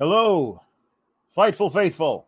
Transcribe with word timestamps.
Hello, 0.00 0.62
Fightful 1.36 1.70
Faithful. 1.70 2.26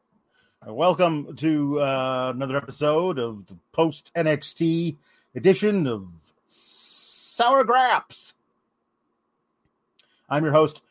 Welcome 0.66 1.36
to 1.36 1.80
uh, 1.80 2.30
another 2.34 2.58
episode 2.58 3.18
of 3.18 3.46
the 3.46 3.56
post 3.72 4.12
NXT 4.14 4.98
edition 5.34 5.86
of 5.86 6.06
Sour 6.44 7.64
Graps. 7.64 8.34
I'm 10.28 10.44
your 10.44 10.52
host, 10.52 10.82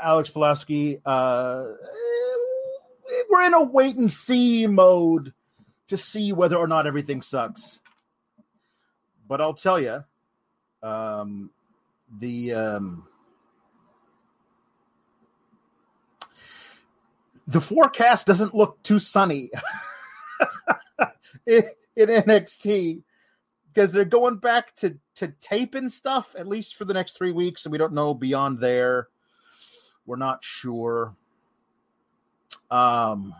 Alex 0.00 0.30
Pulaski. 0.30 1.00
Uh, 1.04 1.72
we're 3.28 3.42
in 3.42 3.54
a 3.54 3.64
wait 3.64 3.96
and 3.96 4.12
see 4.12 4.68
mode 4.68 5.32
to 5.88 5.96
see 5.96 6.32
whether 6.32 6.54
or 6.54 6.68
not 6.68 6.86
everything 6.86 7.20
sucks. 7.20 7.80
But 9.26 9.40
I'll 9.40 9.54
tell 9.54 9.80
you, 9.80 10.04
um, 10.84 11.50
the. 12.16 12.54
Um, 12.54 13.08
the 17.46 17.60
forecast 17.60 18.26
doesn't 18.26 18.54
look 18.54 18.82
too 18.82 18.98
sunny 18.98 19.50
in, 21.46 21.62
in 21.94 22.08
NXT 22.08 23.02
because 23.72 23.92
they're 23.92 24.04
going 24.04 24.36
back 24.36 24.74
to 24.76 24.96
to 25.16 25.28
tape 25.40 25.74
and 25.74 25.90
stuff 25.90 26.34
at 26.38 26.48
least 26.48 26.74
for 26.74 26.84
the 26.84 26.94
next 26.94 27.16
three 27.16 27.32
weeks, 27.32 27.64
and 27.64 27.72
we 27.72 27.78
don't 27.78 27.92
know 27.92 28.14
beyond 28.14 28.58
there. 28.58 29.08
We're 30.04 30.16
not 30.16 30.42
sure. 30.42 31.14
Um, 32.70 33.34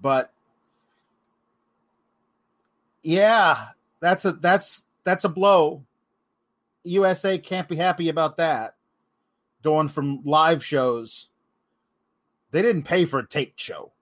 but 0.00 0.32
yeah, 3.02 3.68
that's 4.00 4.24
a 4.24 4.32
that's 4.32 4.84
that's 5.04 5.24
a 5.24 5.28
blow. 5.28 5.84
USA 6.84 7.38
can't 7.38 7.68
be 7.68 7.76
happy 7.76 8.08
about 8.08 8.36
that. 8.38 8.76
Going 9.62 9.88
from 9.88 10.22
live 10.24 10.64
shows 10.64 11.28
they 12.56 12.62
didn't 12.62 12.84
pay 12.84 13.04
for 13.04 13.18
a 13.18 13.28
taped 13.28 13.60
show. 13.60 13.92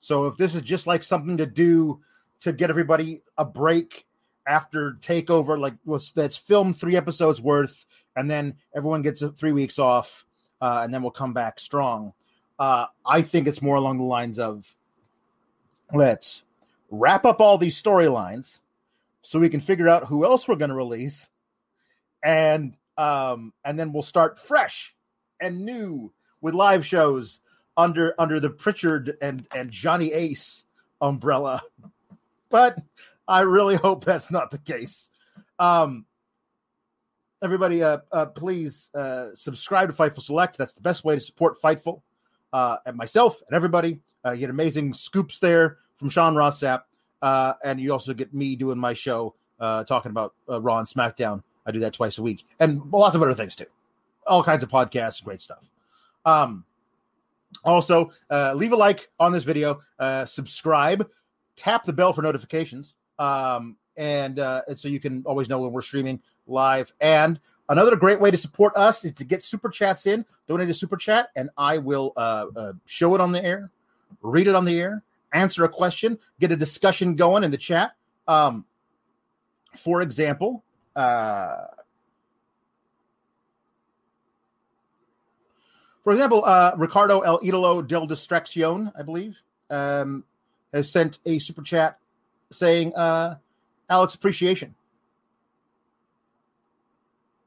So 0.00 0.26
if 0.26 0.36
this 0.36 0.54
is 0.54 0.60
just 0.60 0.86
like 0.86 1.02
something 1.02 1.38
to 1.38 1.46
do 1.46 2.02
to 2.40 2.52
get 2.52 2.68
everybody 2.68 3.22
a 3.38 3.44
break 3.46 4.04
after 4.46 4.98
takeover, 5.00 5.58
like 5.58 5.72
was 5.86 6.12
that's 6.12 6.36
film 6.36 6.74
three 6.74 6.94
episodes 6.94 7.40
worth, 7.40 7.86
and 8.16 8.30
then 8.30 8.54
everyone 8.76 9.00
gets 9.00 9.24
three 9.38 9.52
weeks 9.52 9.78
off, 9.78 10.26
uh, 10.60 10.82
and 10.84 10.92
then 10.92 11.00
we'll 11.00 11.10
come 11.10 11.32
back 11.32 11.58
strong. 11.58 12.12
Uh, 12.58 12.84
I 13.06 13.22
think 13.22 13.48
it's 13.48 13.62
more 13.62 13.76
along 13.76 13.96
the 13.96 14.04
lines 14.04 14.38
of 14.38 14.66
let's 15.94 16.42
wrap 16.90 17.24
up 17.24 17.40
all 17.40 17.56
these 17.56 17.82
storylines 17.82 18.60
so 19.22 19.38
we 19.38 19.48
can 19.48 19.60
figure 19.60 19.88
out 19.88 20.06
who 20.06 20.26
else 20.26 20.46
we're 20.46 20.56
going 20.56 20.68
to 20.68 20.76
release, 20.76 21.30
and 22.22 22.76
um, 22.98 23.54
and 23.64 23.78
then 23.78 23.94
we'll 23.94 24.02
start 24.02 24.38
fresh 24.38 24.94
and 25.40 25.64
new 25.64 26.12
with 26.40 26.54
live 26.54 26.84
shows 26.84 27.40
under 27.76 28.14
under 28.18 28.40
the 28.40 28.50
Prichard 28.50 29.16
and 29.22 29.46
and 29.54 29.70
Johnny 29.70 30.12
Ace 30.12 30.64
umbrella. 31.00 31.62
But 32.50 32.78
I 33.28 33.40
really 33.40 33.76
hope 33.76 34.06
that's 34.06 34.30
not 34.30 34.50
the 34.50 34.56
case. 34.56 35.10
Um, 35.58 36.06
everybody, 37.42 37.82
uh, 37.82 37.98
uh, 38.10 38.24
please 38.24 38.90
uh, 38.94 39.34
subscribe 39.34 39.90
to 39.90 39.94
Fightful 39.94 40.22
Select. 40.22 40.56
That's 40.56 40.72
the 40.72 40.80
best 40.80 41.04
way 41.04 41.14
to 41.14 41.20
support 41.20 41.60
Fightful. 41.60 42.00
Uh, 42.54 42.78
and 42.86 42.96
myself 42.96 43.42
and 43.46 43.54
everybody, 43.54 44.00
uh, 44.24 44.32
you 44.32 44.40
get 44.40 44.48
amazing 44.48 44.94
scoops 44.94 45.38
there 45.38 45.76
from 45.96 46.08
Sean 46.08 46.34
Ross 46.34 46.60
Sapp. 46.60 46.84
Uh, 47.20 47.52
and 47.62 47.78
you 47.78 47.92
also 47.92 48.14
get 48.14 48.32
me 48.32 48.56
doing 48.56 48.78
my 48.78 48.94
show 48.94 49.34
uh, 49.60 49.84
talking 49.84 50.10
about 50.10 50.34
Raw 50.46 50.78
and 50.78 50.88
SmackDown. 50.88 51.42
I 51.66 51.70
do 51.70 51.80
that 51.80 51.92
twice 51.92 52.16
a 52.16 52.22
week, 52.22 52.46
and 52.60 52.80
lots 52.90 53.14
of 53.14 53.22
other 53.22 53.34
things 53.34 53.54
too. 53.54 53.66
All 54.26 54.42
kinds 54.42 54.62
of 54.62 54.70
podcasts, 54.70 55.22
great 55.22 55.42
stuff. 55.42 55.58
Um, 56.24 56.64
also, 57.64 58.10
uh, 58.30 58.54
leave 58.54 58.72
a 58.72 58.76
like 58.76 59.08
on 59.18 59.32
this 59.32 59.44
video, 59.44 59.80
uh, 59.98 60.24
subscribe, 60.26 61.08
tap 61.56 61.84
the 61.84 61.92
bell 61.92 62.12
for 62.12 62.22
notifications, 62.22 62.94
um, 63.18 63.76
and, 63.96 64.38
uh, 64.38 64.62
and 64.68 64.78
so 64.78 64.88
you 64.88 65.00
can 65.00 65.22
always 65.26 65.48
know 65.48 65.60
when 65.60 65.72
we're 65.72 65.82
streaming 65.82 66.20
live. 66.46 66.92
And 67.00 67.40
another 67.68 67.96
great 67.96 68.20
way 68.20 68.30
to 68.30 68.36
support 68.36 68.76
us 68.76 69.04
is 69.04 69.12
to 69.14 69.24
get 69.24 69.42
super 69.42 69.68
chats 69.68 70.06
in, 70.06 70.24
donate 70.46 70.68
a 70.68 70.74
super 70.74 70.96
chat, 70.96 71.30
and 71.36 71.50
I 71.56 71.78
will 71.78 72.12
uh, 72.16 72.46
uh, 72.54 72.72
show 72.86 73.14
it 73.14 73.20
on 73.20 73.32
the 73.32 73.44
air, 73.44 73.70
read 74.22 74.46
it 74.46 74.54
on 74.54 74.64
the 74.64 74.78
air, 74.78 75.02
answer 75.32 75.64
a 75.64 75.68
question, 75.68 76.18
get 76.40 76.52
a 76.52 76.56
discussion 76.56 77.16
going 77.16 77.44
in 77.44 77.50
the 77.50 77.58
chat. 77.58 77.92
Um, 78.26 78.64
for 79.74 80.02
example, 80.02 80.64
uh, 80.96 81.66
For 86.08 86.12
example, 86.12 86.42
uh, 86.42 86.72
Ricardo 86.78 87.20
El 87.20 87.38
Idolo 87.40 87.86
del 87.86 88.06
Distracción, 88.06 88.90
I 88.98 89.02
believe, 89.02 89.36
um, 89.68 90.24
has 90.72 90.90
sent 90.90 91.18
a 91.26 91.38
super 91.38 91.60
chat 91.60 91.98
saying, 92.50 92.94
uh, 92.94 93.36
Alex 93.90 94.14
appreciation. 94.14 94.74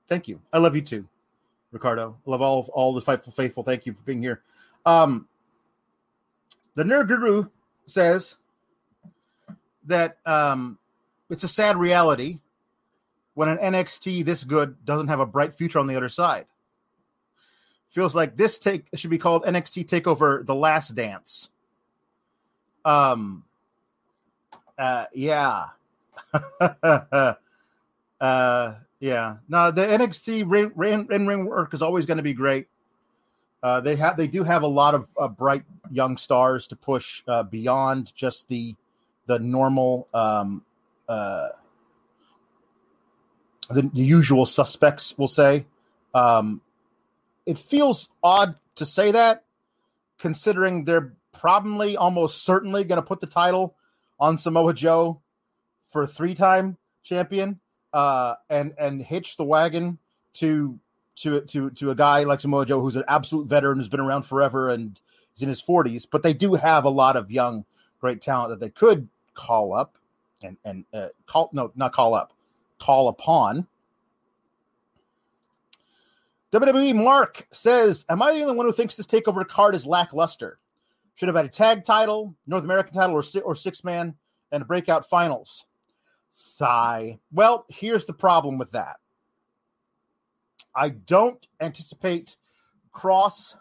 Thank 0.08 0.28
you. 0.28 0.40
I 0.54 0.60
love 0.60 0.76
you 0.76 0.84
too, 0.84 1.08
Ricardo. 1.72 2.18
Love 2.28 2.44
all 2.44 2.70
all 2.72 2.94
the 2.94 3.02
Fightful 3.02 3.34
Faithful. 3.34 3.64
Thank 3.64 3.88
you 3.88 3.94
for 3.94 4.04
being 4.04 4.22
here. 4.22 4.44
Um, 4.86 5.28
the 6.76 6.84
Nerd 6.84 7.08
Guru 7.08 7.48
says 7.88 8.36
that 9.86 10.20
um, 10.28 10.78
it's 11.32 11.44
a 11.44 11.48
sad 11.48 11.78
reality 11.78 12.38
when 13.34 13.50
an 13.50 13.58
NXT 13.58 14.24
this 14.24 14.44
good 14.44 14.86
doesn't 14.86 15.08
have 15.08 15.20
a 15.20 15.26
bright 15.26 15.56
future 15.56 15.80
on 15.80 15.88
the 15.88 15.96
other 15.96 16.10
side 16.10 16.46
feels 17.92 18.16
like 18.16 18.36
this 18.36 18.60
take 18.60 18.88
should 18.96 19.10
be 19.10 19.18
called 19.18 19.44
NXT 19.44 19.86
Takeover: 19.86 20.46
The 20.46 20.56
Last 20.56 20.96
Dance. 20.96 21.50
Um. 22.84 23.44
Uh. 24.78 25.06
Yeah. 25.14 25.66
uh. 28.20 28.74
Yeah. 29.00 29.38
No, 29.50 29.72
the 29.72 29.82
NXT 29.82 30.44
ring, 30.48 30.72
ring, 31.08 31.46
work 31.46 31.74
is 31.74 31.82
always 31.82 32.06
going 32.06 32.18
to 32.18 32.24
be 32.24 32.34
great. 32.34 32.68
Uh, 33.64 33.80
they 33.82 33.96
have 33.96 34.18
they 34.18 34.28
do 34.28 34.44
have 34.44 34.64
a 34.64 34.68
lot 34.68 34.96
of 34.96 35.10
uh, 35.20 35.28
bright 35.28 35.64
young 35.92 36.18
stars 36.18 36.68
to 36.68 36.76
push 36.76 37.22
uh, 37.28 37.44
beyond 37.44 38.14
just 38.16 38.48
the 38.48 38.76
the 39.28 39.38
normal 39.38 40.08
um, 40.14 40.64
uh, 41.08 41.50
the, 43.70 43.84
the 43.84 44.02
usual 44.02 44.46
suspects, 44.46 45.16
we'll 45.18 45.28
say. 45.28 45.66
Um, 46.14 46.62
it 47.46 47.58
feels 47.58 48.10
odd 48.24 48.56
to 48.76 48.86
say 48.86 49.12
that, 49.12 49.44
considering 50.20 50.86
they're 50.86 51.14
probably 51.34 51.98
almost 51.98 52.44
certainly 52.44 52.84
going 52.84 52.98
to 52.98 53.06
put 53.06 53.20
the 53.20 53.28
title 53.28 53.76
on 54.20 54.38
Samoa 54.38 54.74
Joe 54.74 55.22
for 55.90 56.06
three 56.06 56.36
time 56.36 56.78
champion 57.04 57.60
uh, 57.94 58.36
and 58.50 58.74
and 58.78 59.02
hitch 59.02 59.38
the 59.38 59.44
wagon 59.44 59.98
to 60.36 60.80
to 61.18 61.42
to 61.42 61.70
to 61.72 61.92
a 61.92 61.96
guy 61.96 62.24
like 62.24 62.40
Samoa 62.40 62.66
Joe 62.66 62.80
who's 62.80 62.96
an 62.96 63.04
absolute 63.08 63.48
veteran 63.48 63.78
who's 63.78 63.90
been 63.90 64.00
around 64.00 64.24
forever 64.24 64.70
and 64.70 65.00
is 65.36 65.42
in 65.42 65.50
his 65.50 65.62
40s, 65.62 66.06
but 66.10 66.24
they 66.24 66.34
do 66.34 66.56
have 66.56 66.86
a 66.86 66.90
lot 66.90 67.16
of 67.16 67.32
young 67.32 67.66
great 68.00 68.22
talent 68.22 68.50
that 68.50 68.60
they 68.60 68.70
could 68.70 69.08
call 69.34 69.74
up 69.74 69.98
and 70.44 70.58
and 70.64 70.86
uh, 70.94 71.08
call 71.26 71.50
no 71.54 71.72
not 71.76 71.94
call 71.94 72.14
up 72.14 72.34
call 72.80 73.08
upon. 73.08 73.68
WWE 76.52 76.96
Mark 76.96 77.48
says, 77.52 78.06
"Am 78.10 78.22
I 78.22 78.34
the 78.34 78.42
only 78.42 78.56
one 78.56 78.66
who 78.66 78.74
thinks 78.74 78.96
this 78.96 79.06
takeover 79.06 79.48
card 79.48 79.76
is 79.76 79.86
lackluster? 79.86 80.60
Should 81.16 81.30
have 81.30 81.36
had 81.36 81.46
a 81.46 81.50
tag 81.50 81.84
title, 81.84 82.36
North 82.46 82.64
American 82.64 82.94
title, 82.94 83.16
or 83.16 83.24
or 83.44 83.56
six 83.56 83.84
man, 83.84 84.16
and 84.52 84.62
a 84.62 84.66
breakout 84.66 85.08
finals." 85.08 85.66
Sigh. 86.30 87.20
Well, 87.32 87.66
here's 87.70 88.06
the 88.06 88.14
problem 88.14 88.58
with 88.58 88.72
that. 88.72 88.98
I 90.76 90.90
don't 90.90 91.46
anticipate 91.60 92.38
Cross 92.92 93.56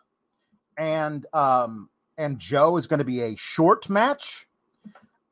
and 0.76 1.26
um, 1.32 1.90
and 2.16 2.38
Joe 2.38 2.76
is 2.76 2.86
going 2.86 2.98
to 2.98 3.04
be 3.04 3.20
a 3.22 3.36
short 3.36 3.88
match, 3.88 4.46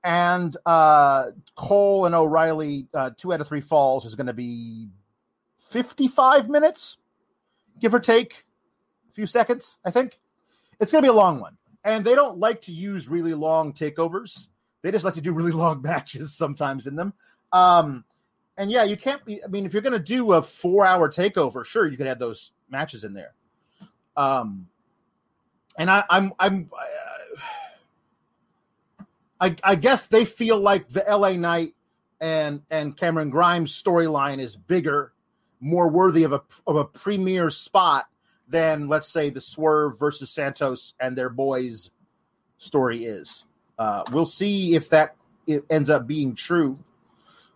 and 0.05 0.57
uh, 0.67 1.31
Cole 1.57 2.07
and 2.07 2.15
O'Reilly 2.15 2.87
uh, 2.95 3.11
two 3.17 3.33
out 3.33 3.41
of 3.41 3.49
three 3.49 3.61
falls 3.61 4.05
is 4.05 4.15
going 4.15 4.27
to 4.27 4.33
be 4.33 4.89
fifty 5.59 6.09
five 6.09 6.49
minutes, 6.49 6.99
give 7.81 7.95
or 7.95 8.01
take 8.01 8.45
a 9.09 9.13
few 9.13 9.27
seconds. 9.27 9.77
I 9.85 9.91
think 9.91 10.19
it's 10.81 10.93
going 10.93 11.03
to 11.03 11.07
be 11.07 11.13
a 11.13 11.17
long 11.17 11.41
one, 11.41 11.57
and 11.85 12.05
they 12.05 12.15
don't 12.15 12.39
like 12.39 12.63
to 12.63 12.73
use 12.73 13.09
really 13.09 13.35
long 13.35 13.73
takeovers. 13.73 14.49
They 14.83 14.91
just 14.91 15.05
like 15.05 15.15
to 15.15 15.21
do 15.21 15.33
really 15.33 15.53
long 15.65 15.83
matches 15.83 16.35
sometimes 16.35 16.87
in 16.87 16.97
them. 16.97 17.13
Um, 17.53 18.05
and 18.57 18.71
yeah, 18.71 18.85
you 18.85 18.97
can't 18.97 19.25
be. 19.25 19.43
I 19.43 19.47
mean, 19.47 19.65
if 19.65 19.73
you're 19.73 19.83
going 19.83 19.93
to 19.93 19.99
do 19.99 20.33
a 20.33 20.43
four-hour 20.43 21.11
takeover, 21.11 21.65
sure, 21.65 21.87
you 21.87 21.97
could 21.97 22.07
have 22.07 22.19
those 22.19 22.53
matches 22.69 23.05
in 23.05 23.15
there. 23.15 23.35
Um, 24.17 24.67
and 25.79 25.89
I, 25.89 26.03
I'm, 26.11 26.33
I'm, 26.41 26.71
I, 29.41 29.55
I 29.63 29.75
guess 29.77 30.07
they 30.07 30.25
feel 30.25 30.59
like 30.59 30.89
the 30.89 31.05
LA 31.09 31.33
Knight 31.35 31.75
and 32.21 32.63
and 32.71 32.97
Cameron 32.97 33.31
Grimes 33.31 33.81
storyline 33.81 34.41
is 34.41 34.57
bigger, 34.57 35.13
more 35.61 35.89
worthy 35.89 36.25
of 36.25 36.33
a 36.33 36.43
of 36.67 36.77
a 36.77 36.85
premier 36.85 37.51
spot 37.51 38.07
than 38.49 38.89
let's 38.89 39.09
say 39.09 39.31
the 39.31 39.41
Swerve 39.41 39.99
versus 39.99 40.31
Santos 40.31 40.95
and 41.01 41.17
their 41.17 41.29
boys 41.29 41.91
story 42.59 43.05
is. 43.05 43.45
Uh, 43.79 44.03
we'll 44.11 44.27
see 44.27 44.75
if 44.75 44.91
that 44.91 45.15
it 45.47 45.65
ends 45.71 45.91
up 45.91 46.07
being 46.07 46.35
true 46.35 46.79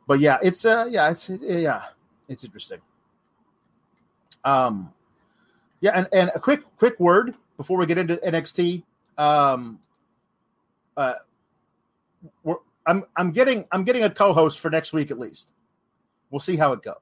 but 0.06 0.20
yeah, 0.20 0.38
it's 0.43 0.64
uh 0.64 0.87
yeah, 0.90 1.10
it's 1.10 1.28
yeah, 1.28 1.84
it's 2.28 2.44
interesting. 2.44 2.81
Um 4.44 4.93
yeah, 5.81 5.93
and, 5.94 6.08
and 6.12 6.31
a 6.34 6.40
quick 6.40 6.60
quick 6.76 6.99
word 7.00 7.34
before 7.56 7.78
we 7.78 7.87
get 7.87 7.99
into 7.99 8.16
NXT. 8.16 8.82
Um 9.16 9.78
uh 10.96 11.14
we're, 12.43 12.56
I'm 12.87 13.04
I'm 13.16 13.31
getting 13.31 13.64
I'm 13.70 13.84
getting 13.84 14.04
a 14.04 14.10
co-host 14.10 14.60
for 14.60 14.70
next 14.70 14.93
week 14.93 15.10
at 15.10 15.19
least. 15.19 15.52
We'll 16.31 16.40
see 16.40 16.56
how 16.56 16.72
it 16.72 16.82
goes. 16.82 16.96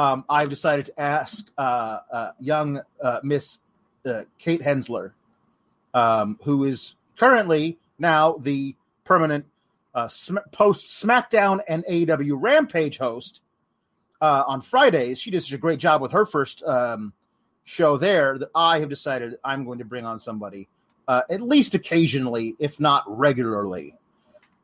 Um, 0.00 0.24
I've 0.30 0.48
decided 0.48 0.86
to 0.86 0.98
ask 0.98 1.44
uh, 1.58 1.98
uh, 2.10 2.30
young 2.40 2.80
uh, 3.04 3.20
Miss 3.22 3.58
uh, 4.06 4.22
Kate 4.38 4.62
Hensler, 4.62 5.12
um, 5.92 6.38
who 6.42 6.64
is 6.64 6.94
currently 7.18 7.78
now 7.98 8.38
the 8.40 8.74
permanent 9.04 9.44
sm- 10.08 10.38
post 10.52 10.86
SmackDown 10.86 11.60
and 11.68 11.84
AEW 11.84 12.32
Rampage 12.40 12.96
host 12.96 13.42
on 14.22 14.62
Fridays. 14.62 15.20
She 15.20 15.30
did 15.30 15.42
such 15.42 15.52
a 15.52 15.58
great 15.58 15.78
job 15.78 16.00
with 16.00 16.12
her 16.12 16.24
first 16.24 16.62
um, 16.62 17.12
show 17.64 17.98
there. 17.98 18.38
That 18.38 18.48
I 18.54 18.78
have 18.78 18.88
decided 18.88 19.36
I'm 19.44 19.66
going 19.66 19.80
to 19.80 19.84
bring 19.84 20.06
on 20.06 20.18
somebody 20.18 20.70
at 21.08 21.42
least 21.42 21.74
occasionally, 21.74 22.56
if 22.58 22.80
not 22.80 23.04
regularly, 23.06 23.96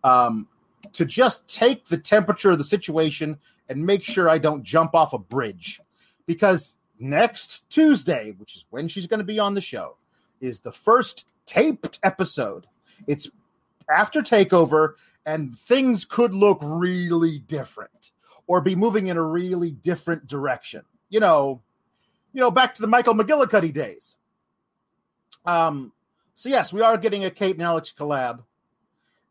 um, 0.02 0.48
to 0.94 1.04
just 1.04 1.46
take 1.46 1.84
the 1.84 1.98
temperature 1.98 2.52
of 2.52 2.56
the 2.56 2.64
situation 2.64 3.36
and 3.68 3.84
make 3.84 4.02
sure 4.02 4.28
I 4.28 4.38
don't 4.38 4.62
jump 4.62 4.94
off 4.94 5.12
a 5.12 5.18
bridge. 5.18 5.80
Because 6.26 6.76
next 6.98 7.68
Tuesday, 7.70 8.34
which 8.36 8.56
is 8.56 8.64
when 8.70 8.88
she's 8.88 9.06
going 9.06 9.18
to 9.18 9.24
be 9.24 9.38
on 9.38 9.54
the 9.54 9.60
show, 9.60 9.96
is 10.40 10.60
the 10.60 10.72
first 10.72 11.24
taped 11.46 11.98
episode. 12.02 12.66
It's 13.06 13.28
after 13.94 14.22
takeover 14.22 14.94
and 15.24 15.56
things 15.58 16.04
could 16.04 16.34
look 16.34 16.58
really 16.62 17.38
different 17.38 18.12
or 18.46 18.60
be 18.60 18.76
moving 18.76 19.08
in 19.08 19.16
a 19.16 19.22
really 19.22 19.72
different 19.72 20.26
direction. 20.26 20.82
You 21.08 21.20
know, 21.20 21.62
you 22.32 22.40
know, 22.40 22.50
back 22.50 22.74
to 22.74 22.82
the 22.82 22.88
Michael 22.88 23.14
McGillicuddy 23.14 23.72
days. 23.72 24.16
Um, 25.44 25.92
so 26.34 26.48
yes, 26.48 26.72
we 26.72 26.82
are 26.82 26.98
getting 26.98 27.24
a 27.24 27.30
Kate 27.30 27.56
and 27.56 27.64
Alex 27.64 27.92
collab, 27.96 28.42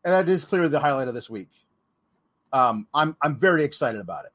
and 0.04 0.12
that 0.12 0.28
is 0.28 0.44
clearly 0.44 0.68
the 0.68 0.80
highlight 0.80 1.08
of 1.08 1.14
this 1.14 1.30
week. 1.30 1.50
Um, 2.52 2.86
I'm 2.94 3.16
I'm 3.22 3.38
very 3.38 3.64
excited 3.64 4.00
about 4.00 4.26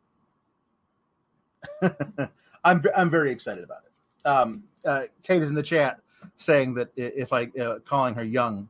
it. 1.81 2.29
I'm 2.63 2.81
I'm 2.95 3.09
very 3.09 3.31
excited 3.31 3.63
about 3.63 3.79
it. 3.85 4.27
Um, 4.27 4.63
uh, 4.85 5.03
Kate 5.23 5.41
is 5.41 5.49
in 5.49 5.55
the 5.55 5.63
chat 5.63 5.99
saying 6.37 6.75
that 6.75 6.89
if 6.95 7.33
I 7.33 7.45
uh, 7.59 7.79
calling 7.79 8.15
her 8.15 8.23
young, 8.23 8.69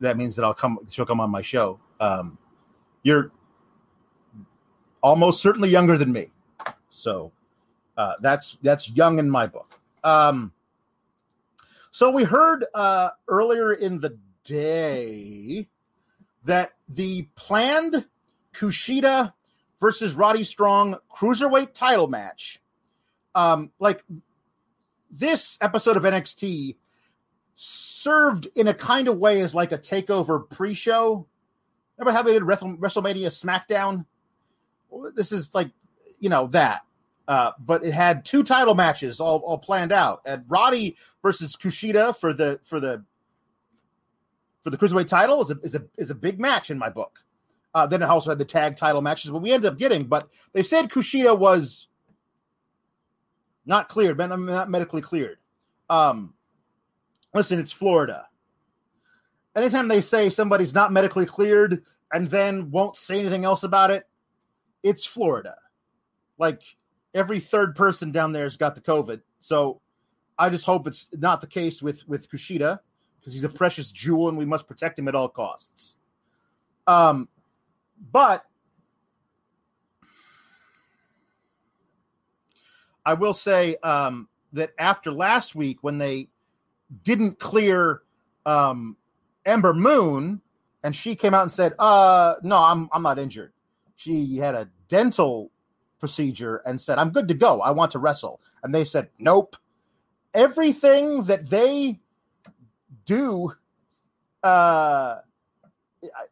that 0.00 0.16
means 0.16 0.36
that 0.36 0.44
I'll 0.44 0.54
come. 0.54 0.78
She'll 0.90 1.06
come 1.06 1.20
on 1.20 1.30
my 1.30 1.42
show. 1.42 1.78
Um, 2.00 2.38
you're 3.02 3.30
almost 5.02 5.40
certainly 5.40 5.70
younger 5.70 5.96
than 5.96 6.12
me, 6.12 6.30
so 6.90 7.32
uh, 7.96 8.14
that's 8.20 8.56
that's 8.62 8.90
young 8.90 9.18
in 9.18 9.30
my 9.30 9.46
book. 9.46 9.78
Um, 10.02 10.52
so 11.90 12.10
we 12.10 12.24
heard 12.24 12.64
uh, 12.74 13.10
earlier 13.28 13.72
in 13.72 14.00
the 14.00 14.18
day 14.42 15.68
that 16.44 16.72
the 16.88 17.28
planned 17.36 18.04
Kushida 18.54 19.32
versus 19.80 20.14
Roddy 20.14 20.44
Strong 20.44 20.96
cruiserweight 21.14 21.74
title 21.74 22.08
match, 22.08 22.60
um, 23.34 23.70
like 23.78 24.02
this 25.10 25.58
episode 25.60 25.96
of 25.96 26.04
NXT, 26.04 26.76
served 27.54 28.48
in 28.56 28.68
a 28.68 28.74
kind 28.74 29.08
of 29.08 29.18
way 29.18 29.40
as 29.40 29.54
like 29.54 29.72
a 29.72 29.78
takeover 29.78 30.48
pre-show 30.48 31.26
Remember 31.96 32.16
how 32.16 32.22
they 32.22 32.32
did 32.32 32.42
WrestleMania 32.42 33.28
SmackDown? 33.28 34.04
This 35.14 35.32
is 35.32 35.54
like, 35.54 35.70
you 36.18 36.28
know, 36.28 36.48
that. 36.48 36.82
Uh, 37.26 37.52
but 37.58 37.84
it 37.84 37.94
had 37.94 38.24
two 38.24 38.42
title 38.42 38.74
matches 38.74 39.20
all, 39.20 39.38
all 39.38 39.58
planned 39.58 39.92
out. 39.92 40.22
And 40.26 40.44
Roddy 40.48 40.96
versus 41.22 41.56
Kushida 41.56 42.16
for 42.16 42.34
the 42.34 42.60
for 42.64 42.80
the 42.80 43.04
for 44.62 44.70
the 44.70 44.76
cruiserweight 44.76 45.06
title 45.06 45.40
is 45.42 45.50
a 45.50 45.58
is 45.62 45.74
a 45.74 45.84
is 45.96 46.10
a 46.10 46.14
big 46.14 46.38
match 46.38 46.70
in 46.70 46.78
my 46.78 46.90
book. 46.90 47.23
Uh, 47.74 47.86
then 47.86 48.02
it 48.02 48.08
also 48.08 48.30
had 48.30 48.38
the 48.38 48.44
tag 48.44 48.76
title 48.76 49.02
matches, 49.02 49.30
what 49.30 49.42
we 49.42 49.52
ended 49.52 49.70
up 49.70 49.78
getting. 49.78 50.04
But 50.04 50.28
they 50.52 50.62
said 50.62 50.90
Kushida 50.90 51.36
was 51.36 51.88
not 53.66 53.88
cleared, 53.88 54.16
not 54.18 54.70
medically 54.70 55.02
cleared. 55.02 55.38
Um, 55.90 56.34
listen, 57.34 57.58
it's 57.58 57.72
Florida 57.72 58.26
anytime 59.56 59.88
they 59.88 60.00
say 60.00 60.30
somebody's 60.30 60.74
not 60.74 60.92
medically 60.92 61.26
cleared 61.26 61.82
and 62.12 62.30
then 62.30 62.70
won't 62.70 62.96
say 62.96 63.18
anything 63.20 63.44
else 63.44 63.62
about 63.62 63.90
it, 63.90 64.06
it's 64.82 65.04
Florida. 65.04 65.56
Like 66.38 66.60
every 67.14 67.40
third 67.40 67.74
person 67.76 68.12
down 68.12 68.32
there 68.32 68.44
has 68.44 68.56
got 68.56 68.74
the 68.74 68.80
COVID. 68.80 69.20
So 69.40 69.80
I 70.38 70.50
just 70.50 70.64
hope 70.64 70.86
it's 70.86 71.08
not 71.12 71.40
the 71.40 71.46
case 71.46 71.82
with 71.82 72.06
with 72.08 72.28
Kushida 72.28 72.78
because 73.20 73.34
he's 73.34 73.44
a 73.44 73.48
precious 73.48 73.92
jewel 73.92 74.28
and 74.28 74.36
we 74.36 74.44
must 74.44 74.66
protect 74.66 74.98
him 74.98 75.08
at 75.08 75.14
all 75.14 75.28
costs. 75.28 75.94
Um, 76.86 77.28
but 78.12 78.44
I 83.04 83.14
will 83.14 83.34
say 83.34 83.76
um, 83.82 84.28
that 84.52 84.72
after 84.78 85.12
last 85.12 85.54
week 85.54 85.78
when 85.82 85.98
they 85.98 86.28
didn't 87.02 87.38
clear 87.38 88.02
um, 88.46 88.96
Ember 89.44 89.74
Moon, 89.74 90.40
and 90.82 90.94
she 90.94 91.16
came 91.16 91.34
out 91.34 91.42
and 91.42 91.52
said, 91.52 91.74
"Uh, 91.78 92.34
no, 92.42 92.56
I'm 92.56 92.88
I'm 92.92 93.02
not 93.02 93.18
injured." 93.18 93.52
She 93.96 94.36
had 94.36 94.54
a 94.54 94.68
dental 94.88 95.50
procedure 95.98 96.56
and 96.66 96.80
said, 96.80 96.98
"I'm 96.98 97.10
good 97.10 97.28
to 97.28 97.34
go. 97.34 97.60
I 97.60 97.70
want 97.70 97.92
to 97.92 97.98
wrestle." 97.98 98.40
And 98.62 98.74
they 98.74 98.84
said, 98.84 99.08
"Nope." 99.18 99.56
Everything 100.34 101.24
that 101.24 101.48
they 101.48 102.00
do 103.04 103.52
uh 104.42 105.18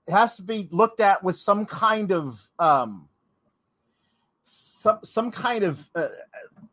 has 0.09 0.37
to 0.37 0.43
be 0.43 0.69
looked 0.71 1.01
at 1.01 1.23
with 1.23 1.37
some 1.37 1.67
kind 1.67 2.13
of 2.13 2.41
um 2.59 3.09
some 4.45 4.99
some 5.05 5.31
kind 5.31 5.65
of 5.65 5.89
uh, 5.95 6.09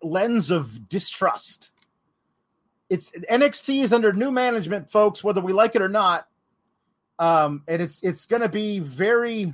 lens 0.02 0.52
of 0.52 0.90
distrust. 0.90 1.72
It's 2.90 3.12
NXT 3.12 3.84
is 3.84 3.94
under 3.94 4.12
new 4.14 4.32
management, 4.32 4.90
folks, 4.90 5.24
whether 5.24 5.42
we 5.42 5.54
like 5.54 5.76
it 5.76 5.82
or 5.82 5.90
not. 5.90 6.28
Um, 7.20 7.64
and 7.68 7.82
it's 7.82 8.00
it's 8.02 8.26
going 8.26 8.42
to 8.42 8.50
be 8.50 8.80
very 8.80 9.54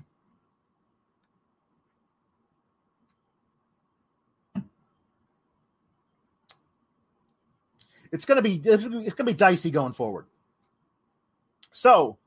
it's 8.11 8.25
to 8.25 8.41
be 8.41 8.55
it's 8.55 9.13
going 9.13 9.25
to 9.27 9.33
be 9.33 9.33
dicey 9.33 9.71
going 9.71 9.93
forward. 9.93 10.25
So, 11.71 12.17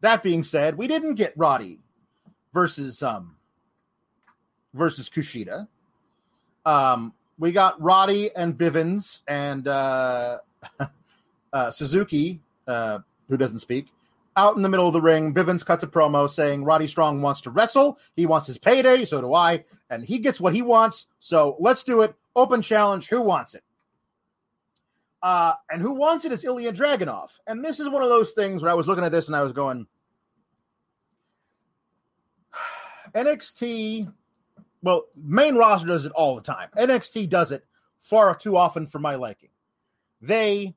that 0.00 0.22
being 0.22 0.42
said, 0.42 0.76
we 0.76 0.86
didn't 0.86 1.14
get 1.14 1.32
Roddy 1.36 1.78
versus 2.52 3.02
um 3.02 3.36
versus 4.74 5.08
Kushida. 5.08 5.68
Um, 6.64 7.12
we 7.38 7.52
got 7.52 7.80
Roddy 7.80 8.34
and 8.36 8.56
Bivens 8.56 9.22
and 9.26 9.66
uh, 9.66 10.38
uh, 11.52 11.70
Suzuki, 11.70 12.40
uh, 12.66 12.98
who 13.28 13.36
doesn't 13.36 13.60
speak, 13.60 13.86
out 14.36 14.56
in 14.56 14.62
the 14.62 14.68
middle 14.68 14.86
of 14.86 14.92
the 14.92 15.00
ring. 15.00 15.34
Bivens 15.34 15.64
cuts 15.64 15.82
a 15.82 15.86
promo 15.86 16.28
saying 16.28 16.64
Roddy 16.64 16.86
Strong 16.86 17.22
wants 17.22 17.40
to 17.42 17.50
wrestle. 17.50 17.98
He 18.14 18.26
wants 18.26 18.46
his 18.46 18.58
payday, 18.58 19.04
so 19.04 19.20
do 19.20 19.34
I, 19.34 19.64
and 19.88 20.04
he 20.04 20.18
gets 20.18 20.40
what 20.40 20.54
he 20.54 20.62
wants. 20.62 21.06
So 21.18 21.56
let's 21.58 21.82
do 21.82 22.02
it. 22.02 22.14
Open 22.36 22.62
challenge. 22.62 23.08
Who 23.08 23.22
wants 23.22 23.54
it? 23.54 23.64
Uh, 25.22 25.52
and 25.70 25.82
who 25.82 25.92
wants 25.92 26.24
it 26.24 26.32
is 26.32 26.44
Ilja 26.44 26.74
Dragunov. 26.74 27.28
And 27.46 27.64
this 27.64 27.78
is 27.78 27.88
one 27.88 28.02
of 28.02 28.08
those 28.08 28.30
things 28.32 28.62
where 28.62 28.70
I 28.70 28.74
was 28.74 28.88
looking 28.88 29.04
at 29.04 29.12
this 29.12 29.26
and 29.26 29.36
I 29.36 29.42
was 29.42 29.52
going, 29.52 29.86
NXT, 33.14 34.10
well, 34.82 35.04
main 35.14 35.56
roster 35.56 35.88
does 35.88 36.06
it 36.06 36.12
all 36.12 36.34
the 36.34 36.42
time. 36.42 36.68
NXT 36.76 37.28
does 37.28 37.52
it 37.52 37.64
far 38.00 38.34
too 38.34 38.56
often 38.56 38.86
for 38.86 38.98
my 38.98 39.14
liking. 39.14 39.50
They 40.22 40.74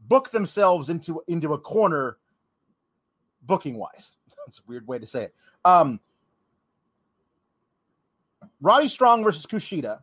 book 0.00 0.30
themselves 0.30 0.88
into 0.88 1.22
into 1.26 1.52
a 1.52 1.58
corner 1.58 2.18
booking 3.42 3.76
wise. 3.76 4.16
That's 4.46 4.60
a 4.60 4.62
weird 4.66 4.86
way 4.86 4.98
to 4.98 5.06
say 5.06 5.24
it. 5.24 5.34
Um, 5.64 6.00
Roddy 8.60 8.88
Strong 8.88 9.24
versus 9.24 9.46
Kushida 9.46 10.00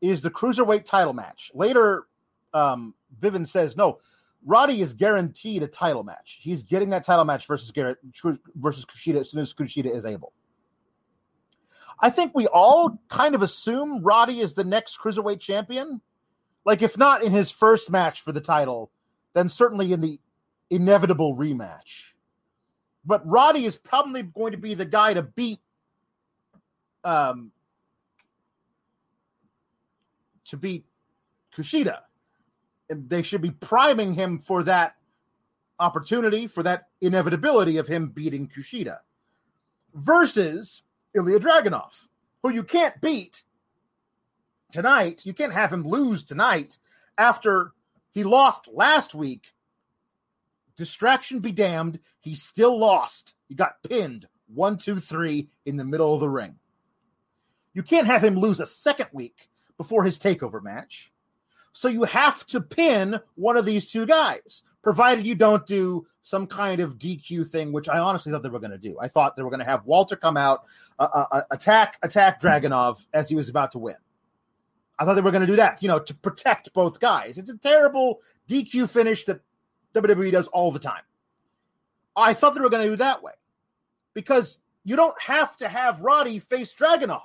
is 0.00 0.22
the 0.22 0.30
cruiserweight 0.30 0.84
title 0.84 1.12
match. 1.12 1.50
Later, 1.54 2.06
um, 2.54 2.94
Vivian 3.20 3.44
says 3.44 3.76
no. 3.76 3.98
Roddy 4.44 4.80
is 4.80 4.92
guaranteed 4.92 5.62
a 5.62 5.68
title 5.68 6.02
match. 6.02 6.38
He's 6.40 6.62
getting 6.62 6.90
that 6.90 7.04
title 7.04 7.24
match 7.24 7.46
versus 7.46 7.70
Garrett 7.70 7.98
versus 8.56 8.84
Kushida 8.84 9.20
as 9.20 9.30
soon 9.30 9.40
as 9.40 9.54
Kushida 9.54 9.94
is 9.94 10.04
able. 10.04 10.32
I 12.00 12.10
think 12.10 12.32
we 12.34 12.48
all 12.48 12.98
kind 13.08 13.36
of 13.36 13.42
assume 13.42 14.02
Roddy 14.02 14.40
is 14.40 14.54
the 14.54 14.64
next 14.64 14.98
cruiserweight 14.98 15.38
champion. 15.38 16.00
Like, 16.64 16.82
if 16.82 16.98
not 16.98 17.22
in 17.22 17.30
his 17.30 17.50
first 17.50 17.90
match 17.90 18.22
for 18.22 18.32
the 18.32 18.40
title, 18.40 18.90
then 19.34 19.48
certainly 19.48 19.92
in 19.92 20.00
the 20.00 20.18
inevitable 20.70 21.36
rematch. 21.36 22.12
But 23.04 23.26
Roddy 23.26 23.64
is 23.64 23.76
probably 23.76 24.22
going 24.22 24.52
to 24.52 24.58
be 24.58 24.74
the 24.74 24.84
guy 24.84 25.14
to 25.14 25.22
beat 25.22 25.60
um 27.04 27.50
to 30.46 30.56
beat 30.56 30.84
Kushida. 31.56 32.00
They 32.94 33.22
should 33.22 33.42
be 33.42 33.50
priming 33.50 34.14
him 34.14 34.38
for 34.38 34.62
that 34.64 34.96
opportunity, 35.78 36.46
for 36.46 36.62
that 36.62 36.88
inevitability 37.00 37.76
of 37.78 37.88
him 37.88 38.08
beating 38.08 38.48
Kushida. 38.48 38.98
Versus 39.94 40.82
Ilja 41.16 41.38
Dragunov, 41.38 41.92
who 42.42 42.50
you 42.50 42.64
can't 42.64 43.00
beat 43.00 43.42
tonight. 44.72 45.26
You 45.26 45.34
can't 45.34 45.52
have 45.52 45.72
him 45.72 45.86
lose 45.86 46.24
tonight 46.24 46.78
after 47.18 47.72
he 48.12 48.24
lost 48.24 48.68
last 48.72 49.14
week. 49.14 49.52
Distraction 50.76 51.40
be 51.40 51.52
damned. 51.52 52.00
He 52.20 52.34
still 52.34 52.78
lost. 52.78 53.34
He 53.48 53.54
got 53.54 53.82
pinned 53.82 54.26
one, 54.54 54.78
two, 54.78 55.00
three 55.00 55.48
in 55.66 55.76
the 55.76 55.84
middle 55.84 56.14
of 56.14 56.20
the 56.20 56.28
ring. 56.28 56.56
You 57.74 57.82
can't 57.82 58.06
have 58.06 58.24
him 58.24 58.34
lose 58.34 58.60
a 58.60 58.66
second 58.66 59.08
week 59.12 59.48
before 59.76 60.04
his 60.04 60.18
takeover 60.18 60.62
match. 60.62 61.11
So 61.72 61.88
you 61.88 62.04
have 62.04 62.46
to 62.48 62.60
pin 62.60 63.18
one 63.34 63.56
of 63.56 63.64
these 63.64 63.86
two 63.86 64.06
guys, 64.06 64.62
provided 64.82 65.26
you 65.26 65.34
don't 65.34 65.66
do 65.66 66.06
some 66.20 66.46
kind 66.46 66.80
of 66.80 66.98
DQ 66.98 67.48
thing, 67.48 67.72
which 67.72 67.88
I 67.88 67.98
honestly 67.98 68.30
thought 68.30 68.42
they 68.42 68.48
were 68.48 68.60
going 68.60 68.70
to 68.72 68.78
do. 68.78 68.96
I 69.00 69.08
thought 69.08 69.36
they 69.36 69.42
were 69.42 69.50
going 69.50 69.60
to 69.60 69.66
have 69.66 69.84
Walter 69.84 70.14
come 70.14 70.36
out, 70.36 70.64
uh, 70.98 71.08
uh, 71.12 71.24
uh, 71.32 71.42
attack, 71.50 71.98
attack 72.02 72.40
Dragunov 72.40 73.04
as 73.12 73.28
he 73.28 73.34
was 73.34 73.48
about 73.48 73.72
to 73.72 73.78
win. 73.78 73.96
I 74.98 75.04
thought 75.04 75.14
they 75.14 75.20
were 75.20 75.32
going 75.32 75.40
to 75.40 75.46
do 75.48 75.56
that, 75.56 75.82
you 75.82 75.88
know, 75.88 75.98
to 75.98 76.14
protect 76.14 76.72
both 76.72 77.00
guys. 77.00 77.38
It's 77.38 77.50
a 77.50 77.56
terrible 77.56 78.20
DQ 78.48 78.88
finish 78.88 79.24
that 79.24 79.40
WWE 79.94 80.30
does 80.30 80.48
all 80.48 80.70
the 80.70 80.78
time. 80.78 81.02
I 82.14 82.34
thought 82.34 82.54
they 82.54 82.60
were 82.60 82.70
going 82.70 82.84
to 82.84 82.90
do 82.90 82.96
that 82.96 83.22
way 83.22 83.32
because 84.14 84.58
you 84.84 84.96
don't 84.96 85.20
have 85.20 85.56
to 85.56 85.68
have 85.68 86.00
Roddy 86.00 86.38
face 86.38 86.74
Dragunov. 86.74 87.20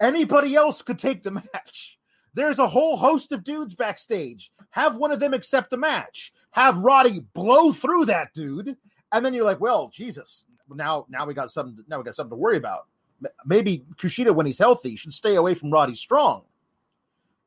Anybody 0.00 0.54
else 0.54 0.82
could 0.82 0.98
take 0.98 1.22
the 1.22 1.30
match. 1.54 1.97
There's 2.38 2.60
a 2.60 2.68
whole 2.68 2.96
host 2.96 3.32
of 3.32 3.42
dudes 3.42 3.74
backstage. 3.74 4.52
Have 4.70 4.94
one 4.94 5.10
of 5.10 5.18
them 5.18 5.34
accept 5.34 5.70
the 5.70 5.76
match. 5.76 6.32
Have 6.52 6.78
Roddy 6.78 7.18
blow 7.34 7.72
through 7.72 8.04
that 8.04 8.32
dude, 8.32 8.76
and 9.10 9.26
then 9.26 9.34
you're 9.34 9.44
like, 9.44 9.58
well, 9.60 9.88
Jesus, 9.88 10.44
now 10.72 11.04
now 11.08 11.26
we 11.26 11.34
got 11.34 11.50
something. 11.50 11.84
Now 11.88 11.98
we 11.98 12.04
got 12.04 12.14
something 12.14 12.30
to 12.30 12.40
worry 12.40 12.56
about. 12.56 12.86
Maybe 13.44 13.84
Kushida, 13.96 14.32
when 14.32 14.46
he's 14.46 14.56
healthy, 14.56 14.94
should 14.94 15.12
stay 15.12 15.34
away 15.34 15.54
from 15.54 15.72
Roddy 15.72 15.96
Strong. 15.96 16.44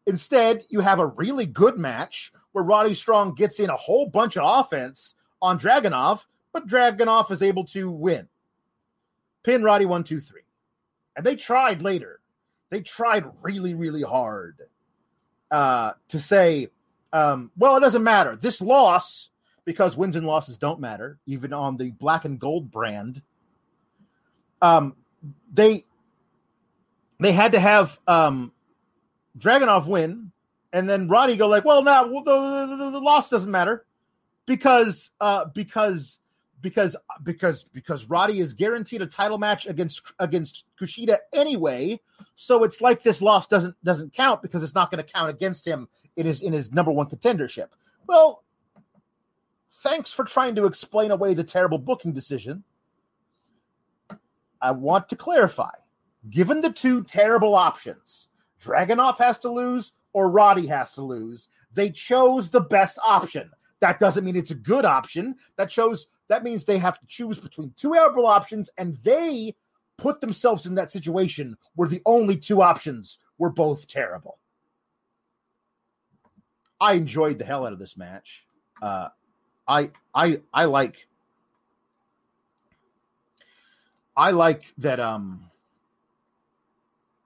Instead, 0.07 0.65
you 0.67 0.81
have 0.81 0.99
a 0.99 1.07
really 1.07 1.45
good 1.45 1.77
match 1.77 2.33
where 2.51 2.65
Roddy 2.65 2.93
Strong 2.93 3.35
gets 3.35 3.61
in 3.61 3.69
a 3.69 3.77
whole 3.77 4.07
bunch 4.07 4.35
of 4.35 4.43
offense 4.45 5.15
on 5.41 5.57
Dragunov, 5.57 6.25
but 6.51 6.67
Dragunov 6.67 7.31
is 7.31 7.41
able 7.41 7.63
to 7.67 7.89
win. 7.89 8.27
Pin 9.43 9.63
Roddy 9.63 9.85
one, 9.85 10.03
two, 10.03 10.19
three. 10.19 10.41
And 11.15 11.25
they 11.25 11.37
tried 11.37 11.81
later. 11.81 12.19
They 12.71 12.81
tried 12.81 13.23
really, 13.41 13.73
really 13.73 14.01
hard 14.01 14.57
uh, 15.51 15.91
to 16.07 16.19
say, 16.19 16.69
um, 17.13 17.51
well, 17.57 17.75
it 17.75 17.81
doesn't 17.81 18.03
matter. 18.03 18.35
This 18.35 18.61
loss, 18.61 19.29
because 19.65 19.97
wins 19.97 20.15
and 20.15 20.25
losses 20.25 20.57
don't 20.57 20.79
matter, 20.79 21.19
even 21.25 21.53
on 21.53 21.77
the 21.77 21.91
black 21.91 22.25
and 22.25 22.39
gold 22.39 22.71
brand. 22.71 23.21
Um, 24.61 24.95
they 25.51 25.85
they 27.19 27.31
had 27.31 27.51
to 27.51 27.59
have 27.59 27.99
um, 28.07 28.51
Dragunov 29.37 29.87
win, 29.87 30.31
and 30.73 30.89
then 30.89 31.07
Roddy 31.07 31.35
go 31.35 31.47
like, 31.47 31.65
well, 31.65 31.83
now 31.83 32.07
well, 32.07 32.23
the, 32.23 32.75
the, 32.75 32.91
the, 32.91 32.99
loss 32.99 33.29
doesn't 33.29 33.51
matter 33.51 33.85
because 34.45 35.11
uh, 35.19 35.45
because 35.45 36.19
because 36.61 36.95
because 37.23 37.63
because 37.73 38.05
Roddy 38.05 38.39
is 38.39 38.53
guaranteed 38.53 39.01
a 39.01 39.07
title 39.07 39.37
match 39.37 39.65
against 39.65 40.01
against 40.19 40.65
Kushida 40.79 41.17
anyway. 41.33 41.99
So 42.35 42.63
it's 42.63 42.81
like 42.81 43.03
this 43.03 43.21
loss 43.21 43.47
doesn't 43.47 43.75
doesn't 43.83 44.13
count 44.13 44.41
because 44.41 44.63
it's 44.63 44.75
not 44.75 44.91
going 44.91 45.03
to 45.03 45.11
count 45.11 45.29
against 45.29 45.65
him 45.65 45.87
in 46.15 46.25
his 46.25 46.41
in 46.41 46.53
his 46.53 46.71
number 46.71 46.91
one 46.91 47.07
contendership. 47.07 47.67
Well, 48.07 48.43
thanks 49.81 50.11
for 50.11 50.23
trying 50.23 50.55
to 50.55 50.65
explain 50.65 51.11
away 51.11 51.33
the 51.33 51.43
terrible 51.43 51.77
booking 51.77 52.13
decision. 52.13 52.63
I 54.61 54.71
want 54.71 55.09
to 55.09 55.15
clarify. 55.15 55.71
Given 56.29 56.61
the 56.61 56.69
two 56.69 57.03
terrible 57.03 57.55
options, 57.55 58.27
Dragunov 58.61 59.17
has 59.17 59.39
to 59.39 59.51
lose 59.51 59.93
or 60.13 60.29
Roddy 60.29 60.67
has 60.67 60.91
to 60.93 61.01
lose, 61.01 61.47
they 61.73 61.89
chose 61.89 62.49
the 62.49 62.61
best 62.61 62.99
option. 63.05 63.49
That 63.79 63.99
doesn't 63.99 64.23
mean 64.23 64.35
it's 64.35 64.51
a 64.51 64.55
good 64.55 64.85
option. 64.85 65.35
That 65.55 65.71
shows 65.71 66.07
that 66.31 66.43
means 66.45 66.63
they 66.63 66.77
have 66.77 66.97
to 66.97 67.05
choose 67.07 67.39
between 67.39 67.73
two 67.75 67.91
available 67.91 68.25
options, 68.25 68.69
and 68.77 68.97
they 69.03 69.53
put 69.97 70.21
themselves 70.21 70.65
in 70.65 70.75
that 70.75 70.89
situation 70.89 71.57
where 71.75 71.89
the 71.89 72.01
only 72.05 72.37
two 72.37 72.61
options 72.61 73.17
were 73.37 73.49
both 73.49 73.85
terrible. 73.85 74.37
I 76.79 76.93
enjoyed 76.93 77.37
the 77.37 77.43
hell 77.43 77.65
out 77.65 77.73
of 77.73 77.79
this 77.79 77.97
match. 77.97 78.45
Uh, 78.81 79.09
I 79.67 79.91
I 80.15 80.39
I 80.53 80.65
like 80.65 81.05
I 84.15 84.31
like 84.31 84.73
that 84.77 85.01
um 85.01 85.51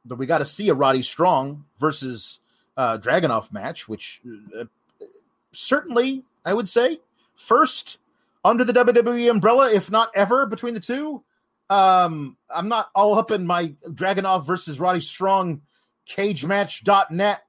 that 0.06 0.16
we 0.16 0.26
got 0.26 0.40
to 0.40 0.46
see 0.46 0.70
a 0.70 0.74
Roddy 0.74 1.04
Strong 1.04 1.64
versus 1.80 2.40
uh 2.76 2.98
Dragunov 2.98 3.54
match, 3.54 3.88
which 3.88 4.20
uh, 4.60 4.66
certainly 5.54 6.24
I 6.44 6.56
would 6.56 6.68
say 6.68 7.02
first 7.36 8.00
under 8.46 8.64
the 8.64 8.74
WWE 8.74 9.30
umbrella, 9.30 9.72
if 9.72 9.90
not 9.90 10.12
ever, 10.16 10.46
between 10.46 10.75
the 10.75 10.80
two. 10.80 11.24
Um, 11.70 12.38
I'm 12.48 12.70
not 12.70 12.90
all 12.94 13.18
up 13.18 13.32
in 13.32 13.48
my 13.48 13.74
Dragunov 13.88 14.46
versus 14.46 14.80
Roddy 14.80 15.00
Strong 15.00 15.62
cage 16.06 16.44
cagematch.net 16.44 17.42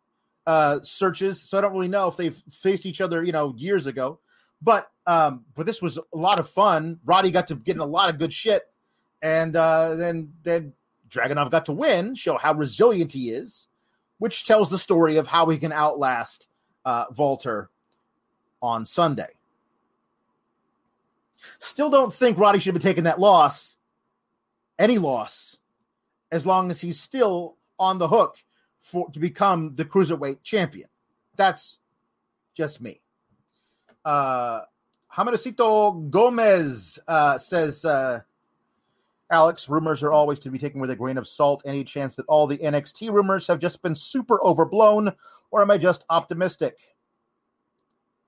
uh, 0.46 0.80
searches, 0.82 1.42
so 1.42 1.58
I 1.58 1.60
don't 1.60 1.72
really 1.72 1.88
know 1.88 2.08
if 2.08 2.16
they've 2.16 2.42
faced 2.50 2.86
each 2.86 3.02
other, 3.02 3.22
you 3.22 3.32
know, 3.32 3.54
years 3.58 3.86
ago. 3.86 4.20
But 4.62 4.90
um, 5.06 5.44
but 5.54 5.66
this 5.66 5.82
was 5.82 5.98
a 5.98 6.16
lot 6.16 6.40
of 6.40 6.48
fun. 6.48 6.98
Roddy 7.04 7.30
got 7.30 7.48
to 7.48 7.56
get 7.56 7.76
in 7.76 7.80
a 7.80 7.86
lot 7.86 8.08
of 8.08 8.18
good 8.18 8.32
shit, 8.32 8.62
and 9.20 9.54
uh, 9.54 9.96
then 9.96 10.32
then 10.44 10.72
Dragunov 11.10 11.50
got 11.50 11.66
to 11.66 11.72
win, 11.72 12.14
show 12.14 12.38
how 12.38 12.54
resilient 12.54 13.12
he 13.12 13.30
is, 13.30 13.68
which 14.18 14.46
tells 14.46 14.70
the 14.70 14.78
story 14.78 15.18
of 15.18 15.26
how 15.26 15.46
he 15.50 15.58
can 15.58 15.72
outlast 15.72 16.48
uh, 16.86 17.04
Walter 17.14 17.68
on 18.62 18.86
Sunday. 18.86 19.28
Still 21.58 21.90
don't 21.90 22.12
think 22.12 22.38
Roddy 22.38 22.58
should 22.58 22.74
been 22.74 22.82
taking 22.82 23.04
that 23.04 23.20
loss, 23.20 23.76
any 24.78 24.98
loss, 24.98 25.56
as 26.30 26.46
long 26.46 26.70
as 26.70 26.80
he's 26.80 27.00
still 27.00 27.56
on 27.78 27.98
the 27.98 28.08
hook 28.08 28.36
for 28.80 29.10
to 29.10 29.18
become 29.18 29.74
the 29.74 29.84
cruiserweight 29.84 30.42
champion. 30.42 30.88
That's 31.36 31.78
just 32.56 32.80
me. 32.80 33.00
Uh, 34.04 34.62
Hamadacito 35.14 36.10
Gomez 36.10 36.98
uh, 37.08 37.38
says, 37.38 37.84
uh, 37.84 38.20
Alex, 39.30 39.68
rumors 39.68 40.02
are 40.02 40.12
always 40.12 40.38
to 40.40 40.50
be 40.50 40.58
taken 40.58 40.80
with 40.80 40.90
a 40.90 40.96
grain 40.96 41.18
of 41.18 41.26
salt. 41.26 41.62
Any 41.64 41.82
chance 41.82 42.14
that 42.16 42.26
all 42.26 42.46
the 42.46 42.58
NXT 42.58 43.12
rumors 43.12 43.46
have 43.48 43.58
just 43.58 43.82
been 43.82 43.94
super 43.94 44.42
overblown, 44.42 45.12
or 45.50 45.62
am 45.62 45.70
I 45.70 45.78
just 45.78 46.04
optimistic? 46.08 46.76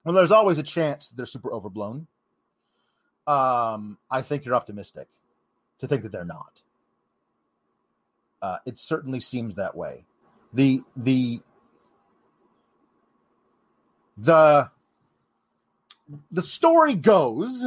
Well, 0.04 0.14
there's 0.14 0.32
always 0.32 0.58
a 0.58 0.62
chance 0.62 1.08
they're 1.10 1.26
super 1.26 1.52
overblown. 1.52 2.06
Um, 3.28 3.98
I 4.10 4.22
think 4.22 4.46
you're 4.46 4.54
optimistic 4.54 5.06
to 5.80 5.86
think 5.86 6.02
that 6.02 6.12
they're 6.12 6.24
not. 6.24 6.62
Uh, 8.40 8.56
it 8.64 8.78
certainly 8.78 9.20
seems 9.20 9.56
that 9.56 9.76
way. 9.76 10.06
The 10.54 10.82
the 10.96 11.40
the 14.16 14.70
the 16.30 16.40
story 16.40 16.94
goes 16.94 17.66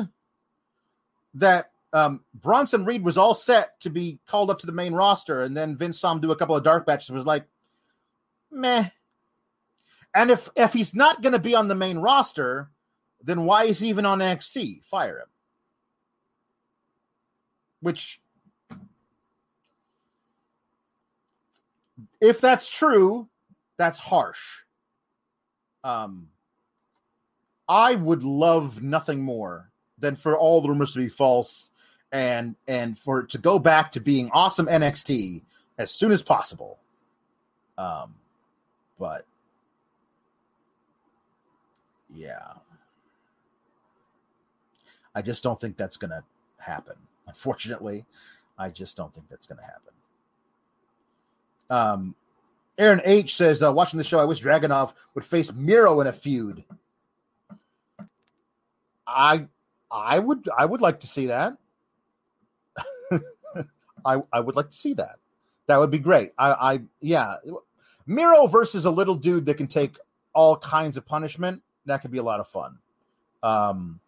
that 1.35 1.69
um, 1.93 2.21
Bronson 2.33 2.85
Reed 2.85 3.03
was 3.03 3.17
all 3.17 3.35
set 3.35 3.79
to 3.81 3.91
be 3.91 4.19
called 4.27 4.49
up 4.49 4.59
to 4.59 4.65
the 4.65 4.71
main 4.71 4.93
roster, 4.93 5.43
and 5.43 5.55
then 5.55 5.75
Vince 5.75 5.99
saw 5.99 6.11
him 6.11 6.21
do 6.21 6.31
a 6.31 6.35
couple 6.35 6.55
of 6.55 6.63
dark 6.63 6.87
matches 6.87 7.09
and 7.09 7.17
was 7.17 7.27
like, 7.27 7.45
meh. 8.49 8.89
And 10.15 10.31
if 10.31 10.49
if 10.55 10.73
he's 10.73 10.95
not 10.95 11.21
going 11.21 11.33
to 11.33 11.39
be 11.39 11.53
on 11.53 11.67
the 11.67 11.75
main 11.75 11.97
roster, 11.99 12.71
then 13.23 13.43
why 13.43 13.65
is 13.65 13.79
he 13.79 13.89
even 13.89 14.05
on 14.05 14.19
NXT? 14.19 14.83
Fire 14.85 15.19
him. 15.19 15.27
Which, 17.81 18.21
if 22.21 22.39
that's 22.39 22.69
true, 22.69 23.27
that's 23.77 23.99
harsh. 23.99 24.39
Um, 25.83 26.27
I 27.67 27.95
would 27.95 28.23
love 28.23 28.81
nothing 28.81 29.21
more 29.21 29.71
than 29.97 30.15
for 30.15 30.37
all 30.37 30.61
the 30.61 30.69
rumors 30.69 30.93
to 30.93 30.99
be 30.99 31.09
false 31.09 31.69
and 32.11 32.55
and 32.67 32.97
for 32.97 33.21
it 33.21 33.29
to 33.29 33.37
go 33.37 33.57
back 33.57 33.91
to 33.93 33.99
being 33.99 34.29
awesome 34.33 34.67
NXT 34.67 35.43
as 35.77 35.91
soon 35.91 36.11
as 36.11 36.21
possible. 36.21 36.79
Um, 37.77 38.15
but 38.99 39.25
yeah, 42.09 42.53
I 45.15 45.21
just 45.21 45.43
don't 45.43 45.59
think 45.59 45.77
that's 45.77 45.97
to 46.11 46.23
happen. 46.57 46.95
Unfortunately, 47.31 48.05
I 48.57 48.69
just 48.69 48.97
don't 48.97 49.13
think 49.13 49.29
that's 49.29 49.47
going 49.47 49.59
to 49.59 49.63
happen. 49.63 49.93
Um, 51.69 52.15
Aaron 52.77 53.01
H 53.05 53.35
says, 53.35 53.63
uh, 53.63 53.71
watching 53.71 53.97
the 53.97 54.03
show, 54.03 54.19
I 54.19 54.25
wish 54.25 54.41
Dragunov 54.41 54.91
would 55.15 55.23
face 55.23 55.49
Miro 55.53 56.01
in 56.01 56.07
a 56.07 56.11
feud. 56.13 56.65
I 59.07 59.47
I 59.89 60.19
would 60.19 60.49
I 60.57 60.65
would 60.65 60.81
like 60.81 60.99
to 61.01 61.07
see 61.07 61.27
that. 61.27 61.57
I 64.05 64.21
I 64.31 64.39
would 64.39 64.55
like 64.55 64.71
to 64.71 64.77
see 64.77 64.93
that. 64.95 65.17
That 65.67 65.77
would 65.77 65.91
be 65.91 65.99
great. 65.99 66.31
I 66.37 66.51
I 66.51 66.81
yeah. 66.99 67.35
Miro 68.07 68.47
versus 68.47 68.85
a 68.85 68.91
little 68.91 69.15
dude 69.15 69.45
that 69.45 69.55
can 69.55 69.67
take 69.67 69.95
all 70.33 70.57
kinds 70.57 70.97
of 70.97 71.05
punishment. 71.05 71.61
That 71.85 72.01
could 72.01 72.11
be 72.11 72.17
a 72.17 72.23
lot 72.23 72.39
of 72.39 72.47
fun. 72.47 72.77
Um, 73.43 73.99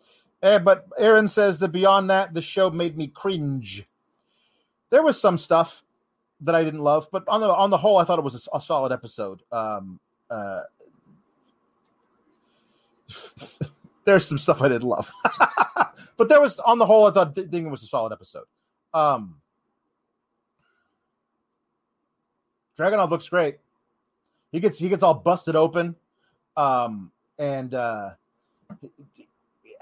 eh, 0.43 0.59
but 0.59 0.85
Aaron 0.97 1.27
says 1.27 1.57
that 1.59 1.69
beyond 1.69 2.09
that, 2.11 2.33
the 2.33 2.41
show 2.41 2.69
made 2.69 2.97
me 2.97 3.07
cringe. 3.07 3.87
There 4.91 5.01
was 5.01 5.19
some 5.19 5.39
stuff 5.39 5.83
that 6.41 6.53
I 6.53 6.63
didn't 6.63 6.81
love, 6.81 7.07
but 7.11 7.23
on 7.27 7.41
the 7.41 7.47
on 7.47 7.69
the 7.71 7.77
whole, 7.77 7.97
I 7.97 8.03
thought 8.03 8.19
it 8.19 8.23
was 8.23 8.47
a, 8.47 8.57
a 8.57 8.61
solid 8.61 8.91
episode. 8.91 9.41
Um, 9.51 9.99
uh, 10.29 10.61
there's 14.05 14.27
some 14.27 14.37
stuff 14.37 14.61
I 14.61 14.67
didn't 14.67 14.87
love, 14.87 15.11
but 16.17 16.29
there 16.29 16.41
was 16.41 16.59
on 16.59 16.77
the 16.77 16.85
whole, 16.85 17.07
I 17.07 17.11
thought 17.11 17.33
the 17.33 17.43
thing 17.43 17.71
was 17.71 17.81
a 17.81 17.87
solid 17.87 18.11
episode. 18.11 18.45
Um, 18.93 19.37
Dragunov 22.77 23.09
looks 23.09 23.29
great. 23.29 23.57
He 24.51 24.59
gets 24.59 24.77
he 24.77 24.89
gets 24.89 25.03
all 25.03 25.13
busted 25.13 25.55
open, 25.55 25.95
um, 26.57 27.11
and 27.39 27.73
uh, 27.73 28.11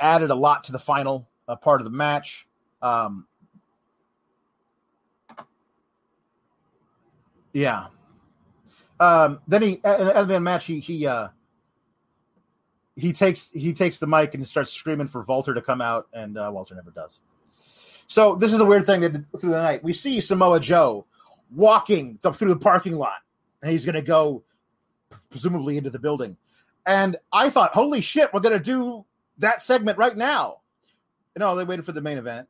added 0.02 0.32
a 0.32 0.36
lot 0.36 0.66
to 0.66 0.72
the 0.72 0.80
final 0.80 1.30
uh, 1.48 1.56
part 1.56 1.80
of 1.80 1.86
the 1.86 1.92
match. 1.92 2.48
Um, 2.82 3.28
yeah. 7.54 7.88
Um, 9.00 9.40
then 9.48 9.62
he 9.62 9.82
and, 9.84 10.30
the 10.30 10.36
end 10.36 10.44
match 10.44 10.66
he 10.66 10.80
he 10.80 11.08
uh, 11.08 11.30
he 12.96 13.14
takes 13.14 13.50
he 13.52 13.74
takes 13.74 14.00
the 14.00 14.08
mic 14.08 14.34
and 14.36 14.46
starts 14.48 14.72
screaming 14.72 15.08
for 15.08 15.24
Walter 15.24 15.54
to 15.54 15.62
come 15.62 15.82
out, 15.82 16.08
and 16.14 16.38
uh, 16.38 16.50
Walter 16.54 16.76
never 16.76 16.92
does. 16.92 17.22
So 18.08 18.36
this 18.36 18.54
is 18.54 18.60
a 18.60 18.66
weird 18.66 18.86
thing 18.86 19.02
that 19.02 19.40
through 19.40 19.52
the 19.52 19.62
night 19.62 19.84
we 19.84 19.94
see 19.94 20.20
Samoa 20.20 20.60
Joe 20.60 21.06
walking 21.50 22.20
through 22.22 22.50
the 22.50 22.58
parking 22.58 22.96
lot, 22.96 23.20
and 23.62 23.72
he's 23.72 23.86
going 23.86 23.96
to 23.96 24.02
go 24.02 24.44
presumably 25.30 25.78
into 25.78 25.90
the 25.90 26.00
building. 26.00 26.38
And 26.86 27.18
I 27.32 27.50
thought, 27.50 27.74
holy 27.74 28.02
shit, 28.02 28.34
we're 28.34 28.40
going 28.40 28.58
to 28.58 28.64
do 28.64 29.06
that 29.42 29.62
segment 29.62 29.98
right 29.98 30.16
now. 30.16 30.58
You 31.36 31.40
know, 31.40 31.56
they 31.56 31.64
waited 31.64 31.86
for 31.86 31.92
the 31.92 32.02
main 32.02 32.18
event, 32.18 32.48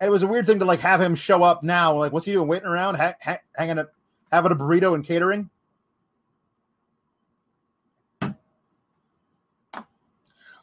and 0.00 0.08
it 0.08 0.10
was 0.10 0.22
a 0.22 0.26
weird 0.26 0.46
thing 0.46 0.58
to 0.60 0.64
like 0.64 0.80
have 0.80 1.00
him 1.00 1.14
show 1.14 1.42
up 1.42 1.62
now. 1.62 1.96
Like, 1.96 2.12
what's 2.12 2.26
he 2.26 2.32
doing? 2.32 2.48
Waiting 2.48 2.68
around, 2.68 2.96
ha- 2.96 3.14
ha- 3.22 3.40
hanging 3.56 3.78
up, 3.78 3.92
having 4.32 4.52
a 4.52 4.56
burrito 4.56 4.94
and 4.94 5.04
catering. 5.04 5.50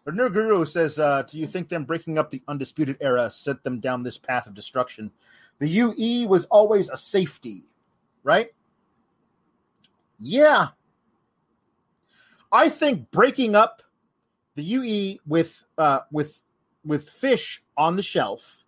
The 0.06 0.12
new 0.12 0.30
guru 0.30 0.66
says, 0.66 1.00
uh, 1.00 1.24
"Do 1.24 1.40
you 1.40 1.48
think 1.48 1.68
them 1.68 1.84
breaking 1.84 2.18
up 2.20 2.30
the 2.30 2.42
undisputed 2.48 2.98
era 3.02 3.30
sent 3.32 3.64
them 3.64 3.80
down 3.80 4.04
this 4.04 4.18
path 4.18 4.46
of 4.48 4.54
destruction? 4.54 5.12
The 5.60 5.68
UE 5.68 6.28
was 6.28 6.46
always 6.46 6.90
a 6.90 6.98
safety, 6.98 7.64
right? 8.24 8.54
Yeah, 10.20 10.68
I 12.52 12.70
think 12.70 13.10
breaking 13.12 13.56
up 13.56 13.82
the 14.56 14.64
UE 14.64 15.18
with 15.26 15.64
uh, 15.78 16.00
with 16.12 16.42
with 16.86 17.10
fish 17.10 17.64
on 17.78 17.96
the 17.96 18.04
shelf 18.04 18.64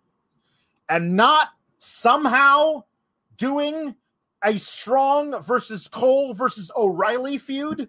and 0.88 1.16
not 1.16 1.48
somehow 1.78 2.82
doing 3.36 3.94
a 4.44 4.58
strong 4.58 5.40
versus 5.42 5.88
Cole 5.88 6.34
versus 6.34 6.70
O'Reilly 6.76 7.38
feud 7.38 7.88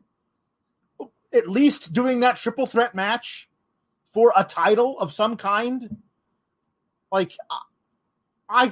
at 1.34 1.48
least 1.48 1.94
doing 1.94 2.22
that 2.22 2.38
triple 2.38 2.66
threat 2.66 2.96
match 2.96 3.50
for 4.12 4.34
a 4.36 4.44
title 4.44 4.98
of 5.00 5.14
some 5.14 5.38
kind 5.38 5.98
like 7.12 7.34
i 8.50 8.72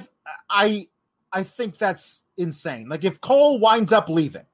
i 0.50 0.88
i 1.32 1.42
think 1.42 1.78
that's 1.78 2.22
insane. 2.36 2.88
Like 2.88 3.04
if 3.04 3.20
cole 3.20 3.58
winds 3.58 3.92
up 3.92 4.08
leaving 4.08 4.46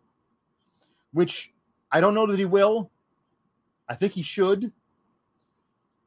which 1.12 1.52
i 1.92 2.00
don't 2.00 2.14
know 2.14 2.26
that 2.26 2.38
he 2.38 2.44
will 2.44 2.90
i 3.88 3.94
think 3.94 4.12
he 4.12 4.22
should 4.22 4.72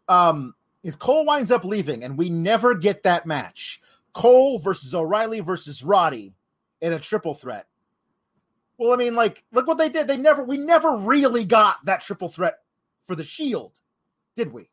um 0.07 0.53
if 0.83 0.97
cole 0.99 1.25
winds 1.25 1.51
up 1.51 1.63
leaving 1.65 2.03
and 2.03 2.17
we 2.17 2.29
never 2.29 2.75
get 2.75 3.03
that 3.03 3.25
match 3.25 3.81
cole 4.13 4.59
versus 4.59 4.93
o'reilly 4.95 5.39
versus 5.39 5.83
roddy 5.83 6.33
in 6.81 6.93
a 6.93 6.99
triple 6.99 7.33
threat 7.33 7.67
well, 8.77 8.93
I 8.93 8.95
mean, 8.95 9.15
like, 9.15 9.43
look 9.51 9.67
what 9.67 9.77
they 9.77 9.89
did. 9.89 10.07
They 10.07 10.17
never, 10.17 10.43
we 10.43 10.57
never 10.57 10.95
really 10.95 11.45
got 11.45 11.83
that 11.85 12.01
triple 12.01 12.29
threat 12.29 12.59
for 13.05 13.15
the 13.15 13.23
Shield, 13.23 13.73
did 14.35 14.53
we? 14.53 14.69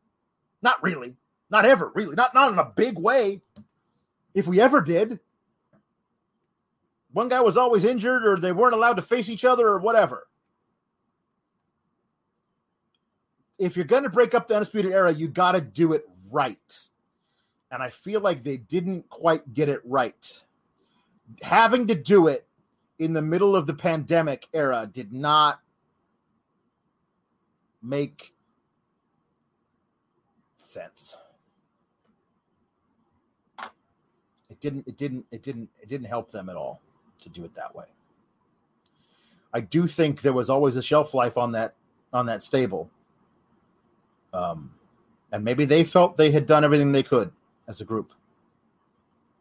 Not 0.62 0.82
really. 0.82 1.16
Not 1.50 1.64
ever, 1.64 1.90
really. 1.94 2.14
Not 2.14 2.34
not 2.34 2.52
in 2.52 2.58
a 2.58 2.72
big 2.76 2.98
way. 2.98 3.40
If 4.34 4.46
we 4.46 4.60
ever 4.60 4.80
did, 4.80 5.20
one 7.12 7.28
guy 7.28 7.40
was 7.40 7.56
always 7.56 7.84
injured, 7.84 8.26
or 8.26 8.38
they 8.38 8.52
weren't 8.52 8.74
allowed 8.74 8.94
to 8.94 9.02
face 9.02 9.28
each 9.28 9.44
other, 9.44 9.66
or 9.66 9.78
whatever. 9.78 10.26
If 13.58 13.76
you're 13.76 13.84
going 13.84 14.02
to 14.02 14.08
break 14.08 14.34
up 14.34 14.48
the 14.48 14.54
undisputed 14.54 14.92
era, 14.92 15.12
you 15.12 15.28
got 15.28 15.52
to 15.52 15.60
do 15.60 15.92
it 15.92 16.08
right. 16.30 16.78
And 17.70 17.82
I 17.82 17.90
feel 17.90 18.20
like 18.20 18.42
they 18.42 18.56
didn't 18.56 19.08
quite 19.08 19.54
get 19.54 19.68
it 19.68 19.80
right. 19.84 20.32
Having 21.42 21.88
to 21.88 21.94
do 21.94 22.28
it 22.28 22.46
in 22.98 23.12
the 23.12 23.22
middle 23.22 23.56
of 23.56 23.66
the 23.66 23.74
pandemic 23.74 24.48
era 24.52 24.88
did 24.92 25.12
not 25.12 25.60
make 27.82 28.32
sense. 30.56 31.16
It 34.50 34.60
didn't 34.60 34.86
it 34.86 34.96
didn't 34.96 35.26
it 35.30 35.42
didn't 35.42 35.68
it 35.80 35.88
didn't 35.88 36.06
help 36.06 36.30
them 36.30 36.48
at 36.48 36.56
all. 36.56 36.80
to 37.20 37.28
do 37.28 37.44
it 37.44 37.54
that 37.54 37.74
way. 37.74 37.86
I 39.52 39.60
do 39.60 39.86
think 39.86 40.20
there 40.20 40.32
was 40.32 40.50
always 40.50 40.76
a 40.76 40.82
shelf 40.82 41.14
life 41.14 41.38
on 41.38 41.52
that 41.52 41.74
on 42.12 42.26
that 42.26 42.42
stable. 42.42 42.90
Um, 44.34 44.72
and 45.32 45.44
maybe 45.44 45.64
they 45.64 45.84
felt 45.84 46.16
they 46.16 46.32
had 46.32 46.46
done 46.46 46.64
everything 46.64 46.92
they 46.92 47.02
could 47.04 47.32
as 47.68 47.80
a 47.80 47.84
group. 47.84 48.12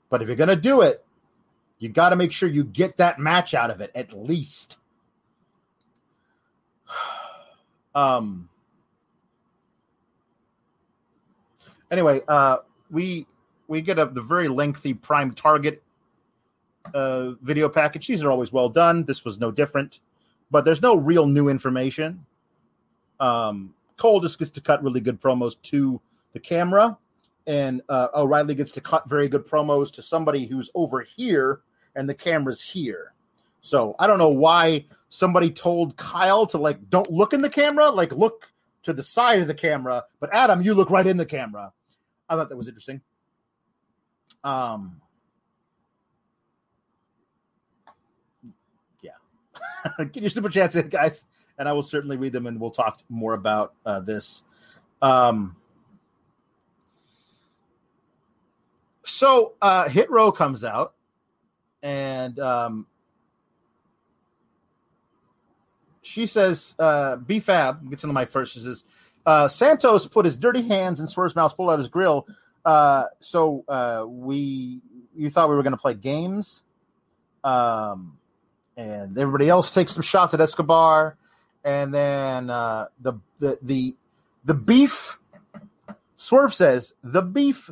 But 0.10 0.22
if 0.22 0.28
you're 0.28 0.38
going 0.38 0.50
to 0.50 0.56
do 0.56 0.82
it, 0.82 1.04
you 1.80 1.90
got 1.90 2.10
to 2.10 2.16
make 2.16 2.32
sure 2.32 2.48
you 2.48 2.64
get 2.64 2.98
that 2.98 3.20
match 3.20 3.54
out 3.54 3.72
of 3.72 3.82
it 3.82 3.92
at 3.96 4.14
least. 4.14 4.78
um. 7.96 8.48
Anyway, 11.92 12.22
uh, 12.28 12.58
we 12.90 13.28
we 13.68 13.82
get 13.82 14.00
a 14.00 14.06
the 14.06 14.22
very 14.22 14.48
lengthy 14.48 14.94
prime 14.94 15.34
target 15.34 15.84
uh, 16.94 17.32
video 17.42 17.70
package. 17.70 18.08
These 18.08 18.24
are 18.24 18.32
always 18.32 18.52
well 18.52 18.70
done. 18.70 19.04
This 19.06 19.26
was 19.26 19.40
no 19.40 19.52
different, 19.52 20.00
but 20.52 20.66
there's 20.66 20.82
no 20.82 20.96
real 20.96 21.26
new 21.28 21.50
information. 21.50 22.26
Um, 23.20 23.74
Cole 24.04 24.20
just 24.20 24.38
gets 24.38 24.52
to 24.52 24.60
cut 24.60 24.84
really 24.84 25.00
good 25.00 25.22
promos 25.22 25.56
to 25.62 26.02
the 26.34 26.40
camera, 26.40 26.98
and 27.48 27.82
uh, 27.88 28.10
O'Reilly 28.14 28.54
gets 28.54 28.74
to 28.74 28.82
cut 28.82 29.08
very 29.08 29.30
good 29.30 29.48
promos 29.48 29.94
to 29.94 30.02
somebody 30.02 30.46
who's 30.46 30.70
over 30.76 31.00
here, 31.16 31.62
and 31.96 32.10
the 32.10 32.14
camera's 32.14 32.62
here. 32.62 33.14
So 33.62 33.96
I 34.00 34.08
don't 34.08 34.18
know 34.18 34.28
why 34.28 34.88
somebody 35.08 35.50
told 35.50 35.96
Kyle 35.96 36.46
to 36.48 36.58
like 36.58 36.90
don't 36.90 37.10
look 37.10 37.32
in 37.32 37.42
the 37.42 37.50
camera, 37.50 37.90
like 37.92 38.12
look 38.12 38.52
to 38.82 38.92
the 38.92 39.02
side 39.02 39.40
of 39.40 39.48
the 39.48 39.54
camera, 39.54 40.04
but 40.20 40.34
Adam, 40.34 40.62
you 40.62 40.74
look 40.74 40.90
right 40.90 41.08
in 41.08 41.16
the 41.16 41.26
camera. 41.26 41.72
I 42.28 42.36
thought 42.36 42.50
that 42.50 42.58
was 42.58 42.68
interesting. 42.68 43.00
Um, 44.44 45.00
yeah, 49.02 49.12
get 50.12 50.24
your 50.24 50.30
super 50.30 50.50
chats 50.50 50.76
in, 50.76 50.90
guys, 50.90 51.24
and 51.58 51.68
I 51.70 51.74
will 51.74 51.84
certainly 51.84 52.18
read 52.18 52.34
them, 52.34 52.48
and 52.48 52.60
we'll 52.60 52.72
talk 52.72 53.02
more 53.10 53.34
about 53.34 53.74
uh, 53.86 54.00
this. 54.00 54.44
Um, 55.02 55.56
so 59.04 59.54
uh, 59.62 59.90
Hit 59.90 60.10
Row 60.10 60.32
comes 60.32 60.64
out, 60.64 60.94
and 61.82 62.40
um, 62.40 62.88
she 66.02 66.26
says, 66.26 66.76
uh, 66.80 67.18
"B 67.18 67.40
Fab 67.40 67.90
gets 67.90 68.04
into 68.04 68.14
my 68.14 68.26
first. 68.26 68.54
She 68.54 68.60
says, 68.60 68.84
uh, 69.26 69.48
"Santos 69.48 70.08
put 70.08 70.26
his 70.26 70.38
dirty 70.38 70.62
hands 70.62 71.00
in 71.00 71.08
Swerve's 71.08 71.36
mouth, 71.36 71.56
pulled 71.56 71.70
out 71.70 71.80
his 71.80 71.90
grill." 71.90 72.28
Uh, 72.66 73.06
so 73.20 73.66
uh, 73.68 74.06
we, 74.08 74.82
you 75.16 75.30
thought 75.30 75.50
we 75.50 75.56
were 75.56 75.64
going 75.64 75.72
to 75.72 75.78
play 75.78 75.94
games, 75.94 76.62
um, 77.44 78.18
and 78.78 79.18
everybody 79.18 79.50
else 79.50 79.72
takes 79.72 79.92
some 79.92 80.04
shots 80.04 80.34
at 80.34 80.40
Escobar, 80.40 81.18
and 81.64 81.94
then 81.94 82.50
uh, 82.50 82.88
the 83.02 83.14
the 83.40 83.58
the 83.62 83.96
the 84.46 84.54
beef. 84.54 85.20
Swerve 86.16 86.54
says 86.54 86.94
the 87.04 87.22
beef 87.22 87.70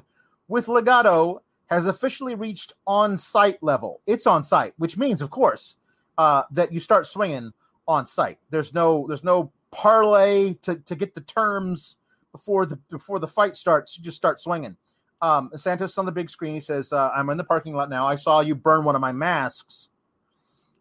with 0.48 0.66
Legado 0.66 1.40
has 1.68 1.86
officially 1.86 2.36
reached 2.36 2.74
on 2.86 3.18
site 3.18 3.64
level. 3.64 4.02
It's 4.06 4.28
on 4.28 4.44
site, 4.44 4.74
which 4.78 4.98
means, 4.98 5.22
of 5.22 5.30
course, 5.30 5.78
uh, 6.18 6.44
that 6.52 6.74
you 6.74 6.82
start 6.82 7.08
swinging 7.08 7.54
on 7.88 8.06
site. 8.06 8.40
There's 8.50 8.74
no 8.74 9.06
there's 9.08 9.24
no 9.24 9.52
parlay 9.72 10.56
to, 10.64 10.76
to 10.76 10.96
get 10.96 11.16
the 11.16 11.22
terms 11.22 11.96
before 12.34 12.66
the 12.66 12.76
before 12.90 13.20
the 13.20 13.28
fight 13.28 13.56
starts. 13.56 13.98
You 13.98 14.04
just 14.04 14.18
start 14.18 14.42
swinging. 14.42 14.76
Um, 15.22 15.52
Santos 15.56 15.98
on 15.98 16.06
the 16.06 16.12
big 16.12 16.30
screen. 16.30 16.56
He 16.56 16.62
says, 16.62 16.92
uh, 16.92 17.10
"I'm 17.16 17.30
in 17.30 17.38
the 17.38 17.44
parking 17.44 17.74
lot 17.74 17.90
now. 17.90 18.06
I 18.06 18.16
saw 18.16 18.42
you 18.42 18.56
burn 18.56 18.84
one 18.84 18.96
of 18.96 19.02
my 19.02 19.12
masks. 19.12 19.90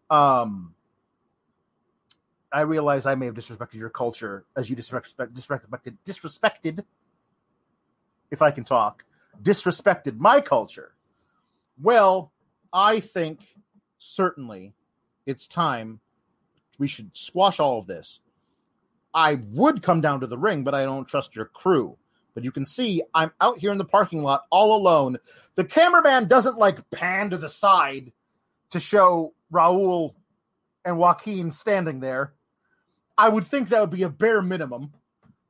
Um, 0.09 0.75
I 2.51 2.61
realize 2.61 3.05
I 3.05 3.15
may 3.15 3.27
have 3.27 3.35
disrespected 3.35 3.75
your 3.75 3.89
culture 3.89 4.45
as 4.57 4.69
you 4.69 4.75
disrespect, 4.75 5.33
disrespected, 5.33 5.97
disrespected. 6.05 6.83
If 8.29 8.41
I 8.41 8.51
can 8.51 8.63
talk, 8.63 9.03
disrespected 9.41 10.17
my 10.17 10.41
culture. 10.41 10.93
Well, 11.81 12.31
I 12.73 12.99
think 12.99 13.39
certainly 13.97 14.73
it's 15.25 15.47
time 15.47 15.99
we 16.77 16.87
should 16.87 17.11
squash 17.13 17.59
all 17.59 17.79
of 17.79 17.87
this. 17.87 18.19
I 19.13 19.35
would 19.51 19.83
come 19.83 20.01
down 20.01 20.21
to 20.21 20.27
the 20.27 20.37
ring, 20.37 20.63
but 20.63 20.73
I 20.73 20.83
don't 20.83 21.07
trust 21.07 21.35
your 21.35 21.45
crew. 21.45 21.97
But 22.33 22.43
you 22.43 22.51
can 22.51 22.65
see 22.65 23.03
I'm 23.13 23.31
out 23.41 23.59
here 23.59 23.71
in 23.71 23.77
the 23.77 23.85
parking 23.85 24.23
lot 24.23 24.45
all 24.49 24.75
alone. 24.75 25.17
The 25.55 25.65
cameraman 25.65 26.27
doesn't 26.27 26.57
like 26.57 26.89
pan 26.89 27.29
to 27.31 27.37
the 27.37 27.49
side 27.49 28.11
to 28.71 28.79
show 28.79 29.33
Raul 29.51 30.15
and 30.85 30.97
Joaquin 30.97 31.51
standing 31.51 31.99
there. 31.99 32.33
I 33.17 33.29
would 33.29 33.45
think 33.45 33.69
that 33.69 33.81
would 33.81 33.89
be 33.89 34.03
a 34.03 34.09
bare 34.09 34.41
minimum 34.41 34.93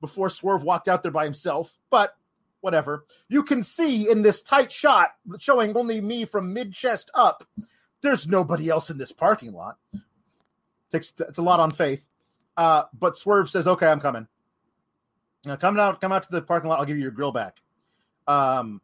before 0.02 0.30
Swerve 0.30 0.64
walked 0.64 0.88
out 0.88 1.04
there 1.04 1.12
by 1.12 1.26
himself, 1.26 1.72
but 1.90 2.16
whatever. 2.62 3.06
You 3.30 3.44
can 3.44 3.64
see 3.64 4.10
in 4.10 4.22
this 4.22 4.42
tight 4.42 4.72
shot 4.72 5.10
showing 5.40 5.76
only 5.76 6.02
me 6.02 6.26
from 6.26 6.54
mid 6.54 6.74
chest 6.74 7.12
up, 7.14 7.48
there's 8.02 8.28
nobody 8.28 8.70
else 8.70 8.90
in 8.90 8.98
this 8.98 9.12
parking 9.12 9.54
lot. 9.54 9.78
Takes 10.92 11.14
it's 11.20 11.38
a 11.38 11.44
lot 11.44 11.60
on 11.60 11.72
faith. 11.72 12.08
Uh, 12.58 12.84
but 12.98 13.18
Swerve 13.18 13.50
says, 13.50 13.68
"Okay, 13.68 13.88
I'm 13.88 14.02
coming. 14.02 14.28
Now, 15.46 15.56
come 15.56 15.80
out, 15.80 16.02
come 16.02 16.12
out 16.12 16.24
to 16.24 16.32
the 16.32 16.42
parking 16.42 16.70
lot. 16.70 16.80
I'll 16.80 16.86
give 16.86 16.98
you 16.98 17.04
your 17.04 17.12
grill 17.12 17.32
back." 17.32 17.58
Um, 18.28 18.82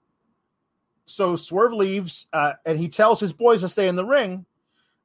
so 1.05 1.35
Swerve 1.35 1.73
leaves, 1.73 2.27
uh, 2.33 2.53
and 2.65 2.79
he 2.79 2.89
tells 2.89 3.19
his 3.19 3.33
boys 3.33 3.61
to 3.61 3.69
stay 3.69 3.87
in 3.87 3.95
the 3.95 4.05
ring. 4.05 4.45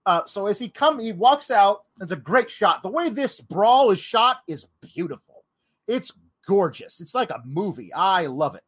Uh, 0.04 0.22
so 0.26 0.46
as 0.46 0.58
he 0.58 0.68
come, 0.68 0.98
he 0.98 1.12
walks 1.12 1.50
out. 1.50 1.84
It's 2.00 2.12
a 2.12 2.16
great 2.16 2.50
shot. 2.50 2.82
The 2.82 2.88
way 2.88 3.08
this 3.08 3.40
brawl 3.40 3.90
is 3.90 4.00
shot 4.00 4.38
is 4.48 4.66
beautiful. 4.80 5.44
It's 5.86 6.12
gorgeous. 6.46 7.00
It's 7.00 7.14
like 7.14 7.30
a 7.30 7.42
movie. 7.44 7.92
I 7.92 8.26
love 8.26 8.56
it. 8.56 8.64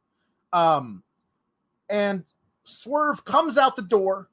Um, 0.53 1.03
and 1.89 2.25
Swerve 2.63 3.25
comes 3.25 3.59
out 3.59 3.77
the 3.77 3.83
door, 3.83 4.29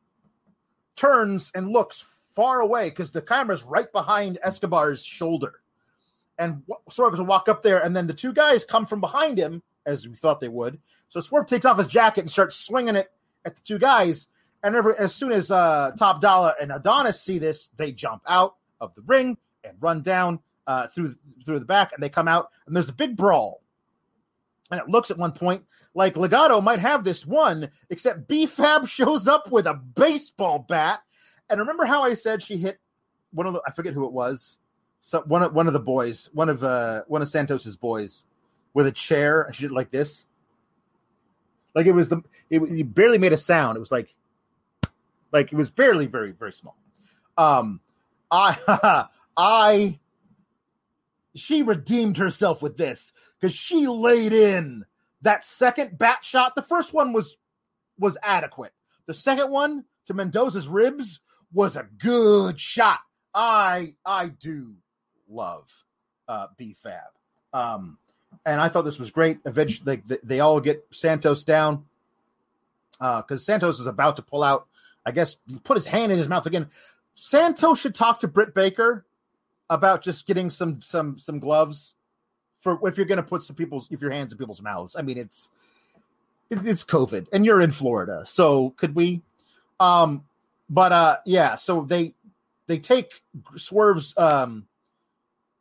turns 0.95 1.51
and 1.55 1.67
looks 1.69 2.05
far 2.35 2.61
away 2.61 2.89
because 2.89 3.11
the 3.11 3.21
camera's 3.21 3.63
right 3.63 3.91
behind 3.91 4.39
Escobar's 4.43 5.03
shoulder. 5.03 5.55
And 6.37 6.63
Swerve 6.89 7.15
to 7.17 7.23
walk 7.23 7.49
up 7.49 7.61
there, 7.61 7.83
and 7.83 7.95
then 7.95 8.07
the 8.07 8.13
two 8.13 8.33
guys 8.33 8.65
come 8.65 8.85
from 8.85 9.01
behind 9.01 9.37
him, 9.37 9.61
as 9.85 10.07
we 10.07 10.15
thought 10.15 10.39
they 10.39 10.47
would. 10.47 10.79
So 11.09 11.19
Swerve 11.19 11.45
takes 11.45 11.65
off 11.65 11.77
his 11.77 11.87
jacket 11.87 12.21
and 12.21 12.31
starts 12.31 12.55
swinging 12.55 12.95
it 12.95 13.11
at 13.45 13.55
the 13.55 13.61
two 13.61 13.77
guys. 13.77 14.27
And 14.63 14.75
every, 14.75 14.93
as 14.97 15.13
soon 15.13 15.31
as 15.31 15.49
uh, 15.49 15.91
Top 15.97 16.21
Dollar 16.21 16.53
and 16.61 16.71
Adonis 16.71 17.21
see 17.21 17.39
this, 17.39 17.69
they 17.77 17.91
jump 17.91 18.21
out 18.27 18.55
of 18.79 18.93
the 18.95 19.01
ring 19.01 19.37
and 19.63 19.75
run 19.79 20.01
down 20.01 20.39
uh, 20.67 20.87
through 20.87 21.15
through 21.45 21.59
the 21.59 21.65
back, 21.65 21.91
and 21.93 22.03
they 22.03 22.09
come 22.09 22.27
out, 22.27 22.49
and 22.65 22.75
there's 22.75 22.89
a 22.89 22.93
big 22.93 23.17
brawl. 23.17 23.61
And 24.69 24.79
it 24.79 24.87
looks 24.87 25.11
at 25.11 25.17
one 25.17 25.31
point 25.31 25.63
like 25.93 26.13
Legado 26.13 26.63
might 26.63 26.79
have 26.79 27.03
this 27.03 27.25
one, 27.25 27.69
except 27.89 28.27
B 28.27 28.45
Fab 28.45 28.87
shows 28.87 29.27
up 29.27 29.51
with 29.51 29.67
a 29.67 29.73
baseball 29.73 30.59
bat 30.59 31.01
and 31.51 31.59
remember 31.59 31.85
how 31.85 32.03
I 32.03 32.13
said 32.13 32.41
she 32.41 32.57
hit 32.57 32.79
one 33.31 33.45
of 33.45 33.53
the 33.53 33.61
I 33.67 33.71
forget 33.71 33.93
who 33.93 34.05
it 34.05 34.13
was. 34.13 34.57
So 35.01 35.21
one 35.21 35.43
of 35.43 35.53
one 35.53 35.67
of 35.67 35.73
the 35.73 35.79
boys, 35.79 36.29
one 36.33 36.47
of 36.49 36.63
uh 36.63 37.03
one 37.07 37.21
of 37.21 37.29
Santos's 37.29 37.75
boys 37.75 38.23
with 38.73 38.87
a 38.87 38.91
chair 38.91 39.41
and 39.41 39.53
she 39.53 39.63
did 39.63 39.71
like 39.71 39.91
this. 39.91 40.25
Like 41.75 41.85
it 41.85 41.91
was 41.91 42.07
the 42.09 42.21
it, 42.49 42.61
it 42.61 42.95
barely 42.95 43.17
made 43.17 43.33
a 43.33 43.37
sound. 43.37 43.75
It 43.75 43.81
was 43.81 43.91
like 43.91 44.15
like 45.31 45.51
it 45.51 45.55
was 45.55 45.69
barely 45.69 46.07
very 46.07 46.31
very 46.31 46.53
small. 46.53 46.77
Um 47.37 47.81
I 48.29 49.07
I 49.37 49.99
she 51.35 51.63
redeemed 51.63 52.17
herself 52.17 52.61
with 52.61 52.77
this 52.77 53.13
because 53.39 53.55
she 53.55 53.87
laid 53.87 54.33
in 54.33 54.85
that 55.21 55.43
second 55.43 55.97
bat 55.97 56.23
shot. 56.23 56.55
The 56.55 56.61
first 56.61 56.93
one 56.93 57.13
was 57.13 57.35
was 57.97 58.17
adequate. 58.21 58.73
The 59.05 59.13
second 59.13 59.51
one 59.51 59.85
to 60.07 60.13
Mendoza's 60.13 60.67
ribs 60.67 61.19
was 61.53 61.75
a 61.75 61.87
good 61.97 62.59
shot. 62.59 62.99
I 63.33 63.95
I 64.05 64.29
do 64.29 64.73
love 65.29 65.69
uh, 66.27 66.47
B 66.57 66.75
Fab, 66.77 67.11
um, 67.53 67.97
and 68.45 68.59
I 68.59 68.69
thought 68.69 68.83
this 68.83 68.99
was 68.99 69.11
great. 69.11 69.39
Eventually, 69.45 70.01
they, 70.05 70.17
they 70.23 70.39
all 70.39 70.59
get 70.59 70.85
Santos 70.91 71.43
down 71.43 71.85
because 72.99 73.23
uh, 73.29 73.37
Santos 73.37 73.79
is 73.79 73.87
about 73.87 74.17
to 74.17 74.21
pull 74.21 74.43
out. 74.43 74.67
I 75.05 75.11
guess 75.11 75.37
he 75.47 75.57
put 75.59 75.77
his 75.77 75.85
hand 75.85 76.11
in 76.11 76.17
his 76.17 76.27
mouth 76.27 76.45
again. 76.45 76.67
Santos 77.15 77.79
should 77.79 77.95
talk 77.95 78.19
to 78.21 78.27
Britt 78.27 78.53
Baker 78.53 79.05
about 79.69 80.03
just 80.03 80.25
getting 80.25 80.49
some 80.49 80.81
some 80.81 81.17
some 81.17 81.39
gloves 81.39 81.95
for 82.59 82.87
if 82.87 82.97
you're 82.97 83.05
going 83.05 83.17
to 83.17 83.23
put 83.23 83.43
some 83.43 83.55
people's 83.55 83.87
if 83.91 84.01
your 84.01 84.11
hands 84.11 84.31
in 84.31 84.37
people's 84.37 84.61
mouths. 84.61 84.95
I 84.97 85.01
mean, 85.01 85.17
it's 85.17 85.49
it's 86.49 86.83
COVID 86.83 87.27
and 87.31 87.45
you're 87.45 87.61
in 87.61 87.71
Florida, 87.71 88.23
so 88.25 88.71
could 88.71 88.95
we? 88.95 89.21
Um, 89.79 90.23
but 90.69 90.91
uh, 90.91 91.17
yeah, 91.25 91.55
so 91.55 91.81
they 91.81 92.13
they 92.67 92.79
take 92.79 93.21
Swerve's 93.55 94.13
um, 94.17 94.67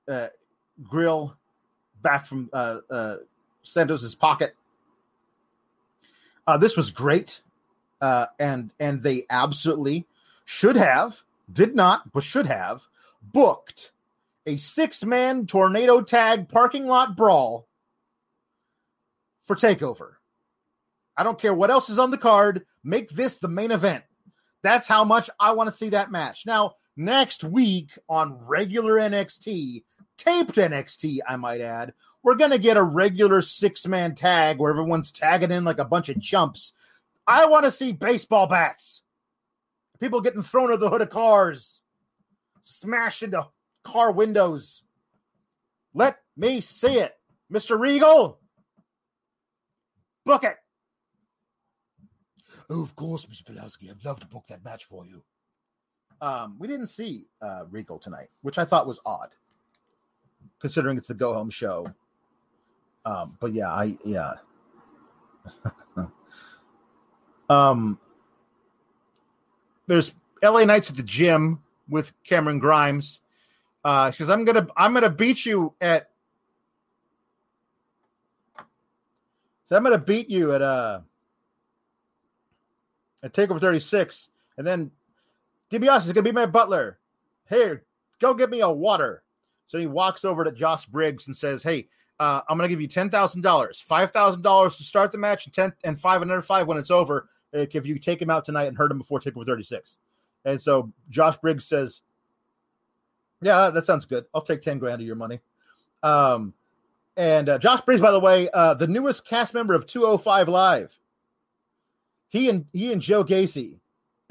uh, 0.08 0.28
grill 0.82 1.36
back 2.02 2.26
from 2.26 2.50
uh, 2.52 2.78
uh, 2.90 3.16
Santos's 3.62 4.14
pocket. 4.14 4.54
Uh, 6.46 6.56
this 6.56 6.76
was 6.76 6.90
great, 6.90 7.42
uh, 8.00 8.26
and 8.38 8.72
and 8.78 9.02
they 9.02 9.24
absolutely 9.30 10.06
should 10.44 10.76
have, 10.76 11.22
did 11.52 11.74
not, 11.74 12.12
but 12.12 12.24
should 12.24 12.46
have 12.46 12.86
booked 13.22 13.92
a 14.46 14.56
six 14.56 15.04
man 15.04 15.46
tornado 15.46 16.00
tag 16.00 16.48
parking 16.48 16.86
lot 16.86 17.16
brawl 17.16 17.66
for 19.44 19.56
TakeOver. 19.56 20.12
I 21.16 21.22
don't 21.22 21.38
care 21.38 21.54
what 21.54 21.70
else 21.70 21.90
is 21.90 21.98
on 21.98 22.10
the 22.10 22.18
card. 22.18 22.64
Make 22.82 23.10
this 23.10 23.38
the 23.38 23.48
main 23.48 23.70
event. 23.70 24.04
That's 24.62 24.86
how 24.86 25.04
much 25.04 25.28
I 25.38 25.52
want 25.52 25.68
to 25.68 25.76
see 25.76 25.90
that 25.90 26.10
match. 26.10 26.46
Now, 26.46 26.76
next 26.96 27.44
week 27.44 27.90
on 28.08 28.46
regular 28.46 28.94
NXT, 28.94 29.82
taped 30.16 30.56
NXT, 30.56 31.18
I 31.28 31.36
might 31.36 31.60
add, 31.60 31.94
we're 32.22 32.34
going 32.34 32.50
to 32.50 32.58
get 32.58 32.76
a 32.76 32.82
regular 32.82 33.40
six 33.42 33.86
man 33.86 34.14
tag 34.14 34.58
where 34.58 34.70
everyone's 34.70 35.12
tagging 35.12 35.50
in 35.50 35.64
like 35.64 35.78
a 35.78 35.84
bunch 35.84 36.08
of 36.08 36.20
chumps. 36.20 36.72
I 37.26 37.46
want 37.46 37.64
to 37.64 37.70
see 37.70 37.92
baseball 37.92 38.46
bats, 38.46 39.02
people 40.00 40.20
getting 40.20 40.42
thrown 40.42 40.72
at 40.72 40.80
the 40.80 40.88
hood 40.90 41.02
of 41.02 41.10
cars, 41.10 41.82
smashed 42.62 43.22
into 43.22 43.46
car 43.84 44.12
windows. 44.12 44.82
Let 45.94 46.18
me 46.36 46.60
see 46.60 46.98
it. 46.98 47.14
Mr. 47.52 47.78
Regal, 47.78 48.38
book 50.24 50.44
it. 50.44 50.56
Oh, 52.68 52.82
of 52.82 52.94
course, 52.94 53.26
Mr. 53.26 53.46
Pulaski. 53.46 53.90
I'd 53.90 54.04
love 54.04 54.20
to 54.20 54.26
book 54.26 54.44
that 54.48 54.64
match 54.64 54.84
for 54.84 55.04
you. 55.04 55.24
Um, 56.20 56.56
we 56.58 56.68
didn't 56.68 56.86
see 56.86 57.26
uh, 57.42 57.64
Regal 57.68 57.98
tonight, 57.98 58.28
which 58.42 58.58
I 58.58 58.64
thought 58.64 58.86
was 58.86 59.00
odd, 59.04 59.30
considering 60.60 60.96
it's 60.96 61.08
the 61.08 61.14
go 61.14 61.34
home 61.34 61.50
show. 61.50 61.92
Um, 63.04 63.36
but 63.40 63.52
yeah, 63.52 63.70
I 63.70 63.96
yeah. 64.04 64.34
um, 67.50 67.98
there's 69.88 70.12
LA 70.42 70.64
Knight's 70.64 70.88
at 70.88 70.96
the 70.96 71.02
gym 71.02 71.60
with 71.88 72.12
Cameron 72.22 72.60
Grimes. 72.60 73.20
Uh, 73.84 74.12
says, 74.12 74.30
"I'm 74.30 74.44
gonna 74.44 74.68
I'm 74.76 74.94
gonna 74.94 75.10
beat 75.10 75.44
you 75.44 75.74
at." 75.80 76.10
So 79.64 79.76
I'm 79.76 79.82
gonna 79.82 79.98
beat 79.98 80.30
you 80.30 80.52
at 80.52 80.62
uh 80.62 81.00
at 83.22 83.32
Takeover 83.32 83.60
36, 83.60 84.28
and 84.56 84.66
then 84.66 84.90
DiBiase 85.70 86.06
is 86.06 86.12
gonna 86.12 86.22
be 86.22 86.32
my 86.32 86.46
butler. 86.46 86.98
Here, 87.48 87.84
go 88.20 88.32
get 88.32 88.48
me 88.48 88.60
a 88.60 88.70
water. 88.70 89.24
So 89.66 89.78
he 89.78 89.86
walks 89.86 90.24
over 90.24 90.44
to 90.44 90.52
Josh 90.52 90.86
Briggs 90.86 91.26
and 91.26 91.36
says, 91.36 91.62
"Hey, 91.64 91.88
uh, 92.20 92.42
I'm 92.48 92.58
going 92.58 92.68
to 92.68 92.72
give 92.72 92.82
you 92.82 92.86
ten 92.86 93.08
thousand 93.08 93.40
dollars, 93.40 93.80
five 93.80 94.10
thousand 94.10 94.42
dollars 94.42 94.76
to 94.76 94.84
start 94.84 95.10
the 95.10 95.18
match, 95.18 95.46
and 95.46 95.54
ten 95.54 95.72
and 95.84 95.98
five 95.98 96.20
another 96.20 96.42
five 96.42 96.66
when 96.66 96.76
it's 96.76 96.90
over. 96.90 97.30
If 97.52 97.86
you 97.86 97.98
take 97.98 98.20
him 98.20 98.30
out 98.30 98.44
tonight 98.44 98.68
and 98.68 98.76
hurt 98.76 98.90
him 98.90 98.98
before 98.98 99.20
Takeover 99.20 99.46
36." 99.46 99.96
And 100.44 100.60
so 100.60 100.92
Josh 101.10 101.36
Briggs 101.38 101.66
says, 101.66 102.02
"Yeah, 103.42 103.70
that 103.70 103.84
sounds 103.84 104.04
good. 104.04 104.24
I'll 104.34 104.42
take 104.42 104.62
ten 104.62 104.78
grand 104.78 105.00
of 105.00 105.06
your 105.06 105.16
money." 105.16 105.40
Um, 106.02 106.54
and 107.16 107.48
uh, 107.48 107.58
Josh 107.58 107.82
Briggs, 107.82 108.00
by 108.00 108.12
the 108.12 108.20
way, 108.20 108.48
uh, 108.50 108.74
the 108.74 108.86
newest 108.86 109.26
cast 109.26 109.52
member 109.52 109.74
of 109.74 109.86
205 109.86 110.48
Live. 110.48 110.98
He 112.28 112.48
and 112.48 112.66
he 112.72 112.92
and 112.92 113.02
Joe 113.02 113.24
Gacy 113.24 113.80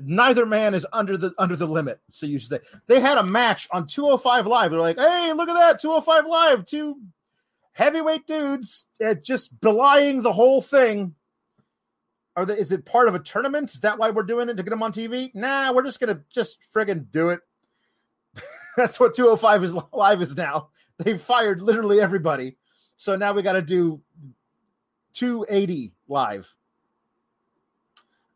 neither 0.02 0.46
man 0.46 0.74
is 0.74 0.86
under 0.94 1.18
the 1.18 1.34
under 1.38 1.56
the 1.56 1.68
limit. 1.68 2.00
So 2.10 2.26
you 2.26 2.40
should 2.40 2.50
say 2.50 2.60
they 2.88 3.00
had 3.00 3.18
a 3.18 3.24
match 3.24 3.68
on 3.72 3.88
205 3.88 4.48
Live. 4.48 4.72
They're 4.72 4.80
like, 4.80 4.98
hey, 4.98 5.34
look 5.34 5.50
at 5.50 5.54
that 5.54 5.82
205 5.82 6.26
Live, 6.26 6.66
two 6.66 6.98
heavyweight 7.74 8.28
dudes, 8.28 8.88
uh, 9.06 9.14
just 9.16 9.60
belying 9.62 10.22
the 10.22 10.34
whole 10.34 10.62
thing. 10.62 11.16
Are 12.40 12.46
they, 12.46 12.58
is 12.58 12.72
it 12.72 12.86
part 12.86 13.10
of 13.10 13.16
a 13.16 13.20
tournament? 13.20 13.74
Is 13.74 13.82
that 13.82 13.98
why 13.98 14.12
we're 14.12 14.24
doing 14.24 14.48
it 14.48 14.56
to 14.56 14.64
get 14.64 14.70
them 14.70 14.82
on 14.82 14.94
TV? 14.94 15.30
Nah, 15.36 15.74
we're 15.74 15.84
just 15.84 16.00
gonna 16.00 16.22
just 16.30 16.58
friggin' 16.74 17.12
do 17.12 17.32
it. 17.32 17.42
That's 18.78 18.98
what 18.98 19.14
205 19.14 19.64
is 19.66 19.76
live 19.94 20.22
is 20.22 20.38
now. 20.38 20.70
They 21.00 21.18
fired 21.18 21.62
literally 21.62 22.00
everybody. 22.00 22.56
So 22.96 23.18
now 23.18 23.34
we 23.34 23.42
got 23.42 23.54
to 23.54 23.62
do 23.62 24.00
280 25.16 25.92
live. 26.08 26.54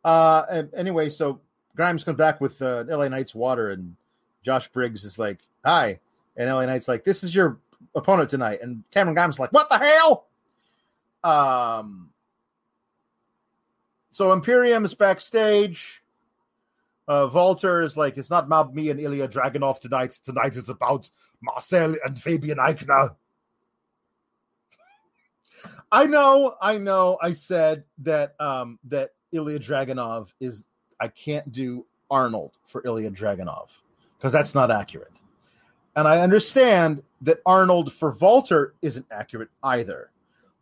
Uh, 0.04 0.64
anyway, 0.76 1.10
so 1.10 1.40
Grimes 1.78 2.04
comes 2.04 2.18
back 2.18 2.42
with 2.42 2.62
uh, 2.62 2.84
LA 2.90 3.08
Knight's 3.08 3.34
water, 3.34 3.72
and 3.72 3.96
Josh 4.44 4.68
Briggs 4.68 5.06
is 5.06 5.18
like, 5.18 5.40
"Hi," 5.64 6.00
and 6.36 6.50
LA 6.50 6.66
Knight's 6.66 6.90
like, 6.90 7.06
"This 7.06 7.24
is 7.24 7.34
your 7.34 7.60
opponent 7.96 8.30
tonight," 8.30 8.60
and 8.62 8.84
Cameron 8.92 9.16
Grimes 9.16 9.36
is 9.36 9.40
like, 9.40 9.54
"What 9.54 9.70
the 9.70 9.78
hell?" 9.78 10.28
Um. 11.24 12.13
So 14.14 14.32
Imperium 14.32 14.86
is 14.86 14.94
backstage. 14.94 16.04
Uh, 17.08 17.28
Walter 17.34 17.82
is 17.82 17.98
like, 17.98 18.16
"It's 18.16 18.30
not 18.30 18.44
about 18.44 18.76
me 18.76 18.92
and 18.92 19.00
Ilja 19.00 19.28
Dragunov 19.28 19.80
tonight. 19.80 20.12
Tonight 20.24 20.56
is 20.56 20.70
about 20.70 21.10
Marcel 21.42 21.96
and 22.06 22.22
Fabian 22.22 22.60
Aichner. 22.60 23.16
I 25.92 26.06
know, 26.06 26.56
I 26.62 26.78
know. 26.78 27.18
I 27.24 27.32
said 27.32 27.86
that 28.04 28.40
um, 28.40 28.78
that 28.84 29.16
Ilja 29.34 29.60
Dragunov 29.60 30.30
is 30.40 30.64
I 31.00 31.08
can't 31.08 31.52
do 31.52 31.84
Arnold 32.12 32.52
for 32.68 32.84
Ilja 32.84 33.16
Dragunov 33.18 33.70
because 34.20 34.32
that's 34.32 34.54
not 34.54 34.70
accurate. 34.70 35.20
And 35.96 36.08
I 36.08 36.20
understand 36.20 37.02
that 37.22 37.40
Arnold 37.48 37.92
for 37.92 38.12
Walter 38.12 38.76
isn't 38.84 39.08
accurate 39.12 39.50
either. 39.64 40.12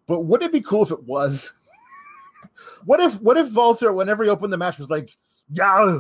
But 0.08 0.22
would 0.22 0.42
it 0.42 0.54
be 0.54 0.62
cool 0.62 0.84
if 0.84 0.92
it 0.92 1.04
was? 1.04 1.52
what 2.86 3.00
if 3.00 3.20
what 3.22 3.38
if 3.38 3.54
Walter, 3.54 3.92
whenever 3.92 4.24
he 4.24 4.30
opened 4.30 4.54
the 4.54 4.58
match, 4.58 4.78
was 4.78 4.90
like, 4.90 5.16
Yeah, 5.50 6.00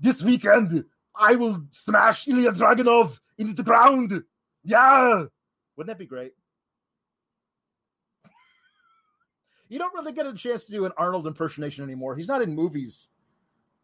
this 0.00 0.22
weekend 0.22 0.84
I 1.14 1.36
will 1.36 1.64
smash 1.70 2.26
Ilja 2.26 2.56
Dragunov 2.56 3.18
into 3.38 3.54
the 3.54 3.62
ground. 3.62 4.24
Yeah. 4.64 5.24
Wouldn't 5.76 5.88
that 5.88 5.98
be 5.98 6.06
great? 6.06 6.32
You 9.70 9.78
don't 9.78 9.94
really 9.94 10.12
get 10.12 10.26
a 10.26 10.34
chance 10.34 10.64
to 10.64 10.72
do 10.72 10.84
an 10.84 10.92
Arnold 10.96 11.26
impersonation 11.26 11.82
anymore. 11.82 12.14
He's 12.14 12.28
not 12.28 12.42
in 12.42 12.54
movies 12.54 13.08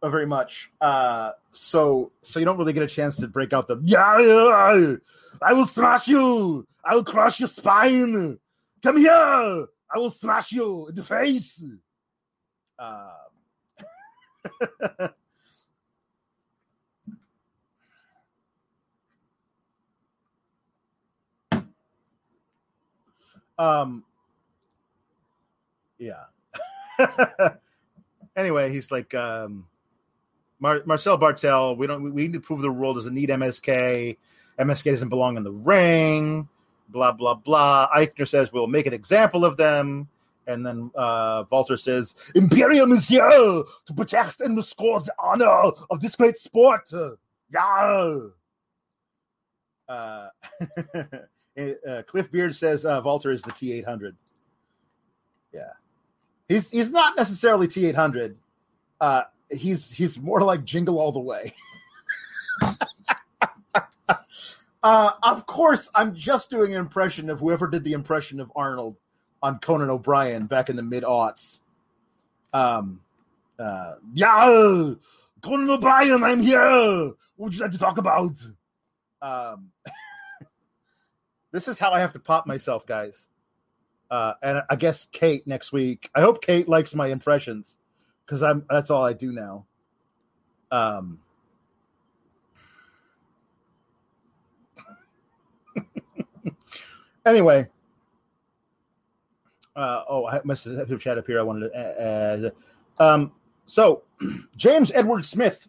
very 0.08 0.26
much. 0.26 0.70
Uh, 0.80 1.32
so 1.52 2.12
so 2.22 2.38
you 2.38 2.44
don't 2.44 2.58
really 2.58 2.72
get 2.72 2.82
a 2.82 2.86
chance 2.86 3.16
to 3.16 3.28
break 3.28 3.52
out 3.52 3.66
the 3.66 3.78
yeah, 3.82 4.18
yeah 4.18 4.96
I 5.42 5.52
will 5.52 5.66
smash 5.66 6.06
you. 6.06 6.66
I 6.84 6.94
will 6.94 7.04
crush 7.04 7.40
your 7.40 7.48
spine. 7.48 8.38
Come 8.82 8.96
here. 8.98 9.10
I 9.12 9.98
will 9.98 10.10
smash 10.10 10.52
you 10.52 10.88
in 10.88 10.94
the 10.94 11.02
face. 11.02 11.62
Uh, 12.80 13.12
um 23.58 24.02
yeah 25.98 26.24
anyway 28.36 28.72
he's 28.72 28.90
like 28.90 29.14
um 29.14 29.66
Mar- 30.60 30.82
Marcel 30.84 31.18
Barthel, 31.18 31.76
we 31.76 31.86
don't. 31.86 32.14
We 32.14 32.22
need 32.22 32.34
to 32.34 32.40
prove 32.40 32.60
the 32.60 32.70
world 32.70 32.96
doesn't 32.96 33.14
need 33.14 33.30
MSK. 33.30 34.16
MSK 34.58 34.84
doesn't 34.84 35.08
belong 35.08 35.36
in 35.38 35.42
the 35.42 35.50
ring. 35.50 36.46
Blah 36.90 37.12
blah 37.12 37.34
blah. 37.34 37.88
Aichner 37.96 38.28
says 38.28 38.52
we'll 38.52 38.66
make 38.66 38.86
an 38.86 38.92
example 38.92 39.44
of 39.44 39.56
them, 39.56 40.08
and 40.50 40.66
then 40.66 40.90
uh, 40.96 41.44
Walter 41.50 41.76
says 41.76 42.14
Imperium 42.34 42.92
is 42.92 43.06
here 43.06 43.28
to 43.30 43.94
protect 43.96 44.40
and 44.40 44.56
restore 44.56 45.00
the 45.00 45.14
honor 45.18 45.72
of 45.90 46.00
this 46.00 46.16
great 46.16 46.36
sport. 46.36 46.90
Yeah. 47.52 48.18
Uh, 49.88 50.28
uh, 51.58 52.02
Cliff 52.06 52.30
Beard 52.30 52.54
says 52.54 52.84
uh, 52.84 53.00
Walter 53.04 53.30
is 53.30 53.42
the 53.42 53.52
T 53.52 53.72
eight 53.72 53.84
hundred. 53.84 54.16
Yeah, 55.52 55.72
he's 56.48 56.70
he's 56.70 56.92
not 56.92 57.16
necessarily 57.16 57.66
T 57.66 57.86
eight 57.86 57.96
hundred. 57.96 58.36
Uh, 59.00 59.22
he's 59.50 59.90
he's 59.90 60.18
more 60.18 60.42
like 60.42 60.64
Jingle 60.64 60.98
All 61.00 61.10
the 61.10 61.18
Way. 61.18 61.54
uh, 64.82 65.10
of 65.22 65.46
course, 65.46 65.90
I'm 65.94 66.14
just 66.14 66.50
doing 66.50 66.72
an 66.72 66.78
impression 66.78 67.30
of 67.30 67.40
whoever 67.40 67.68
did 67.68 67.82
the 67.82 67.94
impression 67.94 68.38
of 68.38 68.52
Arnold 68.54 68.96
on 69.42 69.58
Conan 69.58 69.90
O'Brien 69.90 70.46
back 70.46 70.68
in 70.68 70.76
the 70.76 70.82
mid 70.82 71.02
aughts. 71.02 71.60
Um, 72.52 73.00
uh, 73.58 73.94
yeah, 74.14 74.94
Conan 75.42 75.70
O'Brien, 75.70 76.22
I'm 76.22 76.40
here. 76.40 76.60
What 76.60 77.16
would 77.36 77.54
you 77.54 77.60
like 77.60 77.72
to 77.72 77.78
talk 77.78 77.98
about? 77.98 78.36
Um, 79.22 79.70
this 81.52 81.68
is 81.68 81.78
how 81.78 81.90
I 81.92 82.00
have 82.00 82.12
to 82.12 82.18
pop 82.18 82.46
myself, 82.46 82.86
guys. 82.86 83.26
Uh, 84.10 84.34
and 84.42 84.62
I 84.68 84.76
guess 84.76 85.06
Kate 85.12 85.46
next 85.46 85.72
week. 85.72 86.10
I 86.14 86.20
hope 86.20 86.42
Kate 86.42 86.68
likes 86.68 86.94
my 86.94 87.06
impressions 87.08 87.76
because 88.26 88.42
I'm 88.42 88.64
that's 88.68 88.90
all 88.90 89.04
I 89.04 89.12
do 89.12 89.30
now. 89.32 89.66
Um, 90.72 91.20
anyway, 97.26 97.68
uh, 99.76 100.02
oh, 100.08 100.26
I 100.26 100.40
must 100.44 100.64
have 100.64 101.00
chat 101.00 101.18
up 101.18 101.26
here. 101.26 101.38
I 101.38 101.42
wanted 101.42 101.70
to. 101.70 102.52
Uh, 102.98 103.02
um, 103.02 103.32
so 103.66 104.02
James 104.56 104.90
Edward 104.94 105.24
Smith 105.24 105.68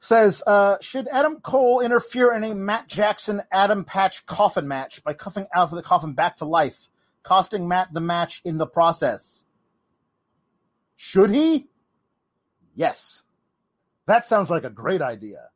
says, 0.00 0.42
uh, 0.46 0.76
should 0.80 1.06
Adam 1.08 1.40
Cole 1.40 1.80
interfere 1.80 2.32
in 2.32 2.42
a 2.42 2.54
Matt 2.54 2.88
Jackson 2.88 3.42
Adam 3.52 3.84
Patch 3.84 4.26
coffin 4.26 4.66
match 4.66 5.02
by 5.04 5.12
cuffing 5.12 5.46
out 5.54 5.68
of 5.68 5.76
the 5.76 5.82
coffin 5.82 6.12
back 6.12 6.36
to 6.38 6.44
life, 6.44 6.88
costing 7.22 7.68
Matt 7.68 7.92
the 7.92 8.00
match 8.00 8.40
in 8.44 8.58
the 8.58 8.66
process? 8.66 9.44
Should 10.96 11.30
he? 11.30 11.68
Yes. 12.74 13.22
That 14.06 14.24
sounds 14.24 14.50
like 14.50 14.64
a 14.64 14.70
great 14.70 15.02
idea. 15.02 15.48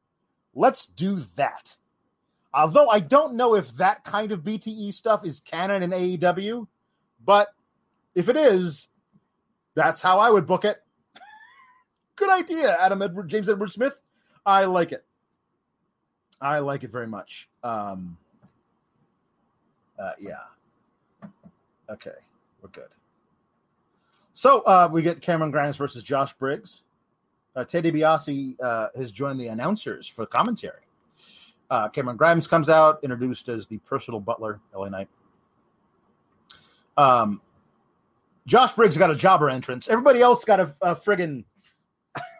Let's 0.55 0.87
do 0.87 1.21
that. 1.37 1.77
Although 2.55 2.89
I 2.89 3.01
don't 3.01 3.35
know 3.35 3.55
if 3.55 3.73
that 3.77 4.05
kind 4.05 4.33
of 4.33 4.41
BTE 4.41 4.93
stuff 4.95 5.25
is 5.25 5.41
canon 5.41 5.83
in 5.83 5.91
AEW, 5.91 6.67
but 7.25 7.49
if 8.15 8.29
it 8.29 8.37
is, 8.37 8.89
that's 9.75 10.01
how 10.01 10.19
I 10.19 10.31
would 10.31 10.47
book 10.47 10.65
it. 10.65 10.83
Good 12.17 12.31
idea, 12.31 12.77
Adam 12.81 13.03
Edward 13.03 13.29
James 13.29 13.49
Edward 13.49 13.71
Smith. 13.73 14.01
I 14.47 14.65
like 14.65 14.93
it. 14.93 15.05
I 16.41 16.59
like 16.59 16.85
it 16.85 16.91
very 16.91 17.07
much. 17.07 17.49
Um, 17.63 18.17
uh, 19.99 20.13
yeah. 20.21 20.39
Okay, 21.91 22.11
we're 22.63 22.69
good. 22.71 22.89
So 24.35 24.61
uh, 24.63 24.89
we 24.91 25.03
get 25.03 25.23
Cameron 25.23 25.51
Grimes 25.51 25.77
versus 25.77 26.03
Josh 26.03 26.33
Briggs. 26.35 26.83
Uh, 27.55 27.65
Ted 27.65 27.85
DiBiase 27.85 28.57
uh, 28.63 28.89
has 28.97 29.11
joined 29.11 29.41
the 29.41 29.49
announcers 29.49 30.07
for 30.07 30.27
commentary. 30.27 30.86
Uh, 31.71 31.89
Cameron 31.89 32.17
Grimes 32.17 32.47
comes 32.47 32.69
out, 32.69 33.01
introduced 33.03 33.49
as 33.49 33.67
the 33.67 33.79
personal 33.79 34.21
butler, 34.21 34.61
LA 34.75 34.89
Knight. 34.89 35.09
Um, 36.97 37.41
Josh 38.47 38.73
Briggs 38.73 38.97
got 38.97 39.11
a 39.11 39.17
jobber 39.17 39.51
entrance. 39.51 39.89
Everybody 39.89 40.23
else 40.23 40.45
got 40.45 40.61
a, 40.61 40.75
a 40.81 40.95
friggin' 40.95 41.45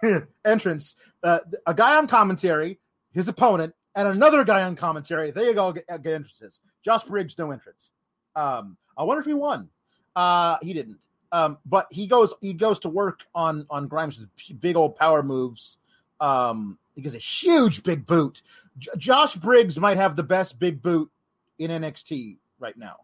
entrance. 0.45 0.95
Uh, 1.23 1.41
a 1.67 1.75
guy 1.75 1.97
on 1.97 2.07
commentary, 2.07 2.79
his 3.13 3.29
opponent, 3.29 3.75
and 3.95 4.09
another 4.09 4.45
guy 4.45 4.63
on 4.63 4.77
commentary. 4.77 5.33
You 5.35 5.55
go, 5.55 5.73
get, 5.73 5.87
get 5.87 6.15
entrances. 6.15 6.61
Josh 6.85 7.05
Briggs, 7.05 7.37
no 7.39 7.51
entrance. 7.51 7.91
Um, 8.37 8.77
I 8.97 9.03
wonder 9.03 9.21
if 9.21 9.27
he 9.27 9.35
won. 9.35 9.69
Uh, 10.15 10.59
he 10.63 10.73
didn't. 10.73 10.99
Um, 11.33 11.59
but 11.67 11.89
he 11.91 12.07
goes 12.07 12.33
he 12.41 12.53
goes 12.53 12.79
to 12.81 12.89
work 12.89 13.21
on 13.35 13.67
on 13.69 13.89
Grimes 13.89 14.19
with 14.19 14.61
big 14.61 14.77
old 14.77 14.97
power 14.97 15.23
moves. 15.23 15.77
Um, 16.21 16.79
he 16.95 17.03
gets 17.03 17.15
a 17.15 17.19
huge 17.19 17.83
big 17.83 18.07
boot. 18.07 18.43
J- 18.79 18.91
Josh 18.97 19.35
Briggs 19.37 19.79
might 19.79 19.97
have 19.97 20.17
the 20.17 20.23
best 20.23 20.59
big 20.59 20.83
boot 20.83 21.11
in 21.59 21.71
NXT 21.71 22.37
right 22.59 22.77
now. 22.77 22.97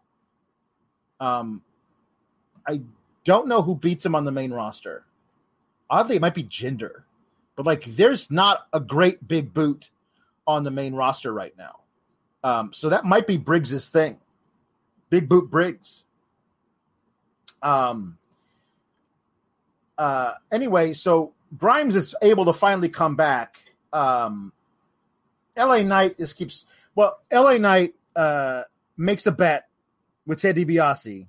Um, 1.19 1.61
I 2.67 2.81
don't 3.23 3.47
know 3.47 3.61
who 3.61 3.75
beats 3.75 4.05
him 4.05 4.15
on 4.15 4.25
the 4.25 4.31
main 4.31 4.51
roster. 4.51 5.05
Oddly, 5.89 6.15
it 6.15 6.21
might 6.21 6.35
be 6.35 6.43
Jinder, 6.43 7.03
but 7.55 7.65
like, 7.65 7.85
there's 7.85 8.31
not 8.31 8.67
a 8.73 8.79
great 8.79 9.27
big 9.27 9.53
boot 9.53 9.89
on 10.47 10.63
the 10.63 10.71
main 10.71 10.93
roster 10.93 11.31
right 11.33 11.53
now. 11.57 11.81
Um, 12.43 12.73
so 12.73 12.89
that 12.89 13.05
might 13.05 13.27
be 13.27 13.37
Briggs's 13.37 13.89
thing. 13.89 14.19
Big 15.09 15.29
boot 15.29 15.49
Briggs. 15.49 16.03
Um. 17.61 18.17
Uh. 19.97 20.33
Anyway, 20.51 20.93
so 20.93 21.33
Grimes 21.57 21.95
is 21.95 22.15
able 22.21 22.45
to 22.45 22.53
finally 22.53 22.89
come 22.89 23.15
back. 23.15 23.57
Um. 23.93 24.51
L.A. 25.55 25.83
Knight 25.83 26.17
just 26.17 26.35
keeps 26.35 26.65
well. 26.95 27.19
L.A. 27.31 27.59
Knight 27.59 27.93
uh 28.15 28.63
makes 28.97 29.25
a 29.25 29.31
bet 29.31 29.67
with 30.25 30.41
Ted 30.41 30.55
DiBiase. 30.55 31.27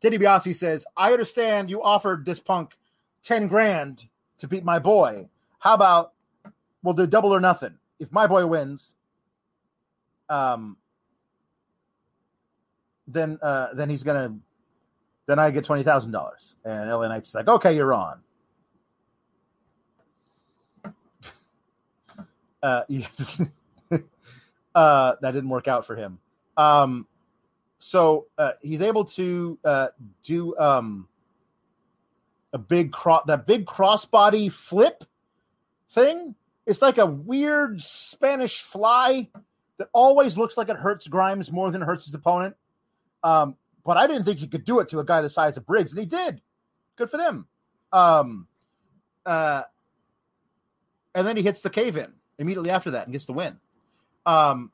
Ted 0.00 0.12
DiBiase 0.12 0.56
says, 0.56 0.86
"I 0.96 1.12
understand 1.12 1.70
you 1.70 1.82
offered 1.82 2.24
this 2.24 2.40
punk 2.40 2.76
ten 3.22 3.48
grand 3.48 4.06
to 4.38 4.48
beat 4.48 4.64
my 4.64 4.78
boy. 4.78 5.28
How 5.58 5.74
about 5.74 6.12
we'll 6.82 6.94
do 6.94 7.06
double 7.06 7.32
or 7.34 7.40
nothing? 7.40 7.74
If 7.98 8.10
my 8.12 8.26
boy 8.26 8.46
wins, 8.46 8.94
um, 10.28 10.76
then 13.06 13.38
uh, 13.42 13.74
then 13.74 13.90
he's 13.90 14.02
gonna 14.02 14.36
then 15.26 15.38
I 15.38 15.50
get 15.50 15.64
twenty 15.64 15.82
thousand 15.82 16.12
dollars. 16.12 16.56
And 16.64 16.90
LA 16.90 17.08
Knight's 17.08 17.34
like, 17.34 17.48
okay, 17.48 17.74
you're 17.74 17.92
on. 17.92 18.20
Uh, 22.62 22.82
yeah. 22.88 23.06
uh, 24.74 25.14
that 25.20 25.32
didn't 25.32 25.48
work 25.48 25.68
out 25.68 25.86
for 25.86 25.96
him. 25.96 26.18
Um, 26.56 27.06
so 27.78 28.26
uh, 28.36 28.52
he's 28.60 28.82
able 28.82 29.04
to 29.06 29.58
uh, 29.64 29.88
do 30.22 30.56
um, 30.58 31.08
a 32.52 32.58
big 32.58 32.92
cross 32.92 33.22
that 33.26 33.46
big 33.46 33.64
crossbody 33.64 34.52
flip 34.52 35.04
thing. 35.90 36.34
It's 36.66 36.82
like 36.82 36.98
a 36.98 37.06
weird 37.06 37.82
Spanish 37.82 38.60
fly 38.60 39.28
that 39.78 39.88
always 39.92 40.36
looks 40.36 40.56
like 40.56 40.68
it 40.68 40.76
hurts 40.76 41.08
Grimes 41.08 41.50
more 41.50 41.70
than 41.70 41.80
it 41.82 41.86
hurts 41.86 42.04
his 42.04 42.14
opponent. 42.14 42.54
Um, 43.24 43.56
but 43.84 43.96
I 43.96 44.06
didn't 44.06 44.24
think 44.24 44.38
he 44.38 44.46
could 44.46 44.64
do 44.64 44.80
it 44.80 44.90
to 44.90 44.98
a 45.00 45.04
guy 45.04 45.22
the 45.22 45.30
size 45.30 45.56
of 45.56 45.66
Briggs, 45.66 45.90
and 45.90 45.98
he 45.98 46.06
did. 46.06 46.42
Good 46.96 47.10
for 47.10 47.16
them. 47.16 47.46
Um, 47.92 48.46
uh, 49.24 49.62
and 51.14 51.26
then 51.26 51.36
he 51.36 51.42
hits 51.42 51.62
the 51.62 51.70
cave 51.70 51.96
in 51.96 52.12
immediately 52.40 52.70
after 52.70 52.90
that 52.90 53.06
and 53.06 53.12
gets 53.12 53.26
the 53.26 53.32
win. 53.32 53.58
Um, 54.26 54.72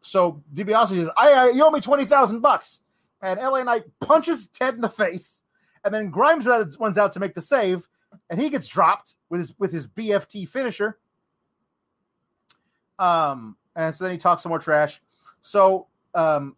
so 0.00 0.42
DiBiase 0.54 0.88
says, 0.88 1.10
I, 1.16 1.32
I 1.32 1.48
you 1.50 1.64
owe 1.64 1.70
me 1.70 1.80
twenty 1.80 2.06
thousand 2.06 2.40
bucks, 2.40 2.80
and 3.20 3.38
LA 3.38 3.62
Knight 3.64 3.84
punches 4.00 4.46
Ted 4.46 4.74
in 4.74 4.80
the 4.80 4.88
face, 4.88 5.42
and 5.84 5.92
then 5.92 6.10
Grimes 6.10 6.46
runs 6.46 6.96
out 6.96 7.12
to 7.12 7.20
make 7.20 7.34
the 7.34 7.42
save, 7.42 7.86
and 8.30 8.40
he 8.40 8.48
gets 8.48 8.66
dropped 8.66 9.16
with 9.28 9.40
his 9.40 9.54
with 9.58 9.72
his 9.72 9.86
BFT 9.86 10.48
finisher. 10.48 10.98
Um, 12.98 13.56
and 13.76 13.94
so 13.94 14.04
then 14.04 14.12
he 14.12 14.18
talks 14.18 14.42
some 14.42 14.50
more 14.50 14.58
trash. 14.58 15.00
So, 15.42 15.86
um, 16.14 16.56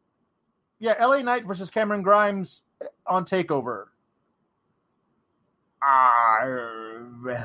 yeah, 0.79 1.05
LA 1.05 1.19
Knight 1.19 1.45
versus 1.45 1.71
Cameron 1.71 2.03
Grimes 2.03 2.63
on 3.07 3.27
Takeover. 3.27 3.87
Uh, 5.83 7.45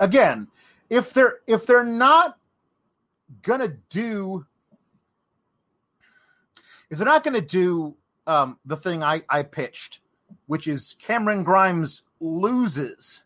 again, 0.00 0.48
if 0.90 1.12
they're 1.12 1.38
if 1.46 1.66
they're 1.66 1.84
not 1.84 2.38
gonna 3.42 3.76
do 3.88 4.44
if 6.90 6.98
they're 6.98 7.06
not 7.06 7.24
gonna 7.24 7.40
do 7.40 7.96
um, 8.26 8.58
the 8.66 8.76
thing 8.76 9.02
I, 9.02 9.22
I 9.28 9.42
pitched, 9.42 10.00
which 10.46 10.68
is 10.68 10.96
Cameron 11.00 11.42
Grimes 11.42 12.02
loses, 12.20 13.22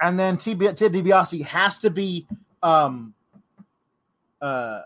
and 0.00 0.18
then 0.18 0.38
Ted 0.38 0.58
DiBiase 0.58 1.44
has 1.44 1.78
to 1.80 1.90
be 1.90 2.26
um, 2.62 3.14
uh, 4.40 4.82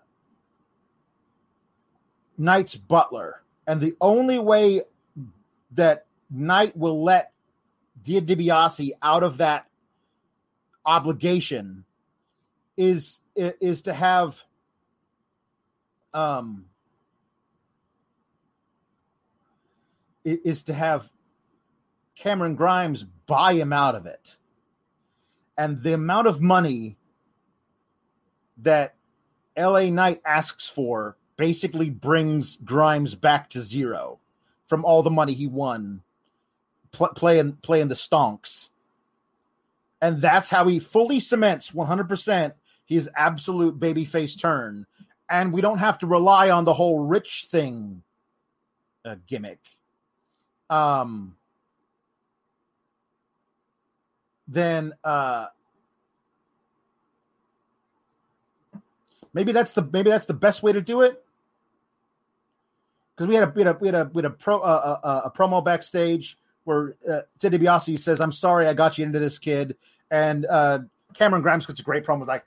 Knight's 2.39 2.75
butler, 2.75 3.43
and 3.67 3.81
the 3.81 3.95
only 4.01 4.39
way 4.39 4.83
that 5.73 6.07
Knight 6.31 6.77
will 6.77 7.05
let 7.05 7.33
DiBiase 8.03 8.93
out 9.03 9.23
of 9.23 9.39
that 9.39 9.67
obligation 10.85 11.85
is 12.77 13.21
is 13.35 13.83
to 13.83 13.95
have 13.95 14.41
um 16.15 16.67
is 20.25 20.65
to 20.65 20.73
have 20.73 21.11
Cameron 22.17 22.55
Grimes 22.55 23.05
buy 23.27 23.55
him 23.55 23.73
out 23.73 23.95
of 23.95 24.07
it. 24.07 24.37
And 25.59 25.83
the 25.83 25.95
amount 25.95 26.29
of 26.29 26.41
money 26.41 26.97
that 28.59 28.95
LA 29.59 29.87
Knight 29.87 30.23
asks 30.25 30.69
for 30.69 31.17
basically 31.37 31.91
brings 31.91 32.57
Grimes 32.59 33.15
back 33.15 33.51
to 33.51 33.63
zero 33.63 34.21
from 34.67 34.85
all 34.85 35.03
the 35.03 35.11
money 35.11 35.35
he 35.35 35.47
won 35.47 36.03
pl- 36.93 37.09
playing 37.09 37.55
playing 37.63 37.89
the 37.89 37.95
stonks. 37.95 38.69
And 40.03 40.21
that's 40.21 40.51
how 40.51 40.67
he 40.67 40.81
fully 40.81 41.21
cements 41.21 41.71
100% 41.71 42.53
his 42.85 43.09
absolute 43.17 43.79
babyface 43.79 44.39
turn. 44.39 44.85
And 45.31 45.53
we 45.53 45.61
don't 45.61 45.79
have 45.79 45.99
to 46.01 46.07
rely 46.07 46.51
on 46.51 46.65
the 46.65 46.75
whole 46.75 46.99
rich 46.99 47.47
thing 47.51 48.03
uh, 49.05 49.15
gimmick. 49.29 49.61
Um, 50.69 51.37
then 54.49 54.93
uh, 55.05 55.47
maybe 59.33 59.53
that's 59.53 59.73
the 59.73 59.89
maybe 59.93 60.11
that's 60.11 60.27
the 60.27 60.35
best 60.35 60.63
way 60.63 60.73
to 60.73 60.81
do 60.81 61.03
it 61.03 61.25
because 63.15 63.29
we 63.29 63.35
had 63.35 63.45
a 63.45 63.53
we 63.55 63.63
had 63.63 63.75
a 63.75 63.79
we 63.81 63.89
had 63.89 63.95
a, 63.95 64.11
we 64.13 64.23
had 64.23 64.31
a 64.31 64.35
pro 64.35 64.59
uh, 64.59 64.99
uh, 65.03 65.21
a 65.25 65.31
promo 65.31 65.65
backstage 65.65 66.39
where 66.65 66.97
uh, 67.11 67.21
Ted 67.39 67.53
DiBiase 67.53 67.99
says, 67.99 68.21
"I'm 68.21 68.33
sorry, 68.33 68.67
I 68.67 68.75
got 68.75 68.99
you 68.99 69.05
into 69.05 69.19
this 69.19 69.39
kid," 69.39 69.77
and 70.11 70.47
uh, 70.47 70.81
Cameron 71.15 71.43
Grimes 71.43 71.67
gets 71.67 71.81
a 71.81 71.83
great 71.83 72.05
promo. 72.05 72.21
Was 72.21 72.29
like, 72.29 72.45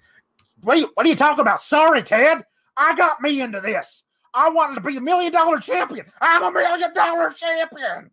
"What 0.62 0.78
are 0.78 0.80
you, 0.80 0.92
what 0.94 1.06
are 1.06 1.10
you 1.10 1.16
talking 1.16 1.42
about? 1.42 1.62
Sorry, 1.62 2.02
Ted, 2.04 2.44
I 2.78 2.96
got 2.96 3.22
me 3.22 3.42
into 3.42 3.62
this. 3.62 4.04
I 4.34 4.50
wanted 4.50 4.76
to 4.76 4.82
be 4.82 4.98
a 4.98 5.02
million 5.02 5.32
dollar 5.32 5.60
champion. 5.60 6.06
I'm 6.22 6.44
a 6.44 6.52
million 6.52 6.94
dollar 6.94 7.32
champion." 7.32 8.12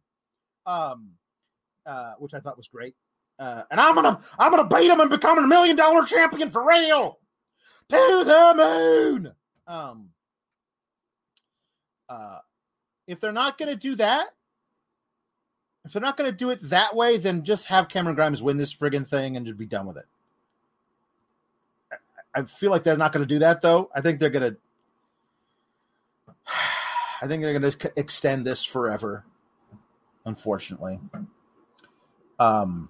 Um, 0.65 1.11
uh, 1.87 2.13
which 2.19 2.35
I 2.35 2.41
thought 2.41 2.57
was 2.57 2.69
great. 2.69 2.95
Uh, 3.39 3.63
and 3.71 3.81
I'm 3.81 3.95
gonna 3.95 4.21
I'm 4.39 4.51
gonna 4.51 4.69
beat 4.69 4.91
him 4.91 5.01
and 5.01 5.11
become 5.11 5.39
a 5.39 5.47
million 5.47 5.75
dollar 5.77 6.05
champion 6.05 6.51
for 6.51 6.67
real 6.67 7.19
to 7.89 8.25
the 8.25 8.55
moon. 8.57 9.33
Um, 9.67 10.11
uh, 12.09 12.39
if 13.07 13.21
they're 13.21 13.33
not 13.33 13.59
gonna 13.59 13.75
do 13.75 13.97
that, 13.97 14.29
if 15.93 15.95
they're 15.95 16.01
not 16.01 16.17
gonna 16.17 16.33
do 16.33 16.49
it 16.49 16.71
that 16.71 16.97
way, 16.97 17.19
then 17.19 17.45
just 17.45 17.67
have 17.67 17.91
Cameron 17.91 18.17
Grimes 18.17 18.43
win 18.43 18.57
this 18.57 18.75
friggin' 18.75 19.07
thing 19.07 19.37
and 19.37 19.45
just 19.45 19.59
be 19.59 19.67
done 19.67 19.87
with 19.87 19.99
it. 19.99 20.07
I, 21.93 22.41
I 22.41 22.45
feel 22.45 22.71
like 22.71 22.83
they're 22.83 22.97
not 22.97 23.13
gonna 23.13 23.27
do 23.27 23.41
that 23.41 23.61
though. 23.61 23.91
I 23.95 24.01
think 24.01 24.19
they're 24.19 24.31
gonna. 24.31 24.57
I 27.21 27.27
think 27.27 27.43
they're 27.43 27.53
gonna 27.53 27.75
extend 27.95 28.47
this 28.47 28.65
forever. 28.65 29.27
Unfortunately. 30.25 30.99
Um. 32.39 32.89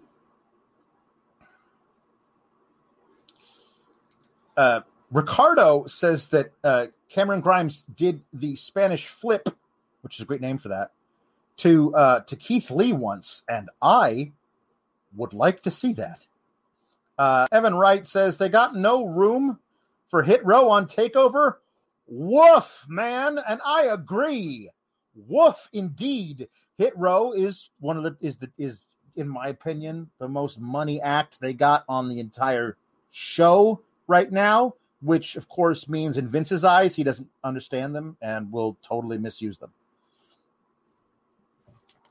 Uh, 4.56 4.82
Ricardo 5.10 5.86
says 5.86 6.28
that 6.28 6.52
uh, 6.62 6.86
Cameron 7.08 7.40
Grimes 7.40 7.82
did 7.96 8.22
the 8.32 8.54
Spanish 8.54 9.08
flip, 9.08 9.48
which 10.02 10.18
is 10.18 10.20
a 10.20 10.24
great 10.24 10.40
name 10.40 10.58
for 10.58 10.68
that, 10.68 10.92
to 11.62 11.94
uh, 11.94 12.20
to 12.20 12.34
Keith 12.34 12.72
Lee 12.72 12.92
once, 12.92 13.42
and 13.48 13.70
I 13.80 14.32
would 15.14 15.32
like 15.32 15.62
to 15.62 15.70
see 15.70 15.92
that. 15.92 16.26
Uh, 17.16 17.46
Evan 17.52 17.76
Wright 17.76 18.04
says 18.04 18.36
they 18.36 18.48
got 18.48 18.74
no 18.74 19.06
room 19.06 19.60
for 20.08 20.24
Hit 20.24 20.44
Row 20.44 20.68
on 20.70 20.86
Takeover. 20.86 21.56
Woof, 22.08 22.84
man, 22.88 23.38
and 23.48 23.60
I 23.64 23.84
agree. 23.84 24.70
Woof, 25.14 25.68
indeed. 25.72 26.48
Hit 26.78 26.96
Row 26.96 27.30
is 27.32 27.70
one 27.78 27.96
of 27.96 28.02
the 28.02 28.16
is 28.20 28.38
the 28.38 28.50
is 28.58 28.86
in 29.14 29.28
my 29.28 29.46
opinion 29.46 30.10
the 30.18 30.28
most 30.28 30.58
money 30.58 31.00
act 31.00 31.40
they 31.40 31.52
got 31.52 31.84
on 31.88 32.08
the 32.08 32.18
entire 32.18 32.76
show 33.12 33.80
right 34.08 34.32
now, 34.32 34.74
which 35.00 35.36
of 35.36 35.48
course 35.48 35.88
means 35.88 36.18
in 36.18 36.26
Vince's 36.26 36.64
eyes, 36.64 36.96
he 36.96 37.04
doesn't 37.04 37.28
understand 37.44 37.94
them 37.94 38.16
and 38.20 38.50
will 38.50 38.76
totally 38.82 39.18
misuse 39.18 39.58
them. 39.58 39.70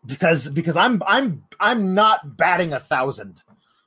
Because 0.06 0.50
because 0.50 0.76
I'm 0.76 1.02
I'm 1.06 1.44
I'm 1.60 1.94
not 1.94 2.36
batting 2.36 2.74
a 2.74 2.80
thousand 2.80 3.44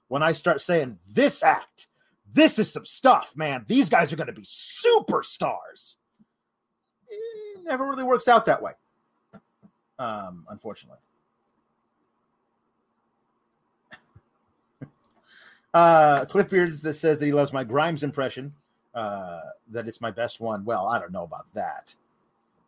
when 0.08 0.22
I 0.22 0.32
start 0.32 0.60
saying 0.60 0.98
this 1.10 1.42
act, 1.42 1.88
this 2.32 2.58
is 2.58 2.72
some 2.72 2.86
stuff, 2.86 3.32
man. 3.36 3.64
These 3.66 3.88
guys 3.88 4.12
are 4.12 4.16
going 4.16 4.28
to 4.28 4.32
be 4.32 4.44
superstars. 4.44 5.96
It 7.08 7.64
never 7.64 7.86
really 7.86 8.04
works 8.04 8.28
out 8.28 8.46
that 8.46 8.62
way, 8.62 8.72
um, 9.98 10.46
unfortunately. 10.48 10.98
Uh, 15.72 16.24
Cliff 16.26 16.48
that 16.50 16.94
says 16.94 17.18
that 17.18 17.26
he 17.26 17.32
loves 17.32 17.52
my 17.52 17.64
Grimes 17.64 18.04
impression, 18.04 18.52
uh, 18.94 19.40
that 19.72 19.88
it's 19.88 20.00
my 20.00 20.12
best 20.12 20.38
one. 20.38 20.64
Well, 20.64 20.86
I 20.86 21.00
don't 21.00 21.10
know 21.10 21.24
about 21.24 21.52
that. 21.54 21.92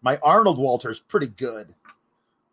My 0.03 0.17
Arnold 0.25 0.59
Walter's 0.59 0.99
pretty 0.99 1.29
good. 1.29 1.73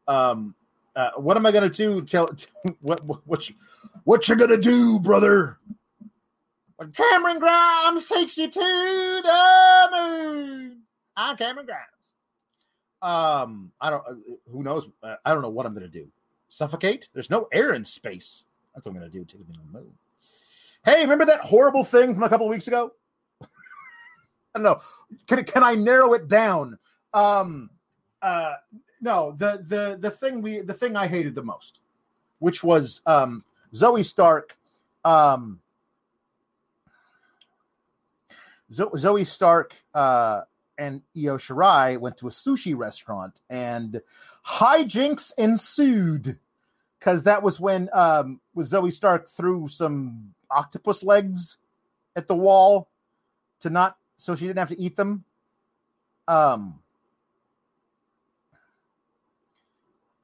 Um, 0.07 0.53
uh, 0.95 1.11
what 1.17 1.37
am 1.37 1.45
I 1.45 1.51
gonna 1.51 1.69
do? 1.69 2.01
Tell, 2.01 2.29
what 2.81 3.03
what 3.03 3.25
what 3.25 3.49
you, 3.49 3.55
what 4.03 4.27
you 4.27 4.35
gonna 4.35 4.57
do, 4.57 4.99
brother? 4.99 5.59
When 6.77 6.91
Cameron 6.91 7.39
Grimes 7.39 8.05
takes 8.05 8.37
you 8.37 8.49
to 8.49 8.59
the 8.59 9.87
moon, 9.91 10.81
I'm 11.15 11.37
Cameron 11.37 11.65
Grimes. 11.65 11.89
Um, 13.01 13.71
I 13.81 13.89
don't. 13.89 14.03
Uh, 14.07 14.13
who 14.51 14.63
knows? 14.63 14.87
Uh, 15.01 15.15
I 15.25 15.33
don't 15.33 15.41
know 15.41 15.49
what 15.49 15.65
I'm 15.65 15.73
gonna 15.73 15.87
do. 15.87 16.07
Suffocate? 16.49 17.09
There's 17.13 17.29
no 17.29 17.47
air 17.51 17.73
in 17.73 17.85
space. 17.85 18.45
That's 18.73 18.85
what 18.85 18.91
I'm 18.91 18.97
gonna 18.97 19.09
do. 19.09 19.25
Take 19.25 19.39
me 19.39 19.53
to 19.53 19.59
the 19.59 19.79
moon. 19.79 19.91
Hey, 20.85 21.01
remember 21.01 21.25
that 21.25 21.41
horrible 21.41 21.83
thing 21.83 22.13
from 22.13 22.23
a 22.23 22.29
couple 22.29 22.47
weeks 22.47 22.67
ago? 22.67 22.91
I 23.41 23.47
don't 24.55 24.63
know. 24.63 24.79
Can 25.27 25.43
can 25.43 25.63
I 25.63 25.75
narrow 25.75 26.13
it 26.13 26.27
down? 26.27 26.77
Um, 27.13 27.69
uh, 28.21 28.53
no, 29.03 29.33
the 29.37 29.61
the 29.67 29.97
the 29.99 30.09
thing 30.09 30.41
we 30.41 30.61
the 30.61 30.73
thing 30.73 30.95
I 30.95 31.07
hated 31.07 31.35
the 31.35 31.43
most, 31.43 31.79
which 32.39 32.63
was 32.63 33.01
um, 33.05 33.43
Zoey 33.75 34.05
Stark, 34.05 34.55
um, 35.03 35.59
Zoey 38.71 39.27
Stark 39.27 39.75
uh, 39.93 40.41
and 40.77 41.01
Io 41.17 41.37
Shirai 41.37 41.97
went 41.97 42.15
to 42.17 42.27
a 42.27 42.31
sushi 42.31 42.77
restaurant 42.77 43.41
and 43.49 44.01
hijinks 44.47 45.33
ensued 45.37 46.39
because 46.97 47.23
that 47.23 47.43
was 47.43 47.59
when 47.59 47.89
um, 47.91 48.39
was 48.55 48.71
Zoey 48.71 48.93
Stark 48.93 49.27
threw 49.27 49.67
some 49.67 50.33
octopus 50.49 51.03
legs 51.03 51.57
at 52.15 52.27
the 52.27 52.35
wall 52.35 52.87
to 53.59 53.69
not 53.69 53.97
so 54.17 54.33
she 54.33 54.47
didn't 54.47 54.59
have 54.59 54.69
to 54.69 54.79
eat 54.79 54.95
them. 54.95 55.25
Um 56.25 56.79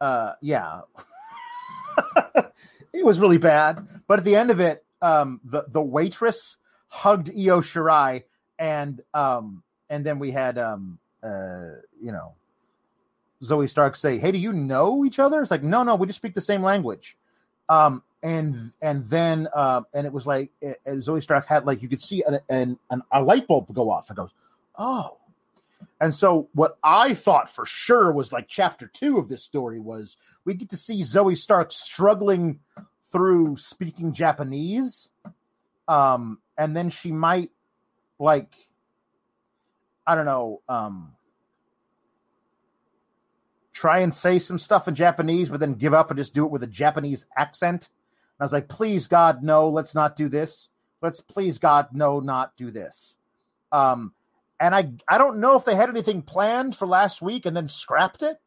uh 0.02 0.34
yeah. 0.42 0.82
it 2.94 3.06
was 3.06 3.20
really 3.20 3.38
bad. 3.38 3.88
But 4.08 4.20
at 4.20 4.26
the 4.26 4.36
end 4.36 4.52
of 4.52 4.60
it, 4.60 4.86
um 5.02 5.42
the, 5.44 5.66
the 5.70 5.82
waitress 5.82 6.58
hugged 6.88 7.30
Io 7.30 7.62
Shirai 7.62 8.24
and 8.58 9.02
um 9.14 9.64
and 9.90 10.06
then 10.06 10.20
we 10.20 10.32
had 10.32 10.58
um 10.58 11.00
uh 11.24 11.76
you 12.02 12.12
know 12.12 12.34
Zoey 13.44 13.70
Stark 13.70 13.96
say, 13.96 14.18
Hey, 14.18 14.32
do 14.32 14.38
you 14.38 14.54
know 14.54 15.06
each 15.06 15.20
other? 15.20 15.42
It's 15.42 15.52
like, 15.52 15.64
no, 15.64 15.84
no, 15.84 15.96
we 15.96 16.08
just 16.08 16.18
speak 16.18 16.36
the 16.36 16.42
same 16.42 16.62
language. 16.62 17.18
Um, 17.70 18.04
and 18.22 18.74
and 18.82 19.06
then 19.10 19.48
uh, 19.56 19.82
and 19.94 20.06
it 20.06 20.12
was 20.12 20.28
like 20.28 20.52
and 20.62 21.02
Zoey 21.02 21.22
Stark 21.22 21.48
had 21.48 21.66
like 21.66 21.82
you 21.82 21.88
could 21.88 22.02
see 22.02 22.22
an, 22.24 22.40
an, 22.50 22.78
an 22.90 23.02
a 23.12 23.24
light 23.24 23.48
bulb 23.48 23.74
go 23.74 23.90
off 23.90 24.10
and 24.10 24.18
goes, 24.18 24.32
oh. 24.78 25.19
And 26.02 26.16
so 26.16 26.50
what 26.54 26.78
I 26.84 27.14
thought 27.14 27.50
for 27.50 27.66
sure 27.66 28.12
was 28.12 28.32
like 28.32 28.48
chapter 28.48 28.88
two 28.88 29.18
of 29.18 29.28
this 29.28 29.44
story 29.44 29.80
was 29.80 30.16
we 30.46 30.54
get 30.54 30.70
to 30.70 30.78
see 30.78 31.02
Zoey 31.02 31.38
Stark 31.38 31.72
struggling 31.74 32.60
through 33.12 33.58
speaking 33.58 34.14
Japanese. 34.14 35.10
Um, 35.88 36.40
and 36.58 36.76
then 36.76 36.90
she 36.90 37.12
might 37.12 37.52
like 38.18 38.54
I 40.08 40.16
don't 40.16 40.26
know, 40.26 40.62
um 40.70 41.14
try 43.74 44.00
and 44.00 44.14
say 44.14 44.40
some 44.40 44.60
stuff 44.60 44.90
in 44.90 44.96
Japanese, 44.96 45.48
but 45.48 45.62
then 45.62 45.74
give 45.74 45.94
up 45.94 46.12
and 46.12 46.18
just 46.18 46.34
do 46.34 46.44
it 46.46 46.52
with 46.52 46.64
a 46.64 46.68
Japanese 46.68 47.26
accent. 47.38 47.88
And 47.88 48.42
I 48.42 48.44
was 48.44 48.52
like, 48.52 48.68
please 48.68 49.08
God, 49.08 49.42
no, 49.42 49.70
let's 49.70 49.96
not 49.96 50.18
do 50.18 50.28
this. 50.28 50.68
Let's 51.02 51.22
please 51.22 51.58
God, 51.58 51.88
no, 51.94 52.20
not 52.20 52.58
do 52.58 52.72
this. 52.72 53.16
Um, 53.72 54.14
and 54.60 54.76
I 54.76 54.92
I 55.08 55.18
don't 55.18 55.40
know 55.40 55.56
if 55.56 55.66
they 55.66 55.76
had 55.76 55.90
anything 55.90 56.22
planned 56.22 56.76
for 56.76 56.88
last 56.88 57.22
week 57.22 57.46
and 57.46 57.56
then 57.56 57.70
scrapped 57.70 58.22
it, 58.22 58.38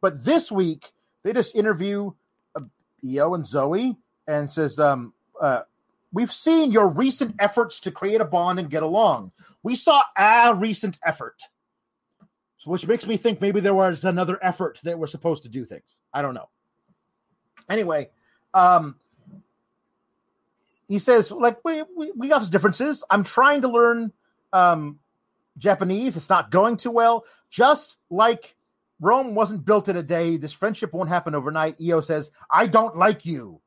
but 0.00 0.24
this 0.24 0.52
week 0.52 0.92
they 1.22 1.32
just 1.32 1.54
interview 1.54 2.12
uh, 2.54 2.60
Io 3.04 3.34
and 3.34 3.44
Zoey 3.44 3.96
and 4.26 4.48
says, 4.48 4.78
um, 4.78 5.12
uh, 5.40 5.62
we've 6.12 6.32
seen 6.32 6.70
your 6.70 6.88
recent 6.88 7.34
efforts 7.38 7.80
to 7.80 7.90
create 7.90 8.20
a 8.20 8.24
bond 8.24 8.58
and 8.58 8.70
get 8.70 8.82
along. 8.82 9.32
We 9.62 9.76
saw 9.76 10.02
a 10.16 10.54
recent 10.54 10.98
effort, 11.04 11.42
which 12.64 12.86
makes 12.86 13.06
me 13.06 13.16
think 13.16 13.40
maybe 13.40 13.60
there 13.60 13.74
was 13.74 14.04
another 14.04 14.38
effort 14.42 14.80
that 14.84 14.98
we're 14.98 15.06
supposed 15.06 15.42
to 15.42 15.48
do 15.48 15.64
things. 15.64 16.00
I 16.12 16.22
don't 16.22 16.34
know. 16.34 16.48
Anyway, 17.68 18.10
um, 18.52 18.96
he 20.88 20.98
says, 20.98 21.30
like, 21.30 21.64
we, 21.64 21.82
we, 21.96 22.12
we 22.12 22.28
got 22.28 22.48
differences. 22.50 23.02
I'm 23.10 23.24
trying 23.24 23.62
to 23.62 23.68
learn 23.68 24.12
um, 24.52 24.98
Japanese. 25.58 26.16
It's 26.16 26.28
not 26.28 26.50
going 26.50 26.76
too 26.76 26.90
well. 26.90 27.24
Just 27.50 27.98
like 28.10 28.56
Rome 29.00 29.34
wasn't 29.34 29.64
built 29.64 29.88
in 29.88 29.96
a 29.96 30.02
day, 30.02 30.36
this 30.36 30.52
friendship 30.52 30.92
won't 30.92 31.08
happen 31.08 31.34
overnight. 31.34 31.76
Io 31.80 32.00
says, 32.00 32.30
I 32.50 32.66
don't 32.66 32.96
like 32.96 33.24
you, 33.24 33.60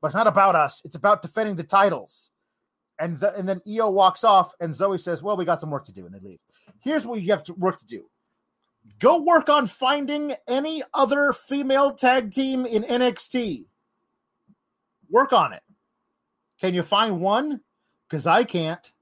but 0.00 0.08
it's 0.08 0.16
not 0.16 0.26
about 0.26 0.56
us. 0.56 0.82
It's 0.84 0.94
about 0.94 1.22
defending 1.22 1.56
the 1.56 1.64
titles. 1.64 2.30
And, 3.00 3.18
the, 3.20 3.34
and 3.36 3.48
then 3.48 3.60
Io 3.68 3.90
walks 3.90 4.24
off, 4.24 4.54
and 4.60 4.72
Zoey 4.72 5.00
says, 5.00 5.22
Well, 5.22 5.36
we 5.36 5.44
got 5.44 5.60
some 5.60 5.70
work 5.70 5.84
to 5.84 5.92
do, 5.92 6.06
and 6.06 6.14
they 6.14 6.18
leave. 6.18 6.40
Here's 6.80 7.06
what 7.06 7.20
you 7.20 7.30
have 7.30 7.44
to 7.44 7.54
work 7.54 7.78
to 7.78 7.86
do 7.86 8.08
go 8.98 9.22
work 9.22 9.48
on 9.48 9.66
finding 9.66 10.34
any 10.48 10.82
other 10.94 11.32
female 11.32 11.92
tag 11.92 12.32
team 12.32 12.66
in 12.66 12.82
NXT 12.82 13.66
Work 15.10 15.32
on 15.32 15.52
it. 15.52 15.62
Can 16.60 16.74
you 16.74 16.82
find 16.82 17.20
one? 17.20 17.60
Because 18.08 18.26
I 18.26 18.44
can't. 18.44 18.92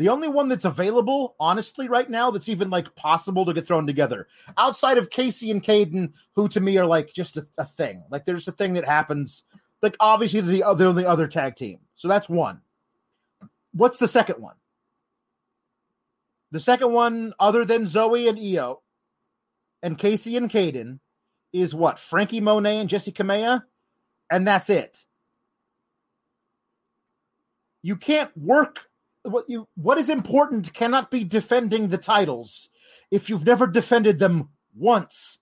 The 0.00 0.08
only 0.08 0.28
one 0.28 0.48
that's 0.48 0.64
available, 0.64 1.36
honestly, 1.38 1.86
right 1.86 2.08
now, 2.08 2.30
that's 2.30 2.48
even 2.48 2.70
like 2.70 2.96
possible 2.96 3.44
to 3.44 3.52
get 3.52 3.66
thrown 3.66 3.86
together, 3.86 4.28
outside 4.56 4.96
of 4.96 5.10
Kacy 5.10 5.50
and 5.50 5.62
Kayden, 5.62 6.14
who 6.34 6.48
to 6.48 6.58
me 6.58 6.78
are 6.78 6.86
like 6.86 7.12
just 7.12 7.36
a, 7.36 7.46
a 7.58 7.66
thing. 7.66 8.02
Like 8.10 8.24
there's 8.24 8.48
a 8.48 8.52
thing 8.52 8.72
that 8.72 8.86
happens. 8.86 9.44
Like 9.82 9.96
obviously 10.00 10.40
the 10.40 10.64
they're 10.74 10.94
the 10.94 11.06
other 11.06 11.28
tag 11.28 11.56
team, 11.56 11.80
so 11.96 12.08
that's 12.08 12.30
one. 12.30 12.62
What's 13.74 13.98
the 13.98 14.08
second 14.08 14.40
one? 14.40 14.56
The 16.50 16.60
second 16.60 16.94
one, 16.94 17.34
other 17.38 17.66
than 17.66 17.84
Zoey 17.84 18.26
and 18.26 18.38
Io, 18.38 18.80
and 19.82 19.98
Kacy 19.98 20.38
and 20.38 20.50
Kayden, 20.50 20.98
is 21.52 21.74
what 21.74 21.98
Frankie 21.98 22.40
Monet 22.40 22.78
and 22.78 22.88
Jessi 22.88 23.12
Kamea 23.12 23.64
and 24.30 24.48
that's 24.48 24.70
it. 24.70 25.04
You 27.82 27.96
can't 27.96 28.34
work 28.34 28.78
what 29.22 29.44
you 29.48 29.68
what 29.74 29.98
is 29.98 30.08
important 30.08 30.72
cannot 30.72 31.10
be 31.10 31.24
defending 31.24 31.88
the 31.88 31.98
titles 31.98 32.68
if 33.10 33.28
you've 33.28 33.46
never 33.46 33.66
defended 33.66 34.18
them 34.18 34.48
once. 34.74 35.38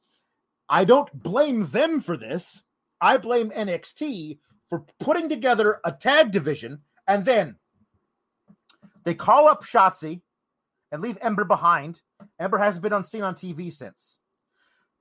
I 0.68 0.85
don't 0.85 1.11
blame 1.22 1.66
them 1.66 2.01
for 2.01 2.16
this. 2.16 2.62
I 3.01 3.16
blame 3.16 3.51
NXT 3.51 4.39
for 4.68 4.85
putting 5.01 5.29
together 5.29 5.81
a 5.85 5.93
tag 5.93 6.31
division 6.31 6.81
and 7.07 7.24
then 7.24 7.57
they 9.05 9.14
call 9.14 9.49
up 9.49 9.64
Shotzi 9.64 10.20
and 10.93 11.01
leave 11.01 11.18
Ember 11.20 11.45
behind. 11.45 12.01
Ember 12.39 12.59
hasn't 12.59 12.83
been 12.83 12.93
on 12.93 13.05
seen 13.05 13.22
on 13.22 13.35
TV 13.35 13.72
since. 13.72 14.18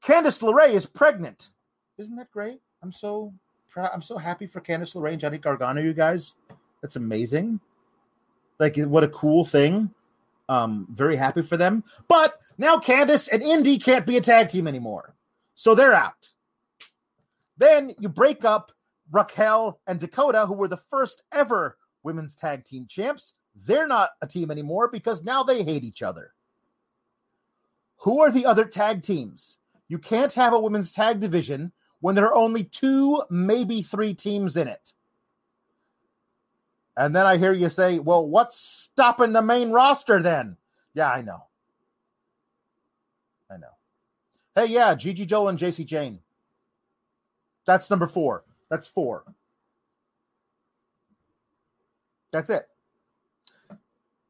Candice 0.03 0.41
LeRae 0.41 0.73
is 0.73 0.85
pregnant. 0.85 1.49
Isn't 1.97 2.15
that 2.17 2.31
great? 2.31 2.59
I'm 2.83 2.91
so 2.91 3.33
proud. 3.69 3.89
I'm 3.93 4.01
so 4.01 4.17
happy 4.17 4.45
for 4.45 4.61
Candice 4.61 4.95
LeRae 4.95 5.13
and 5.13 5.21
Johnny 5.21 5.39
Gargano, 5.39 5.81
you 5.81 5.93
guys. 5.93 6.33
That's 6.81 6.95
amazing. 6.95 7.59
Like, 8.59 8.77
what 8.77 9.03
a 9.03 9.09
cool 9.09 9.45
thing. 9.45 9.91
Um, 10.49 10.87
very 10.91 11.15
happy 11.15 11.41
for 11.41 11.57
them. 11.57 11.83
But 12.07 12.39
now 12.57 12.77
Candice 12.77 13.29
and 13.31 13.43
Indi 13.43 13.77
can't 13.77 14.05
be 14.05 14.17
a 14.17 14.21
tag 14.21 14.49
team 14.49 14.67
anymore. 14.67 15.15
So 15.55 15.75
they're 15.75 15.93
out. 15.93 16.29
Then 17.57 17.93
you 17.99 18.09
break 18.09 18.45
up 18.45 18.71
Raquel 19.11 19.79
and 19.87 19.99
Dakota, 19.99 20.45
who 20.45 20.53
were 20.53 20.67
the 20.67 20.77
first 20.77 21.23
ever 21.31 21.77
women's 22.03 22.35
tag 22.35 22.65
team 22.65 22.85
champs. 22.87 23.33
They're 23.65 23.87
not 23.87 24.11
a 24.21 24.27
team 24.27 24.51
anymore 24.51 24.87
because 24.87 25.23
now 25.23 25.43
they 25.43 25.63
hate 25.63 25.83
each 25.83 26.03
other. 26.03 26.33
Who 27.97 28.21
are 28.21 28.31
the 28.31 28.45
other 28.45 28.65
tag 28.65 29.01
teams? 29.01 29.57
You 29.87 29.97
can't 29.97 30.33
have 30.33 30.53
a 30.53 30.59
women's 30.59 30.91
tag 30.91 31.19
division 31.19 31.71
when 31.99 32.13
there 32.13 32.27
are 32.27 32.35
only 32.35 32.63
two, 32.63 33.23
maybe 33.29 33.81
three 33.81 34.13
teams 34.13 34.55
in 34.57 34.67
it. 34.67 34.93
And 36.97 37.15
then 37.15 37.27
I 37.27 37.37
hear 37.37 37.53
you 37.53 37.69
say, 37.69 37.99
well, 37.99 38.27
what's 38.27 38.57
stopping 38.57 39.31
the 39.31 39.43
main 39.43 39.69
roster 39.69 40.19
then? 40.19 40.57
Yeah, 40.95 41.11
I 41.11 41.21
know. 41.21 41.43
I 43.51 43.57
know. 43.57 43.67
Hey, 44.55 44.65
yeah, 44.65 44.95
Gigi 44.95 45.27
Dolan 45.27 45.51
and 45.51 45.59
Jacy 45.59 45.85
Jayne. 45.85 46.19
That's 47.67 47.91
number 47.91 48.07
four. 48.07 48.43
That's 48.69 48.87
four. 48.87 49.23
That's 52.31 52.49
it. 52.49 52.67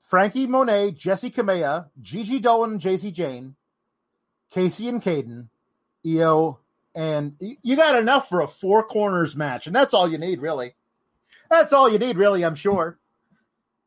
Frankie 0.05 0.47
Monet, 0.47 0.91
Jessi 0.91 1.33
Kamea, 1.33 1.87
Gigi 2.01 2.39
Dolan 2.39 2.71
and 2.71 2.81
Jayne, 2.81 3.55
Kacy 4.53 4.89
and 4.89 5.01
Kayden, 5.01 5.47
Io, 6.05 6.59
and 6.93 7.35
you 7.39 7.75
got 7.75 7.99
enough 7.99 8.27
for 8.27 8.41
a 8.41 8.47
four 8.47 8.83
corners 8.83 9.35
match, 9.35 9.67
and 9.67 9.75
that's 9.75 9.93
all 9.93 10.09
you 10.09 10.17
need, 10.17 10.41
really. 10.41 10.73
That's 11.49 11.73
all 11.73 11.89
you 11.89 11.97
need, 11.99 12.17
really. 12.17 12.43
I'm 12.43 12.55
sure. 12.55 12.99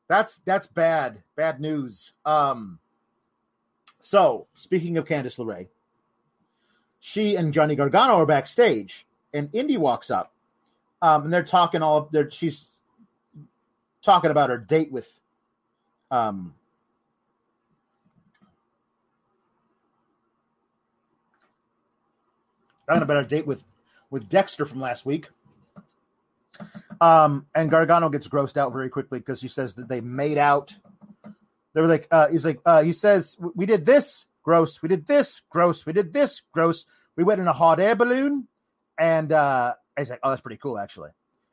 That's 0.08 0.38
that's 0.44 0.66
bad, 0.66 1.22
bad 1.36 1.60
news. 1.60 2.12
Um. 2.24 2.78
So 4.00 4.46
speaking 4.54 4.96
of 4.98 5.04
Candice 5.04 5.38
LeRae, 5.38 5.68
she 6.98 7.36
and 7.36 7.54
Johnny 7.54 7.76
Gargano 7.76 8.14
are 8.14 8.26
backstage, 8.26 9.06
and 9.32 9.50
Indi 9.52 9.76
walks 9.76 10.10
up, 10.10 10.34
um, 11.02 11.24
and 11.24 11.32
they're 11.32 11.42
talking 11.44 11.82
all. 11.82 12.08
They're 12.10 12.30
she's 12.30 12.68
talking 14.02 14.30
about 14.30 14.50
her 14.50 14.58
date 14.58 14.90
with, 14.90 15.20
um, 16.10 16.54
talking 22.88 23.02
about 23.02 23.16
her 23.16 23.24
date 23.24 23.46
with 23.46 23.64
with 24.10 24.28
Dexter 24.28 24.64
from 24.64 24.80
last 24.80 25.06
week. 25.06 25.28
Um, 27.00 27.46
and 27.54 27.70
Gargano 27.70 28.08
gets 28.10 28.28
grossed 28.28 28.56
out 28.56 28.72
very 28.72 28.90
quickly 28.90 29.18
because 29.18 29.40
he 29.40 29.48
says 29.48 29.74
that 29.76 29.88
they 29.88 30.00
made 30.00 30.38
out. 30.38 30.76
They 31.72 31.80
were 31.80 31.86
like, 31.86 32.08
uh, 32.10 32.28
he's 32.28 32.44
like, 32.44 32.60
uh, 32.66 32.82
he 32.82 32.92
says, 32.92 33.36
we 33.54 33.64
did 33.64 33.86
this, 33.86 34.26
gross. 34.42 34.82
We 34.82 34.88
did 34.88 35.06
this, 35.06 35.40
gross. 35.50 35.86
We 35.86 35.92
did 35.92 36.12
this, 36.12 36.42
gross. 36.52 36.84
We 37.16 37.24
went 37.24 37.40
in 37.40 37.48
a 37.48 37.52
hot 37.52 37.80
air 37.80 37.94
balloon. 37.94 38.48
And 38.98 39.32
uh, 39.32 39.74
he's 39.96 40.10
like, 40.10 40.20
oh, 40.22 40.30
that's 40.30 40.42
pretty 40.42 40.58
cool, 40.58 40.78
actually. 40.78 41.10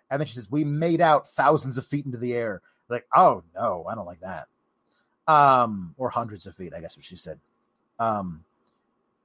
And 0.10 0.20
then 0.20 0.28
she 0.28 0.34
says, 0.34 0.52
we 0.52 0.64
made 0.64 1.02
out 1.02 1.30
thousands 1.30 1.78
of 1.78 1.86
feet 1.86 2.06
into 2.06 2.18
the 2.18 2.34
air. 2.34 2.62
Like, 2.90 3.06
oh, 3.16 3.44
no, 3.56 3.86
I 3.90 3.96
don't 3.96 4.06
like 4.06 4.22
that. 4.22 4.48
Um, 5.28 5.94
or 5.98 6.10
hundreds 6.10 6.46
of 6.46 6.56
feet, 6.56 6.74
I 6.74 6.82
guess 6.82 6.98
what 6.98 7.06
she 7.06 7.16
said. 7.16 7.40
Um, 8.00 8.44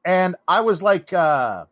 and 0.04 0.36
I 0.46 0.60
was 0.60 0.82
like, 0.82 1.12
uh, 1.12 1.66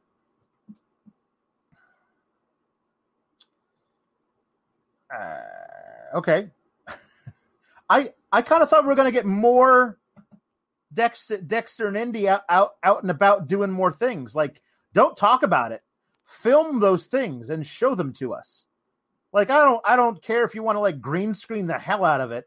uh, 5.14 6.16
okay. 6.16 6.50
I 7.90 8.12
I 8.32 8.42
kind 8.42 8.62
of 8.62 8.70
thought 8.70 8.84
we 8.84 8.88
were 8.88 8.94
going 8.94 9.06
to 9.06 9.12
get 9.12 9.26
more 9.26 9.98
Dexter, 10.92 11.38
Dexter 11.38 11.86
and 11.86 11.96
Indi 11.96 12.28
out, 12.28 12.42
out 12.48 12.72
out 12.82 13.02
and 13.02 13.10
about 13.10 13.46
doing 13.46 13.70
more 13.70 13.92
things. 13.92 14.34
Like, 14.34 14.60
don't 14.92 15.16
talk 15.16 15.42
about 15.42 15.72
it. 15.72 15.82
Film 16.24 16.80
those 16.80 17.06
things 17.06 17.50
and 17.50 17.66
show 17.66 17.94
them 17.94 18.12
to 18.14 18.32
us. 18.32 18.64
Like, 19.32 19.50
I 19.50 19.64
don't 19.64 19.80
I 19.84 19.96
don't 19.96 20.22
care 20.22 20.44
if 20.44 20.54
you 20.54 20.62
want 20.62 20.76
to 20.76 20.80
like 20.80 21.00
green 21.00 21.34
screen 21.34 21.66
the 21.66 21.78
hell 21.78 22.04
out 22.04 22.20
of 22.20 22.32
it, 22.32 22.46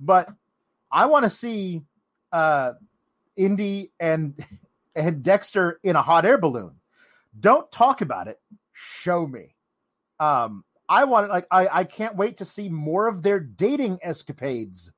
but 0.00 0.28
I 0.90 1.06
want 1.06 1.24
to 1.24 1.30
see 1.30 1.82
uh 2.32 2.72
Indi 3.36 3.92
and 4.00 4.44
and 4.94 5.22
Dexter 5.22 5.80
in 5.82 5.96
a 5.96 6.02
hot 6.02 6.24
air 6.24 6.38
balloon. 6.38 6.72
Don't 7.38 7.70
talk 7.72 8.00
about 8.02 8.28
it. 8.28 8.38
Show 8.72 9.26
me. 9.26 9.54
Um, 10.20 10.64
I 10.92 11.04
want 11.04 11.24
it 11.24 11.30
like 11.30 11.46
I, 11.50 11.80
I 11.80 11.84
can't 11.84 12.16
wait 12.16 12.36
to 12.36 12.44
see 12.44 12.68
more 12.68 13.08
of 13.08 13.22
their 13.22 13.40
dating 13.40 13.98
escapades. 14.02 14.92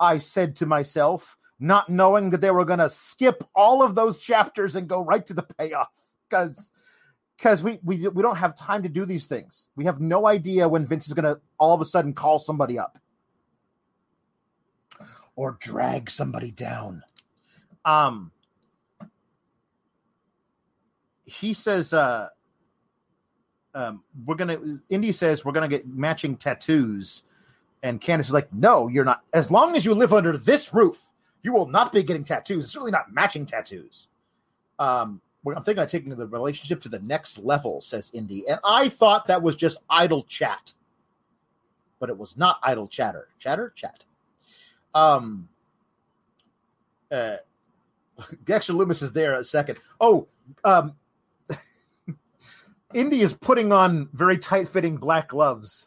I 0.00 0.18
said 0.18 0.56
to 0.56 0.66
myself, 0.66 1.36
not 1.60 1.88
knowing 1.88 2.30
that 2.30 2.40
they 2.40 2.50
were 2.50 2.64
gonna 2.64 2.88
skip 2.88 3.44
all 3.54 3.80
of 3.80 3.94
those 3.94 4.18
chapters 4.18 4.74
and 4.74 4.88
go 4.88 5.04
right 5.04 5.24
to 5.24 5.34
the 5.34 5.44
payoff. 5.44 5.92
Because 6.28 6.72
because 7.36 7.62
we, 7.62 7.78
we 7.84 8.08
we 8.08 8.22
don't 8.22 8.36
have 8.36 8.56
time 8.56 8.82
to 8.82 8.88
do 8.88 9.04
these 9.04 9.26
things. 9.26 9.68
We 9.76 9.84
have 9.84 10.00
no 10.00 10.26
idea 10.26 10.68
when 10.68 10.84
Vince 10.84 11.06
is 11.06 11.14
gonna 11.14 11.36
all 11.58 11.72
of 11.72 11.80
a 11.80 11.84
sudden 11.84 12.12
call 12.12 12.40
somebody 12.40 12.76
up. 12.76 12.98
Or 15.36 15.58
drag 15.60 16.10
somebody 16.10 16.50
down. 16.50 17.04
Um 17.84 18.32
he 21.24 21.54
says 21.54 21.92
uh 21.92 22.30
um, 23.76 24.02
we're 24.24 24.34
gonna 24.34 24.80
Indi 24.88 25.12
says 25.12 25.44
we're 25.44 25.52
gonna 25.52 25.68
get 25.68 25.86
matching 25.86 26.36
tattoos, 26.36 27.22
and 27.82 28.00
Candice 28.00 28.20
is 28.20 28.32
like, 28.32 28.52
no, 28.52 28.88
you're 28.88 29.04
not. 29.04 29.22
As 29.34 29.50
long 29.50 29.76
as 29.76 29.84
you 29.84 29.92
live 29.92 30.14
under 30.14 30.36
this 30.36 30.72
roof, 30.72 30.98
you 31.42 31.52
will 31.52 31.68
not 31.68 31.92
be 31.92 32.02
getting 32.02 32.24
tattoos. 32.24 32.64
It's 32.64 32.72
certainly 32.72 32.90
not 32.90 33.12
matching 33.12 33.44
tattoos. 33.44 34.08
Um, 34.78 35.20
I'm 35.46 35.62
thinking 35.62 35.84
of 35.84 35.90
taking 35.90 36.16
the 36.16 36.26
relationship 36.26 36.80
to 36.82 36.88
the 36.88 37.00
next 37.00 37.38
level, 37.38 37.82
says 37.82 38.10
Indi, 38.14 38.48
and 38.48 38.58
I 38.64 38.88
thought 38.88 39.26
that 39.26 39.42
was 39.42 39.54
just 39.54 39.78
idle 39.90 40.24
chat, 40.24 40.72
but 42.00 42.08
it 42.08 42.16
was 42.16 42.34
not 42.34 42.58
idle 42.62 42.88
chatter. 42.88 43.28
Chatter, 43.38 43.74
chat. 43.76 44.04
Um, 44.94 45.50
uh, 47.12 47.36
Dexter 48.44 48.72
Lumis 48.72 49.02
is 49.02 49.12
there 49.12 49.34
a 49.34 49.44
second. 49.44 49.78
Oh, 50.00 50.28
um, 50.64 50.94
Indi 52.96 53.20
is 53.20 53.34
putting 53.34 53.74
on 53.74 54.08
very 54.14 54.38
tight 54.38 54.70
fitting 54.70 54.96
black 54.96 55.28
gloves, 55.28 55.86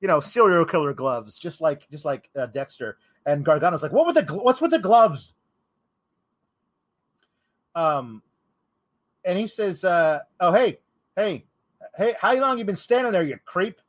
you 0.00 0.06
know, 0.06 0.20
serial 0.20 0.64
killer 0.64 0.94
gloves, 0.94 1.36
just 1.36 1.60
like 1.60 1.90
just 1.90 2.04
like 2.04 2.30
uh, 2.38 2.46
Dexter. 2.46 2.96
And 3.26 3.44
Gargano's 3.44 3.82
like, 3.82 3.90
"What 3.90 4.06
with 4.06 4.14
the 4.14 4.34
what's 4.34 4.60
with 4.60 4.70
the 4.70 4.78
gloves?" 4.78 5.34
Um, 7.74 8.22
and 9.24 9.36
he 9.36 9.48
says, 9.48 9.84
uh, 9.84 10.20
"Oh 10.38 10.52
hey, 10.52 10.78
hey, 11.16 11.44
hey, 11.96 12.14
how 12.20 12.32
long 12.36 12.56
you 12.58 12.64
been 12.64 12.76
standing 12.76 13.12
there, 13.12 13.24
you 13.24 13.36
creep? 13.44 13.80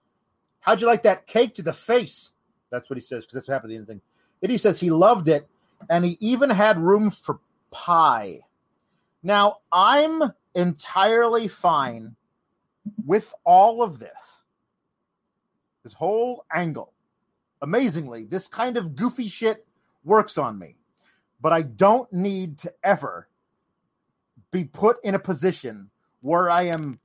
How'd 0.60 0.82
you 0.82 0.88
like 0.88 1.04
that 1.04 1.28
cake 1.28 1.54
to 1.56 1.62
the 1.62 1.72
face?" 1.72 2.32
That's 2.72 2.90
what 2.90 2.98
he 2.98 3.06
says 3.06 3.26
because 3.26 3.36
that's 3.36 3.48
what 3.48 3.54
happened. 3.54 3.74
At 3.74 3.76
the 3.76 3.78
end 3.78 3.88
thing. 3.88 4.02
Indi 4.42 4.58
says 4.58 4.80
he 4.80 4.90
loved 4.90 5.30
it, 5.30 5.48
and 5.88 6.04
he 6.04 6.18
even 6.20 6.50
had 6.50 6.80
room 6.80 7.12
for 7.12 7.42
pie. 7.70 8.40
Now 9.22 9.58
I'm 9.72 10.24
entirely 10.56 11.48
fine 11.48 12.16
with 13.06 13.34
all 13.44 13.82
of 13.82 14.00
this, 14.00 14.44
this 15.84 15.94
whole 15.94 16.46
angle, 16.54 16.94
amazingly, 17.62 18.26
this 18.26 18.48
kind 18.48 18.78
of 18.78 18.96
goofy 18.96 19.28
shit 19.28 19.66
works 20.04 20.38
on 20.38 20.58
me. 20.58 20.78
But 21.42 21.54
I 21.54 21.62
don't 21.62 22.12
need 22.12 22.58
to 22.60 22.74
ever 22.84 23.28
be 24.52 24.64
put 24.64 24.98
in 25.04 25.16
a 25.16 25.20
position 25.20 25.90
where 26.22 26.50
I 26.50 26.64
am 26.64 27.00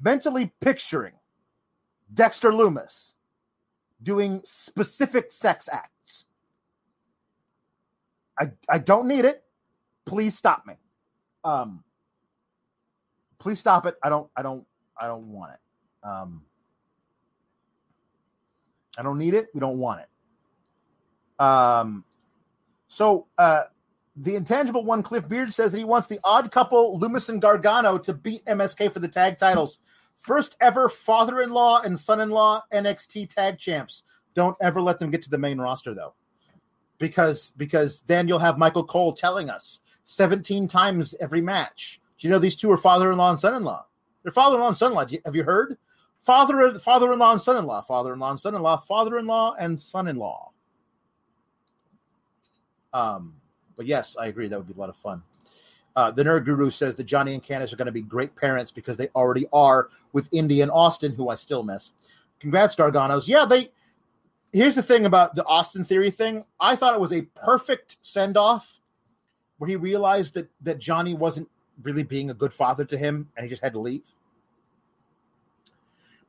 mentally 0.00 0.52
picturing 0.60 1.14
Dexter 2.12 2.50
Lumis 2.50 3.12
doing 4.02 4.40
specific 4.44 5.30
sex 5.32 5.68
acts. 5.72 6.24
I 8.38 8.50
I 8.68 8.78
don't 8.78 9.06
need 9.06 9.24
it. 9.24 9.44
Please 10.04 10.36
stop 10.36 10.66
me. 10.66 10.74
Um 11.44 11.84
please 13.38 13.60
stop 13.60 13.86
it. 13.86 13.96
I 14.02 14.08
don't 14.08 14.28
I 14.36 14.42
don't 14.42 14.66
I 15.02 15.08
don't 15.08 15.32
want 15.32 15.52
it. 15.52 16.08
Um, 16.08 16.42
I 18.96 19.02
don't 19.02 19.18
need 19.18 19.34
it. 19.34 19.48
We 19.52 19.58
don't 19.58 19.78
want 19.78 20.00
it. 20.00 21.44
Um, 21.44 22.04
so 22.86 23.26
uh, 23.36 23.64
the 24.14 24.36
intangible 24.36 24.84
one, 24.84 25.02
Cliff 25.02 25.28
Beard, 25.28 25.52
says 25.52 25.72
that 25.72 25.78
he 25.78 25.84
wants 25.84 26.06
the 26.06 26.20
odd 26.22 26.52
couple, 26.52 27.00
Lumis 27.00 27.28
and 27.28 27.42
Gargano, 27.42 27.98
to 27.98 28.14
beat 28.14 28.44
MSK 28.44 28.92
for 28.92 29.00
the 29.00 29.08
tag 29.08 29.38
titles. 29.38 29.80
First 30.18 30.56
ever 30.60 30.88
father 30.88 31.42
in 31.42 31.50
law 31.50 31.80
and 31.80 31.98
son 31.98 32.20
in 32.20 32.30
law 32.30 32.62
NXT 32.72 33.30
tag 33.30 33.58
champs. 33.58 34.04
Don't 34.36 34.56
ever 34.60 34.80
let 34.80 35.00
them 35.00 35.10
get 35.10 35.22
to 35.22 35.30
the 35.30 35.38
main 35.38 35.58
roster 35.58 35.94
though. 35.94 36.14
Because 36.98 37.50
because 37.56 38.02
then 38.06 38.28
you'll 38.28 38.38
have 38.38 38.56
Michael 38.56 38.84
Cole 38.84 39.14
telling 39.14 39.50
us 39.50 39.80
17 40.04 40.68
times 40.68 41.16
every 41.18 41.40
match. 41.40 42.00
Do 42.18 42.28
you 42.28 42.32
know 42.32 42.38
these 42.38 42.54
two 42.54 42.70
are 42.70 42.76
father 42.76 43.10
in 43.10 43.18
law 43.18 43.30
and 43.30 43.40
son 43.40 43.54
in 44.22 44.28
law? 44.28 44.30
They're 44.30 44.32
father 44.32 44.56
in 44.56 44.60
law 44.62 44.68
and 44.68 44.76
son 44.76 44.92
in 44.92 44.96
law. 44.96 45.06
Have 45.24 45.36
you 45.36 45.44
heard? 45.44 45.78
Father 46.22 46.78
father 46.78 47.12
in 47.12 47.18
law 47.18 47.32
and 47.32 47.40
son 47.40 47.56
in 47.56 47.66
law, 47.66 47.82
father 47.82 48.12
in 48.12 48.20
law 48.20 48.30
and 48.30 48.38
son 48.38 48.54
in 48.54 48.62
law, 48.62 48.76
father 48.76 49.18
in 49.18 49.26
law 49.26 49.54
and 49.58 49.78
son 49.78 50.06
in 50.06 50.16
law. 50.16 50.50
Um, 52.92 53.34
but 53.76 53.86
yes, 53.86 54.16
I 54.18 54.26
agree. 54.26 54.48
That 54.48 54.58
would 54.58 54.68
be 54.68 54.74
a 54.74 54.80
lot 54.80 54.88
of 54.88 54.96
fun. 54.96 55.22
Uh, 55.96 56.10
the 56.10 56.22
Nerd 56.22 56.44
Guru 56.44 56.70
says 56.70 56.96
that 56.96 57.04
Johnny 57.04 57.34
and 57.34 57.42
Candice 57.42 57.72
are 57.72 57.76
going 57.76 57.86
to 57.86 57.92
be 57.92 58.02
great 58.02 58.34
parents 58.36 58.70
because 58.70 58.96
they 58.96 59.08
already 59.08 59.46
are 59.52 59.88
with 60.12 60.28
Indi 60.32 60.60
and 60.60 60.70
Austin, 60.70 61.12
who 61.12 61.28
I 61.28 61.34
still 61.34 61.62
miss. 61.62 61.90
Congrats, 62.40 62.76
Garganos. 62.76 63.26
Yeah, 63.26 63.44
they. 63.44 63.70
Here's 64.52 64.74
the 64.74 64.82
thing 64.82 65.06
about 65.06 65.34
the 65.34 65.44
Austin 65.44 65.84
Theory 65.84 66.10
thing. 66.10 66.44
I 66.60 66.76
thought 66.76 66.94
it 66.94 67.00
was 67.00 67.12
a 67.12 67.22
perfect 67.22 67.96
send 68.02 68.36
off, 68.36 68.78
where 69.58 69.68
he 69.68 69.76
realized 69.76 70.34
that 70.34 70.48
that 70.62 70.78
Johnny 70.78 71.14
wasn't 71.14 71.48
really 71.82 72.02
being 72.02 72.30
a 72.30 72.34
good 72.34 72.52
father 72.52 72.84
to 72.84 72.98
him, 72.98 73.28
and 73.36 73.44
he 73.44 73.50
just 73.50 73.62
had 73.62 73.72
to 73.72 73.80
leave. 73.80 74.02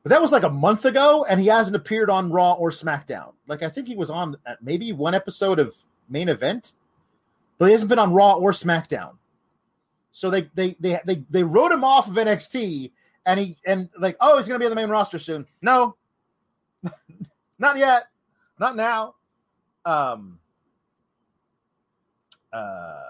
But 0.02 0.10
that 0.10 0.20
was 0.20 0.32
like 0.32 0.42
a 0.42 0.50
month 0.50 0.84
ago, 0.84 1.24
and 1.28 1.40
he 1.40 1.46
hasn't 1.46 1.74
appeared 1.74 2.10
on 2.10 2.30
Raw 2.30 2.52
or 2.52 2.70
SmackDown. 2.70 3.32
Like 3.46 3.62
I 3.62 3.70
think 3.70 3.88
he 3.88 3.96
was 3.96 4.10
on 4.10 4.36
maybe 4.60 4.92
one 4.92 5.14
episode 5.14 5.58
of 5.58 5.74
Main 6.10 6.28
Event, 6.28 6.72
but 7.58 7.66
he 7.66 7.72
hasn't 7.72 7.88
been 7.88 7.98
on 7.98 8.12
Raw 8.12 8.34
or 8.34 8.52
SmackDown. 8.52 9.16
So 10.12 10.30
they 10.30 10.50
they 10.54 10.76
they 10.78 11.00
they 11.06 11.24
they 11.30 11.42
wrote 11.42 11.72
him 11.72 11.84
off 11.84 12.06
of 12.06 12.14
NXT, 12.14 12.92
and 13.24 13.40
he 13.40 13.56
and 13.66 13.88
like, 13.98 14.16
oh, 14.20 14.36
he's 14.36 14.46
gonna 14.46 14.60
be 14.60 14.66
on 14.66 14.70
the 14.70 14.76
main 14.76 14.90
roster 14.90 15.18
soon. 15.18 15.46
No, 15.62 15.96
not 17.58 17.78
yet, 17.78 18.08
not 18.60 18.76
now. 18.76 19.14
Um. 19.86 20.38
Uh. 22.52 23.00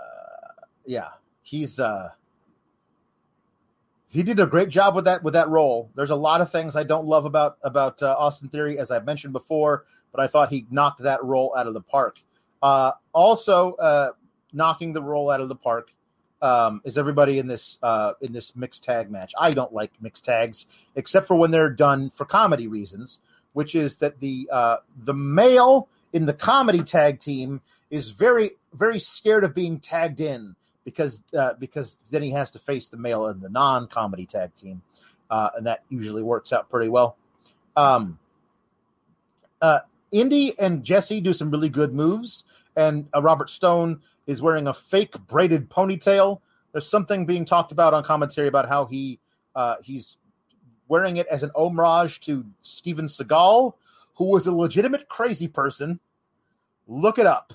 Yeah, 0.86 1.08
he's 1.42 1.80
uh. 1.80 2.10
He 4.14 4.22
did 4.22 4.38
a 4.38 4.46
great 4.46 4.68
job 4.68 4.94
with 4.94 5.06
that 5.06 5.24
with 5.24 5.34
that 5.34 5.48
role. 5.48 5.90
There's 5.96 6.10
a 6.10 6.16
lot 6.16 6.40
of 6.40 6.48
things 6.48 6.76
I 6.76 6.84
don't 6.84 7.04
love 7.04 7.24
about 7.24 7.58
about 7.62 8.00
uh, 8.00 8.14
Austin 8.16 8.48
Theory, 8.48 8.78
as 8.78 8.92
I've 8.92 9.04
mentioned 9.04 9.32
before, 9.32 9.86
but 10.12 10.22
I 10.22 10.28
thought 10.28 10.50
he 10.50 10.66
knocked 10.70 11.02
that 11.02 11.22
role 11.24 11.52
out 11.58 11.66
of 11.66 11.74
the 11.74 11.80
park. 11.80 12.18
Uh, 12.62 12.92
also, 13.12 13.72
uh, 13.72 14.10
knocking 14.52 14.92
the 14.92 15.02
role 15.02 15.30
out 15.30 15.40
of 15.40 15.48
the 15.48 15.56
park 15.56 15.88
um, 16.42 16.80
is 16.84 16.96
everybody 16.96 17.40
in 17.40 17.48
this 17.48 17.76
uh, 17.82 18.12
in 18.20 18.32
this 18.32 18.54
mixed 18.54 18.84
tag 18.84 19.10
match. 19.10 19.32
I 19.36 19.50
don't 19.50 19.72
like 19.72 19.90
mixed 20.00 20.24
tags 20.24 20.66
except 20.94 21.26
for 21.26 21.34
when 21.34 21.50
they're 21.50 21.68
done 21.68 22.10
for 22.10 22.24
comedy 22.24 22.68
reasons, 22.68 23.18
which 23.52 23.74
is 23.74 23.96
that 23.96 24.20
the 24.20 24.48
uh, 24.52 24.76
the 24.96 25.14
male 25.14 25.88
in 26.12 26.24
the 26.24 26.34
comedy 26.34 26.84
tag 26.84 27.18
team 27.18 27.60
is 27.90 28.10
very 28.10 28.52
very 28.74 29.00
scared 29.00 29.42
of 29.42 29.56
being 29.56 29.80
tagged 29.80 30.20
in 30.20 30.54
because 30.84 31.22
uh, 31.36 31.54
because 31.58 31.98
then 32.10 32.22
he 32.22 32.30
has 32.30 32.50
to 32.52 32.58
face 32.58 32.88
the 32.88 32.96
male 32.96 33.28
in 33.28 33.40
the 33.40 33.48
non 33.48 33.88
comedy 33.88 34.26
tag 34.26 34.54
team, 34.56 34.82
uh, 35.30 35.50
and 35.56 35.66
that 35.66 35.84
usually 35.88 36.22
works 36.22 36.52
out 36.52 36.70
pretty 36.70 36.88
well. 36.88 37.16
Um, 37.76 38.18
uh, 39.60 39.80
Indi 40.12 40.58
and 40.58 40.84
Jessi 40.84 41.22
do 41.22 41.32
some 41.32 41.50
really 41.50 41.68
good 41.68 41.94
moves, 41.94 42.44
and 42.76 43.08
uh, 43.14 43.22
Robert 43.22 43.50
Stone 43.50 44.00
is 44.26 44.40
wearing 44.40 44.66
a 44.66 44.74
fake 44.74 45.14
braided 45.26 45.68
ponytail. 45.68 46.40
There's 46.72 46.88
something 46.88 47.26
being 47.26 47.44
talked 47.44 47.72
about 47.72 47.94
on 47.94 48.04
commentary 48.04 48.48
about 48.48 48.68
how 48.68 48.86
he 48.86 49.18
uh, 49.54 49.76
he's 49.82 50.16
wearing 50.88 51.16
it 51.16 51.26
as 51.28 51.42
an 51.42 51.50
homage 51.54 52.20
to 52.20 52.44
Steven 52.62 53.06
Seagal, 53.06 53.74
who 54.14 54.24
was 54.26 54.46
a 54.46 54.52
legitimate 54.52 55.08
crazy 55.08 55.48
person. 55.48 55.98
Look 56.86 57.18
it 57.18 57.26
up. 57.26 57.54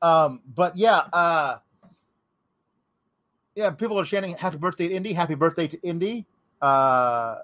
Um, 0.00 0.40
but 0.46 0.76
yeah, 0.76 0.98
uh, 1.12 1.56
yeah, 3.54 3.70
people 3.70 3.98
are 3.98 4.04
chanting 4.04 4.36
"Happy 4.36 4.56
birthday 4.56 4.88
to 4.88 4.94
Indi! 4.94 5.12
Happy 5.12 5.34
birthday 5.34 5.66
to 5.68 5.80
Indi!" 5.82 6.26
Uh, 6.60 7.36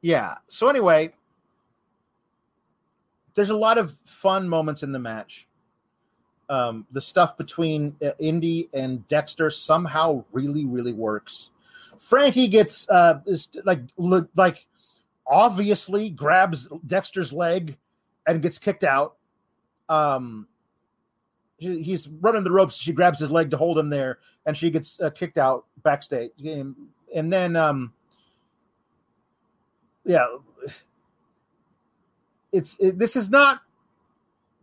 yeah. 0.00 0.36
So 0.48 0.68
anyway, 0.68 1.12
there's 3.34 3.50
a 3.50 3.56
lot 3.56 3.78
of 3.78 3.96
fun 4.04 4.48
moments 4.48 4.82
in 4.82 4.92
the 4.92 4.98
match 4.98 5.48
um, 6.48 6.86
the 6.92 7.00
stuff 7.00 7.36
between 7.36 7.94
uh, 8.04 8.10
Indi 8.18 8.68
and 8.72 9.06
Dexter 9.08 9.50
somehow 9.50 10.24
really, 10.32 10.64
really 10.64 10.92
works. 10.92 11.50
Frankie 11.98 12.48
gets 12.48 12.88
uh, 12.88 13.20
is, 13.26 13.48
like 13.64 13.80
like 14.34 14.66
obviously 15.26 16.10
grabs 16.10 16.66
Dexter's 16.86 17.32
leg 17.32 17.76
and 18.26 18.40
gets 18.40 18.58
kicked 18.58 18.84
out. 18.84 19.16
Um, 19.88 20.47
he, 21.58 21.82
he's 21.82 22.08
running 22.08 22.44
the 22.44 22.50
ropes. 22.50 22.76
She 22.76 22.92
grabs 22.92 23.18
his 23.18 23.30
leg 23.30 23.50
to 23.50 23.56
hold 23.56 23.78
him 23.78 23.90
there, 23.90 24.18
and 24.46 24.56
she 24.56 24.70
gets 24.70 25.00
uh, 25.00 25.10
kicked 25.10 25.38
out 25.38 25.66
backstage. 25.82 26.30
And, 26.44 26.74
and 27.14 27.32
then, 27.32 27.56
um, 27.56 27.92
yeah, 30.04 30.26
it's 32.52 32.76
it, 32.80 32.98
this 32.98 33.16
is 33.16 33.28
not 33.28 33.60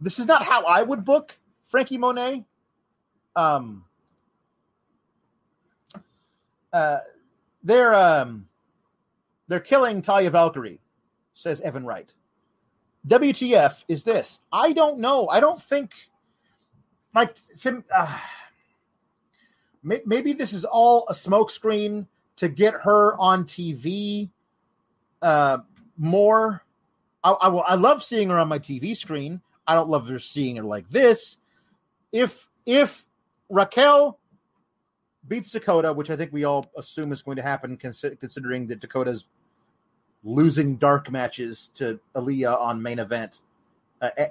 this 0.02 0.20
is 0.20 0.26
not 0.26 0.43
how 0.43 0.64
I 0.64 0.82
would 0.82 1.06
book 1.06 1.38
Frankie 1.68 1.98
Monet. 1.98 2.43
Um, 3.36 3.84
uh, 6.74 7.00
they're 7.64 7.93
um, 7.93 8.48
they're 9.48 9.60
killing 9.60 10.02
Taya 10.02 10.32
Valkyrie, 10.32 10.80
says 11.34 11.62
Evan 11.62 11.86
Wright. 11.86 12.12
WTF 13.08 13.84
is 13.88 14.04
this? 14.04 14.39
I 14.52 14.74
don't 14.74 15.00
know. 15.00 15.28
I 15.28 15.39
don't 15.39 15.62
think 15.62 15.93
like 17.16 17.38
uh, 17.95 18.20
maybe 19.84 20.34
this 20.34 20.53
is 20.53 20.66
all 20.66 21.05
a 21.09 21.13
smokescreen 21.13 22.05
to 22.36 22.49
get 22.49 22.74
her 22.84 23.16
on 23.18 23.45
TV 23.45 24.30
uh, 25.22 25.59
more. 25.97 26.61
I, 27.24 27.32
I, 27.32 27.49
I 27.49 27.76
love 27.76 28.03
seeing 28.03 28.30
her 28.30 28.38
on 28.38 28.49
my 28.49 28.59
TV 28.59 28.95
screen. 28.95 29.41
I 29.66 29.74
don't 29.74 29.89
love 29.89 30.07
her 30.09 30.20
seeing 30.20 30.57
her 30.57 30.63
like 30.63 30.89
this 30.89 31.38
if 32.16 32.47
if 32.66 33.05
Raquel 33.49 34.18
beats 35.28 35.51
Dakota, 35.51 35.91
which 35.91 36.09
I 36.09 36.16
think 36.16 36.32
we 36.32 36.45
all 36.45 36.66
assume 36.78 37.11
is 37.11 37.22
going 37.22 37.36
to 37.36 37.43
happen, 37.43 37.78
considering 37.78 38.68
that 38.68 38.80
Dakota's 38.80 39.26
losing 40.24 40.78
dark 40.78 41.11
matches 41.11 41.70
to 41.76 41.99
Aliyah 42.16 42.59
on 42.59 42.82
main 42.82 42.99
event, 42.99 43.41
uh, 44.01 44.09
eh, 44.18 44.28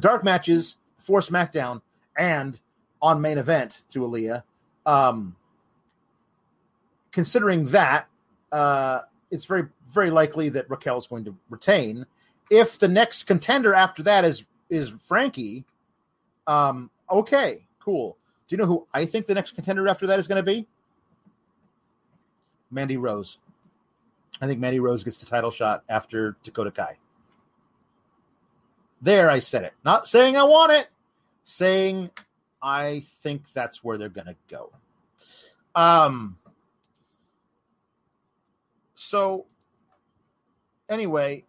dark 0.00 0.24
matches 0.24 0.78
for 0.96 1.20
SmackDown 1.20 1.82
and 2.18 2.60
on 3.00 3.20
main 3.20 3.38
event 3.38 3.84
to 3.90 4.00
Aliyah. 4.00 4.42
Um, 4.84 5.36
considering 7.12 7.66
that, 7.66 8.08
uh, 8.52 9.00
it's 9.30 9.44
very 9.44 9.68
very 9.92 10.10
likely 10.10 10.48
that 10.50 10.68
Raquel 10.68 10.98
is 10.98 11.06
going 11.06 11.24
to 11.24 11.34
retain. 11.48 12.04
If 12.50 12.78
the 12.78 12.88
next 12.88 13.24
contender 13.24 13.72
after 13.72 14.02
that 14.02 14.24
is 14.24 14.44
is 14.68 14.92
Frankie, 15.06 15.64
um, 16.46 16.90
Okay, 17.10 17.64
cool. 17.80 18.16
Do 18.46 18.54
you 18.54 18.58
know 18.58 18.66
who 18.66 18.86
I 18.92 19.04
think 19.04 19.26
the 19.26 19.34
next 19.34 19.54
contender 19.54 19.88
after 19.88 20.06
that 20.08 20.18
is 20.18 20.28
going 20.28 20.44
to 20.44 20.50
be? 20.50 20.66
Mandy 22.70 22.96
Rose. 22.96 23.38
I 24.40 24.46
think 24.46 24.60
Mandy 24.60 24.78
Rose 24.78 25.02
gets 25.02 25.16
the 25.18 25.26
title 25.26 25.50
shot 25.50 25.84
after 25.88 26.36
Dakota 26.44 26.70
Kai. 26.70 26.98
There, 29.00 29.30
I 29.30 29.38
said 29.38 29.64
it. 29.64 29.74
Not 29.84 30.06
saying 30.06 30.36
I 30.36 30.42
want 30.42 30.72
it, 30.72 30.88
saying 31.48 32.10
I 32.60 33.04
think 33.22 33.44
that's 33.54 33.82
where 33.82 33.96
they're 33.96 34.08
going 34.08 34.26
to 34.26 34.36
go. 34.50 34.70
Um. 35.74 36.36
So, 38.96 39.46
anyway, 40.88 41.44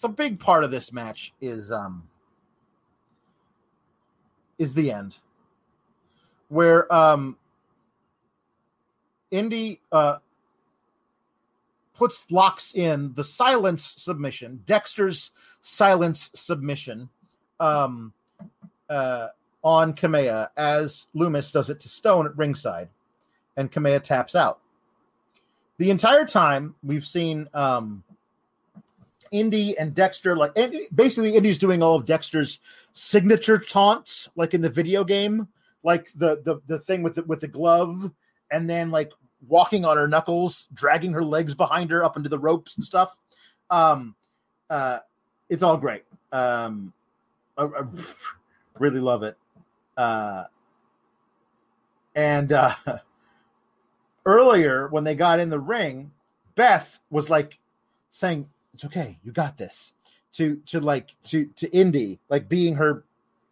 the 0.00 0.08
big 0.08 0.40
part 0.40 0.64
of 0.64 0.70
this 0.70 0.92
match 0.92 1.32
is 1.40 1.70
um 1.70 2.08
is 4.58 4.74
the 4.74 4.92
end, 4.92 5.16
where 6.48 6.92
um, 6.92 7.36
Indi 9.30 9.80
uh, 9.92 10.18
puts 11.94 12.30
locks 12.30 12.74
in 12.74 13.12
the 13.14 13.24
silence 13.24 13.94
submission, 13.96 14.62
Dexter's 14.64 15.30
silence 15.60 16.30
submission, 16.34 17.08
um, 17.58 18.12
uh, 18.90 19.28
on 19.62 19.94
Kamea 19.94 20.48
as 20.56 21.06
Lumis 21.16 21.52
does 21.52 21.70
it 21.70 21.80
to 21.80 21.88
Stone 21.88 22.26
at 22.26 22.36
ringside, 22.36 22.88
and 23.56 23.72
Kamea 23.72 24.02
taps 24.02 24.34
out. 24.34 24.60
the 25.80 25.90
entire 25.90 26.26
time 26.26 26.74
we've 26.82 27.06
seen 27.06 27.48
um, 27.54 28.04
Indi 29.30 29.78
and 29.78 29.94
Dexter 29.94 30.36
like 30.36 30.52
and 30.56 30.74
basically 30.94 31.36
Indi's 31.36 31.56
doing 31.56 31.82
all 31.82 31.96
of 31.96 32.04
Dexter's 32.04 32.60
signature 32.92 33.58
taunts, 33.58 34.28
like 34.36 34.52
in 34.52 34.60
the 34.60 34.68
video 34.68 35.04
game, 35.04 35.48
like 35.82 36.12
the 36.12 36.42
the 36.44 36.60
the 36.66 36.78
thing 36.78 37.02
with 37.02 37.14
the 37.14 37.22
with 37.22 37.40
the 37.40 37.48
glove, 37.48 38.10
and 38.50 38.68
then 38.68 38.90
like 38.90 39.10
walking 39.48 39.86
on 39.86 39.96
her 39.96 40.06
knuckles, 40.06 40.68
dragging 40.74 41.12
her 41.14 41.24
legs 41.24 41.54
behind 41.54 41.90
her 41.90 42.04
up 42.04 42.18
into 42.18 42.28
the 42.28 42.38
ropes 42.38 42.76
and 42.76 42.84
stuff. 42.84 43.16
Um, 43.70 44.14
uh, 44.68 44.98
it's 45.48 45.62
all 45.62 45.78
great. 45.78 46.04
Um, 46.30 46.92
really 48.80 48.98
love 48.98 49.22
it. 49.22 49.36
Uh, 49.96 50.44
and 52.16 52.52
uh, 52.52 52.74
earlier 54.26 54.88
when 54.88 55.04
they 55.04 55.14
got 55.14 55.38
in 55.38 55.50
the 55.50 55.60
ring, 55.60 56.10
Beth 56.56 56.98
was 57.10 57.30
like 57.30 57.58
saying, 58.10 58.48
"It's 58.74 58.84
okay, 58.86 59.18
you 59.22 59.30
got 59.30 59.58
this." 59.58 59.92
To 60.34 60.56
to 60.66 60.80
like 60.80 61.10
to 61.24 61.46
to 61.56 61.70
Indi, 61.70 62.18
like 62.28 62.48
being 62.48 62.76
her, 62.76 63.04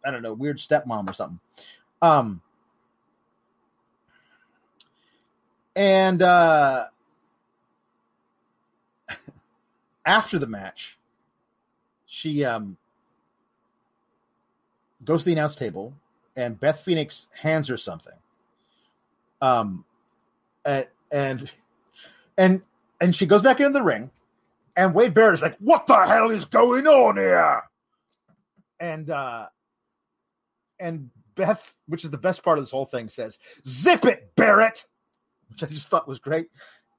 I 0.03 0.11
don't 0.11 0.23
know, 0.23 0.33
weird 0.33 0.57
stepmom 0.57 1.09
or 1.09 1.13
something. 1.13 1.39
Um, 2.01 2.41
and 5.75 6.21
uh, 6.21 6.85
after 10.05 10.39
the 10.39 10.47
match, 10.47 10.97
she 12.05 12.45
um 12.45 12.77
goes 15.03 15.21
to 15.21 15.25
the 15.25 15.33
announce 15.33 15.55
table, 15.55 15.93
and 16.35 16.59
Beth 16.59 16.79
Phoenix 16.79 17.27
hands 17.39 17.67
her 17.67 17.77
something. 17.77 18.13
Um, 19.41 19.85
and 20.65 20.87
and 21.11 21.51
and 22.37 22.61
and 23.01 23.15
she 23.15 23.25
goes 23.25 23.41
back 23.41 23.59
into 23.59 23.71
the 23.71 23.83
ring, 23.83 24.11
and 24.75 24.93
Wade 24.93 25.13
Barrett 25.13 25.35
is 25.35 25.41
like, 25.41 25.57
"What 25.59 25.87
the 25.87 26.05
hell 26.05 26.29
is 26.29 26.45
going 26.45 26.87
on 26.87 27.17
here?" 27.17 27.61
And 28.79 29.09
uh, 29.09 29.47
and 30.79 31.09
Beth, 31.35 31.73
which 31.87 32.03
is 32.03 32.11
the 32.11 32.17
best 32.17 32.43
part 32.43 32.57
of 32.57 32.63
this 32.63 32.71
whole 32.71 32.85
thing, 32.85 33.09
says, 33.09 33.39
"Zip 33.67 34.05
it, 34.05 34.35
Barrett," 34.35 34.85
which 35.49 35.63
I 35.63 35.67
just 35.67 35.89
thought 35.89 36.07
was 36.07 36.19
great. 36.19 36.49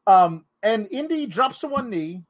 Um, 0.07 0.45
and 0.63 0.89
Indi 0.91 1.27
drops 1.27 1.59
to 1.61 1.69
one 1.69 1.91
knee, 1.91 2.23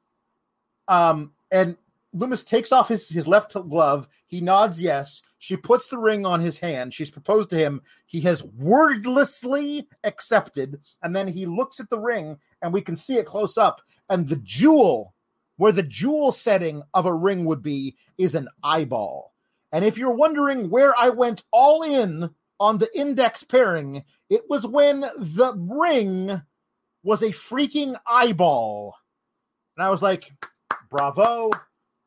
um, 0.87 1.31
and 1.51 1.77
Lumis 2.15 2.45
takes 2.45 2.71
off 2.71 2.89
his 2.89 3.07
his 3.07 3.27
left 3.27 3.53
glove. 3.53 4.07
He 4.27 4.41
nods 4.41 4.81
yes. 4.81 5.21
She 5.43 5.57
puts 5.57 5.87
the 5.87 5.97
ring 5.97 6.23
on 6.23 6.39
his 6.39 6.59
hand. 6.59 6.93
She's 6.93 7.09
proposed 7.09 7.49
to 7.49 7.55
him. 7.55 7.81
He 8.05 8.21
has 8.21 8.43
wordlessly 8.43 9.87
accepted. 10.03 10.79
And 11.01 11.15
then 11.15 11.27
he 11.27 11.47
looks 11.47 11.79
at 11.79 11.89
the 11.89 11.97
ring, 11.97 12.37
and 12.61 12.71
we 12.71 12.79
can 12.79 12.95
see 12.95 13.15
it 13.15 13.25
close 13.25 13.57
up. 13.57 13.81
And 14.07 14.27
the 14.27 14.35
jewel, 14.35 15.15
where 15.57 15.71
the 15.71 15.81
jewel 15.81 16.31
setting 16.31 16.83
of 16.93 17.07
a 17.07 17.13
ring 17.13 17.45
would 17.45 17.63
be, 17.63 17.97
is 18.19 18.35
an 18.35 18.49
eyeball. 18.63 19.33
And 19.71 19.83
if 19.83 19.97
you're 19.97 20.11
wondering 20.13 20.69
where 20.69 20.95
I 20.95 21.09
went 21.09 21.41
all 21.49 21.81
in 21.81 22.29
on 22.59 22.77
the 22.77 22.95
index 22.95 23.43
pairing, 23.43 24.03
it 24.29 24.43
was 24.47 24.67
when 24.67 25.01
the 25.01 25.55
ring 25.57 26.39
was 27.01 27.23
a 27.23 27.29
freaking 27.29 27.95
eyeball. 28.07 28.95
And 29.75 29.83
I 29.83 29.89
was 29.89 30.03
like, 30.03 30.31
bravo. 30.91 31.49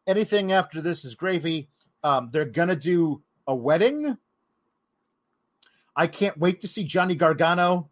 Anything 0.07 0.53
after 0.53 0.81
this 0.81 1.05
is 1.05 1.17
gravy. 1.17 1.69
Um, 2.05 2.29
they're 2.31 2.45
gonna 2.45 2.77
do 2.77 3.24
a 3.47 3.55
wedding. 3.55 4.17
I 5.97 6.07
can't 6.07 6.39
wait 6.39 6.63
to 6.63 6.69
see 6.69 6.85
Johnny 6.85 7.15
Gargano 7.15 7.91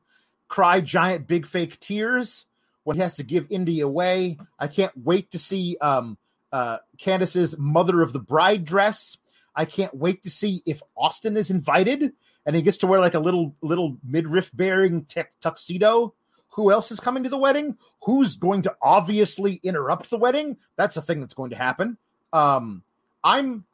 cry 0.49 0.81
giant 0.81 1.27
big 1.27 1.47
fake 1.47 1.81
tears 1.81 2.45
when 2.85 2.97
he 2.97 3.03
has 3.03 3.15
to 3.15 3.23
give 3.23 3.47
Indi 3.49 3.81
away. 3.81 4.39
I 4.59 4.67
can't 4.67 4.93
wait 4.97 5.31
to 5.31 5.39
see 5.39 5.79
um, 5.81 6.19
uh, 6.53 6.79
Candice's 6.99 7.57
mother 7.57 8.03
of 8.03 8.13
the 8.13 8.19
bride 8.19 8.65
dress. 8.65 9.17
I 9.55 9.65
can't 9.65 9.95
wait 9.95 10.25
to 10.25 10.31
see 10.31 10.63
if 10.67 10.83
Austin 10.97 11.37
is 11.37 11.51
invited 11.51 12.13
and 12.45 12.57
he 12.57 12.63
gets 12.63 12.79
to 12.79 12.87
wear 12.87 13.01
like 13.01 13.15
a 13.15 13.21
little 13.21 13.55
little 13.63 13.97
midriff 14.03 14.51
bearing 14.55 15.05
t- 15.05 15.23
tuxedo. 15.41 16.15
Who 16.51 16.71
else 16.71 16.91
is 16.91 17.01
coming 17.01 17.23
to 17.23 17.31
the 17.31 17.39
wedding? 17.39 17.79
Who's 18.03 18.37
going 18.37 18.63
to 18.63 18.77
obviously 18.83 19.55
interrupt 19.63 20.11
the 20.11 20.19
wedding? 20.19 20.59
That's 20.77 20.97
a 20.97 21.03
thing 21.03 21.21
that's 21.21 21.35
going 21.35 21.51
to 21.51 21.57
happen. 21.57 21.97
Um, 22.33 22.83
I'm 23.25 23.65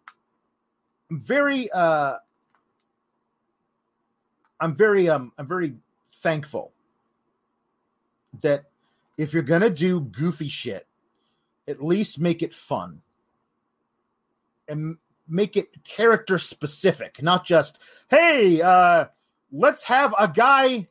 very 1.11 1.71
uh 1.71 2.17
I'm 4.61 4.75
very 4.75 5.09
um 5.09 5.33
I'm 5.39 5.47
very 5.47 5.75
thankful 6.13 6.73
that 8.43 8.65
if 9.17 9.33
you're 9.33 9.43
gonna 9.43 9.71
do 9.71 10.01
goofy 10.01 10.49
shit, 10.49 10.87
at 11.67 11.83
least 11.83 12.19
make 12.19 12.43
it 12.43 12.55
fun 12.55 13.01
and 14.69 14.97
make 15.29 15.57
it 15.57 15.83
character 15.85 16.39
specific, 16.39 17.23
not 17.23 17.45
just 17.47 17.79
hey, 18.11 18.61
uh, 18.61 19.07
let's 19.53 19.85
have 19.85 20.15
a 20.19 20.29
guy 20.29 20.89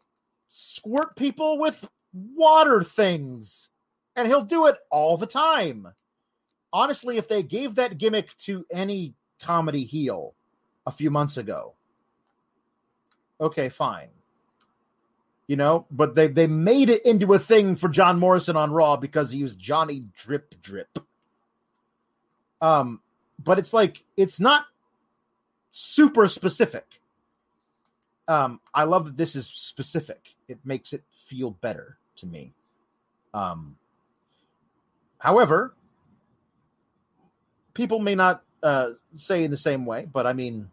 squirt 0.50 1.16
people 1.16 1.60
with 1.60 1.88
water 2.14 2.84
things, 2.84 3.70
and 4.16 4.28
he'll 4.28 4.42
do 4.42 4.68
it 4.68 4.78
all 4.90 5.18
the 5.18 5.28
time. 5.28 5.88
Honestly, 6.74 7.18
if 7.18 7.28
they 7.28 7.44
gave 7.44 7.76
that 7.76 7.98
gimmick 7.98 8.36
to 8.38 8.66
any 8.72 9.14
comedy 9.42 9.84
heel 9.84 10.34
a 10.86 10.92
few 10.92 11.12
months 11.12 11.38
ago, 11.38 11.74
okay, 13.40 13.70
fine. 13.70 14.10
You 15.48 15.56
know 15.56 15.86
but 15.90 16.14
they 16.14 16.28
they 16.28 16.46
made 16.46 16.90
it 16.90 17.06
into 17.06 17.34
a 17.34 17.40
thing 17.40 17.78
for 17.78 17.88
john 17.88 18.20
morrison 18.20 18.58
on 18.58 18.70
raw 18.70 18.98
because 18.98 19.32
he 19.32 19.44
was 19.44 19.56
johnny 19.56 20.04
drip 20.14 20.62
drip. 20.62 21.00
Um 22.60 23.00
but 23.42 23.58
it's 23.58 23.72
like 23.72 24.04
it's 24.18 24.42
not 24.42 24.66
super 25.72 26.28
specific. 26.28 27.00
Um 28.28 28.60
i 28.74 28.84
love 28.84 29.06
that 29.06 29.16
this 29.16 29.38
is 29.38 29.48
specific. 29.48 30.36
It 30.50 30.60
makes 30.66 30.92
it 30.92 31.04
feel 31.30 31.52
better 31.52 31.98
to 32.18 32.26
me. 32.26 32.54
Um 33.34 33.78
however 35.20 35.76
people 37.74 38.00
may 38.00 38.16
not 38.16 38.44
uh 38.68 38.92
say 39.16 39.44
in 39.44 39.52
the 39.52 39.58
same 39.58 39.86
way 39.86 40.06
but 40.12 40.28
i 40.28 40.34
mean 40.34 40.70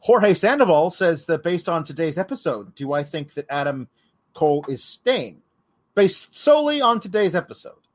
Jorge 0.00 0.32
Sandoval 0.32 0.90
says 0.90 1.26
that 1.26 1.42
based 1.42 1.68
on 1.68 1.84
today's 1.84 2.16
episode, 2.16 2.74
do 2.74 2.92
I 2.94 3.04
think 3.04 3.34
that 3.34 3.44
Adam 3.50 3.86
Cole 4.32 4.64
is 4.66 4.82
staying? 4.82 5.42
Based 5.94 6.34
solely 6.34 6.80
on 6.80 7.00
today's 7.00 7.34
episode. 7.34 7.86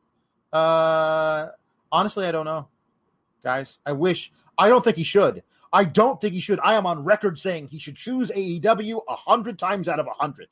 Uh 0.54 1.48
honestly, 1.92 2.28
I 2.28 2.32
don't 2.32 2.46
know. 2.46 2.68
Guys, 3.44 3.80
I 3.86 3.94
wish 3.94 4.32
I 4.58 4.70
don't 4.70 4.84
think 4.84 4.98
he 4.98 5.04
should. 5.04 5.44
I 5.74 5.84
don't 5.84 6.22
think 6.22 6.34
he 6.34 6.40
should. 6.40 6.60
I 6.60 6.76
am 6.76 6.86
on 6.86 7.04
record 7.04 7.40
saying 7.40 7.68
he 7.68 7.80
should 7.80 7.96
choose 7.96 8.30
AEW 8.32 9.02
a 9.10 9.16
hundred 9.16 9.58
times 9.60 9.90
out 9.90 10.00
of 10.00 10.08
a 10.08 10.14
hundred. 10.14 10.48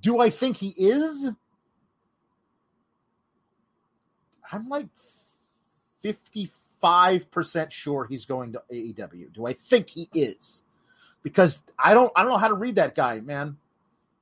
Do 0.00 0.18
I 0.18 0.28
think 0.28 0.56
he 0.56 0.74
is? 0.76 1.30
I'm 4.52 4.68
like 4.68 4.88
55 6.04 6.60
five 6.84 7.30
percent 7.30 7.72
sure 7.72 8.04
he's 8.04 8.26
going 8.26 8.52
to 8.52 8.62
AEW. 8.70 9.32
Do 9.32 9.46
I 9.46 9.54
think 9.54 9.88
he 9.88 10.06
is? 10.12 10.62
Because 11.22 11.62
I 11.78 11.94
don't 11.94 12.12
I 12.14 12.20
don't 12.20 12.30
know 12.30 12.36
how 12.36 12.48
to 12.48 12.54
read 12.54 12.74
that 12.74 12.94
guy, 12.94 13.20
man. 13.20 13.56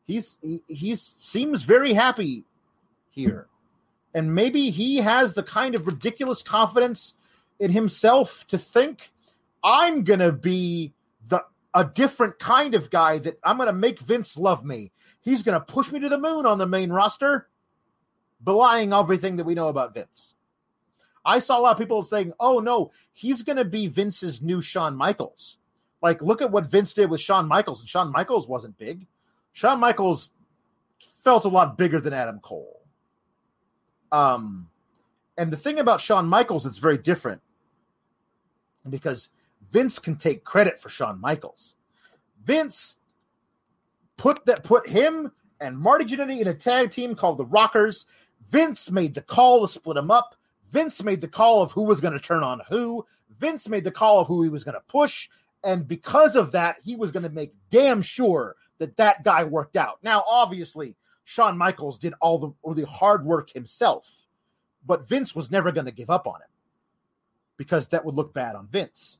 He's 0.06 0.38
he 0.40 0.62
he's, 0.68 1.02
seems 1.02 1.64
very 1.64 1.92
happy 1.92 2.44
here. 3.10 3.48
And 4.14 4.32
maybe 4.32 4.70
he 4.70 4.98
has 4.98 5.34
the 5.34 5.42
kind 5.42 5.74
of 5.74 5.88
ridiculous 5.88 6.40
confidence 6.40 7.14
in 7.58 7.72
himself 7.72 8.46
to 8.46 8.58
think 8.58 9.10
I'm 9.64 10.04
gonna 10.04 10.30
be 10.30 10.94
the 11.28 11.42
a 11.74 11.84
different 11.84 12.38
kind 12.38 12.76
of 12.76 12.90
guy 12.90 13.18
that 13.18 13.40
I'm 13.42 13.58
gonna 13.58 13.72
make 13.72 13.98
Vince 13.98 14.38
love 14.38 14.64
me. 14.64 14.92
He's 15.20 15.42
gonna 15.42 15.58
push 15.58 15.90
me 15.90 15.98
to 15.98 16.08
the 16.08 16.18
moon 16.18 16.46
on 16.46 16.58
the 16.58 16.66
main 16.68 16.92
roster, 16.92 17.48
belying 18.40 18.92
everything 18.92 19.38
that 19.38 19.44
we 19.44 19.56
know 19.56 19.66
about 19.66 19.94
Vince. 19.94 20.31
I 21.24 21.38
saw 21.38 21.58
a 21.58 21.62
lot 21.62 21.72
of 21.72 21.78
people 21.78 22.02
saying, 22.02 22.32
"Oh 22.40 22.58
no, 22.58 22.90
he's 23.12 23.42
going 23.42 23.56
to 23.56 23.64
be 23.64 23.86
Vince's 23.86 24.42
new 24.42 24.60
Shawn 24.60 24.96
Michaels." 24.96 25.58
Like, 26.02 26.20
look 26.20 26.42
at 26.42 26.50
what 26.50 26.70
Vince 26.70 26.94
did 26.94 27.10
with 27.10 27.20
Shawn 27.20 27.46
Michaels, 27.46 27.80
and 27.80 27.88
Shawn 27.88 28.10
Michaels 28.10 28.48
wasn't 28.48 28.76
big. 28.76 29.06
Shawn 29.52 29.78
Michaels 29.78 30.30
felt 31.22 31.44
a 31.44 31.48
lot 31.48 31.78
bigger 31.78 32.00
than 32.00 32.12
Adam 32.12 32.40
Cole. 32.40 32.80
Um, 34.10 34.68
and 35.38 35.52
the 35.52 35.56
thing 35.56 35.78
about 35.78 36.00
Shawn 36.00 36.26
Michaels, 36.26 36.66
it's 36.66 36.78
very 36.78 36.98
different 36.98 37.40
because 38.88 39.28
Vince 39.70 39.98
can 39.98 40.16
take 40.16 40.44
credit 40.44 40.80
for 40.80 40.88
Shawn 40.88 41.20
Michaels. 41.20 41.76
Vince 42.44 42.96
put 44.16 44.44
that 44.46 44.64
put 44.64 44.88
him 44.88 45.32
and 45.60 45.78
Marty 45.78 46.04
Jannetty 46.04 46.40
in 46.40 46.48
a 46.48 46.54
tag 46.54 46.90
team 46.90 47.14
called 47.14 47.38
the 47.38 47.46
Rockers. 47.46 48.04
Vince 48.50 48.90
made 48.90 49.14
the 49.14 49.22
call 49.22 49.60
to 49.60 49.72
split 49.72 49.94
them 49.94 50.10
up. 50.10 50.34
Vince 50.72 51.02
made 51.02 51.20
the 51.20 51.28
call 51.28 51.62
of 51.62 51.70
who 51.70 51.82
was 51.82 52.00
going 52.00 52.14
to 52.14 52.20
turn 52.20 52.42
on 52.42 52.62
who. 52.68 53.04
Vince 53.38 53.68
made 53.68 53.84
the 53.84 53.90
call 53.90 54.20
of 54.20 54.26
who 54.26 54.42
he 54.42 54.48
was 54.48 54.64
going 54.64 54.74
to 54.74 54.80
push. 54.88 55.28
And 55.62 55.86
because 55.86 56.34
of 56.34 56.52
that, 56.52 56.76
he 56.82 56.96
was 56.96 57.12
going 57.12 57.22
to 57.22 57.28
make 57.28 57.52
damn 57.70 58.02
sure 58.02 58.56
that 58.78 58.96
that 58.96 59.22
guy 59.22 59.44
worked 59.44 59.76
out. 59.76 59.98
Now, 60.02 60.24
obviously, 60.26 60.96
Shawn 61.24 61.56
Michaels 61.56 61.98
did 61.98 62.14
all 62.20 62.38
the 62.38 62.50
all 62.62 62.74
the 62.74 62.86
hard 62.86 63.24
work 63.24 63.50
himself, 63.50 64.26
but 64.84 65.08
Vince 65.08 65.36
was 65.36 65.50
never 65.50 65.70
going 65.70 65.84
to 65.84 65.92
give 65.92 66.10
up 66.10 66.26
on 66.26 66.40
him 66.40 66.48
because 67.56 67.88
that 67.88 68.04
would 68.04 68.16
look 68.16 68.34
bad 68.34 68.56
on 68.56 68.66
Vince. 68.66 69.18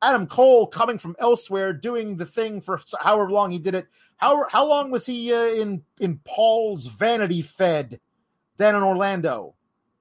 Adam 0.00 0.26
Cole 0.26 0.66
coming 0.66 0.96
from 0.96 1.14
elsewhere, 1.18 1.74
doing 1.74 2.16
the 2.16 2.24
thing 2.24 2.62
for 2.62 2.80
however 2.98 3.30
long 3.30 3.50
he 3.50 3.58
did 3.58 3.74
it. 3.74 3.86
How 4.16 4.46
how 4.48 4.66
long 4.66 4.90
was 4.90 5.04
he 5.04 5.32
uh, 5.32 5.44
in 5.44 5.82
in 5.98 6.20
Paul's 6.24 6.86
Vanity 6.86 7.42
Fed 7.42 8.00
down 8.56 8.76
in 8.76 8.82
Orlando? 8.82 9.54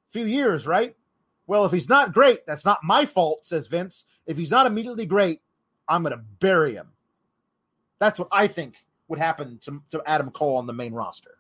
Few 0.09 0.25
years, 0.25 0.65
right? 0.65 0.95
Well, 1.47 1.65
if 1.65 1.71
he's 1.71 1.89
not 1.89 2.13
great, 2.13 2.45
that's 2.45 2.65
not 2.65 2.79
my 2.83 3.05
fault, 3.05 3.45
says 3.45 3.67
Vince. 3.67 4.05
If 4.25 4.37
he's 4.37 4.51
not 4.51 4.67
immediately 4.67 5.05
great, 5.05 5.41
I'm 5.87 6.03
going 6.03 6.15
to 6.15 6.23
bury 6.39 6.75
him. 6.75 6.89
That's 7.99 8.19
what 8.19 8.27
I 8.31 8.47
think 8.47 8.75
would 9.07 9.19
happen 9.19 9.59
to, 9.63 9.81
to 9.91 10.01
Adam 10.05 10.29
Cole 10.31 10.57
on 10.57 10.67
the 10.67 10.73
main 10.73 10.93
roster. 10.93 11.37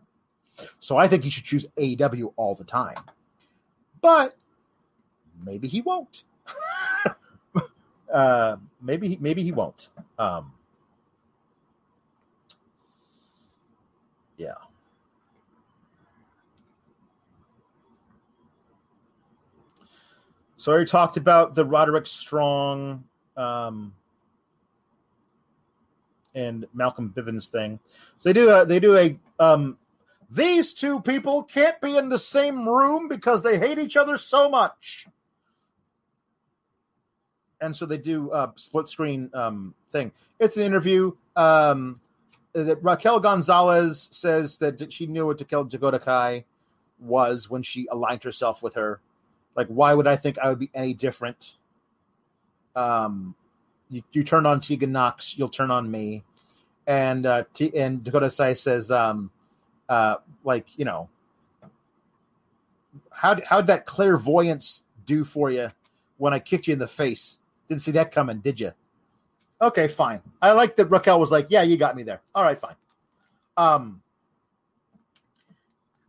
So 0.79 0.97
I 0.97 1.07
think 1.07 1.23
he 1.23 1.29
should 1.29 1.45
choose 1.45 1.65
AEW 1.77 2.33
all 2.35 2.55
the 2.55 2.63
time. 2.63 2.97
But 4.01 4.35
maybe 5.45 5.67
he 5.67 5.81
won't. 5.81 6.23
uh, 8.13 8.57
maybe 8.81 9.09
he, 9.09 9.17
maybe 9.21 9.43
he 9.43 9.51
won't. 9.51 9.89
Um, 10.17 10.53
yeah. 14.37 14.53
So 20.59 20.77
we 20.77 20.83
talked 20.83 21.15
about 21.15 21.55
the 21.55 21.63
Roderick 21.63 22.05
Strong 22.05 23.01
um, 23.37 23.93
and 26.35 26.67
Malcolm 26.73 27.13
Bivens 27.15 27.47
thing. 27.47 27.79
So 28.17 28.27
they 28.27 28.33
do 28.33 28.49
a 28.49 28.65
they 28.65 28.81
do 28.81 28.97
a 28.97 29.17
um, 29.39 29.77
these 30.29 30.73
two 30.73 30.99
people 30.99 31.43
can't 31.43 31.79
be 31.79 31.95
in 31.95 32.09
the 32.09 32.19
same 32.19 32.67
room 32.67 33.07
because 33.07 33.41
they 33.41 33.57
hate 33.57 33.79
each 33.79 33.95
other 33.95 34.17
so 34.17 34.49
much. 34.49 35.07
And 37.61 37.73
so 37.73 37.85
they 37.85 37.97
do 37.97 38.29
a 38.33 38.51
split 38.57 38.89
screen 38.89 39.29
um, 39.33 39.73
thing. 39.91 40.11
It's 40.41 40.57
an 40.57 40.63
interview. 40.63 41.13
Um, 41.37 42.01
that 42.51 42.83
Raquel 42.83 43.21
Gonzalez 43.21 44.09
says 44.11 44.57
that 44.57 44.91
she 44.91 45.07
knew 45.07 45.25
what 45.25 45.37
Dakota 45.37 45.99
Kai 45.99 46.43
was 46.99 47.49
when 47.49 47.63
she 47.63 47.87
aligned 47.89 48.23
herself 48.23 48.61
with 48.61 48.73
her. 48.73 48.99
Like, 49.59 49.67
why 49.67 49.93
would 49.93 50.07
I 50.07 50.15
think 50.15 50.37
I 50.39 50.47
would 50.47 50.57
be 50.57 50.71
any 50.73 50.93
different? 50.93 51.57
Um, 52.77 53.35
you, 53.89 54.01
you 54.13 54.23
turn 54.23 54.45
on 54.45 54.61
Tegan 54.61 54.93
Nox, 54.93 55.37
you'll 55.37 55.49
turn 55.49 55.69
on 55.69 55.91
me. 55.91 56.23
And 56.87 57.25
uh, 57.25 57.43
T- 57.53 57.77
and 57.77 58.01
Dakota 58.01 58.33
Kai 58.35 58.53
says, 58.53 58.89
um, 58.89 59.29
uh, 59.89 60.15
like 60.45 60.65
you 60.77 60.85
know, 60.85 61.09
how 63.11 63.37
how'd 63.45 63.67
that 63.67 63.85
clairvoyance 63.85 64.83
do 65.05 65.25
for 65.25 65.51
you 65.51 65.73
when 66.15 66.33
I 66.33 66.39
kicked 66.39 66.67
you 66.67 66.71
in 66.71 66.79
the 66.79 66.87
face? 66.87 67.37
Didn't 67.67 67.81
see 67.81 67.91
that 67.91 68.13
coming, 68.13 68.39
did 68.39 68.61
you? 68.61 68.71
Okay, 69.61 69.89
fine. 69.89 70.21
I 70.41 70.53
like 70.53 70.77
that 70.77 70.85
Raquel 70.85 71.19
was 71.19 71.31
like, 71.31 71.47
yeah, 71.49 71.63
you 71.63 71.75
got 71.75 71.97
me 71.97 72.03
there. 72.03 72.21
All 72.33 72.43
right, 72.43 72.57
fine. 72.57 72.75
Um, 73.57 74.01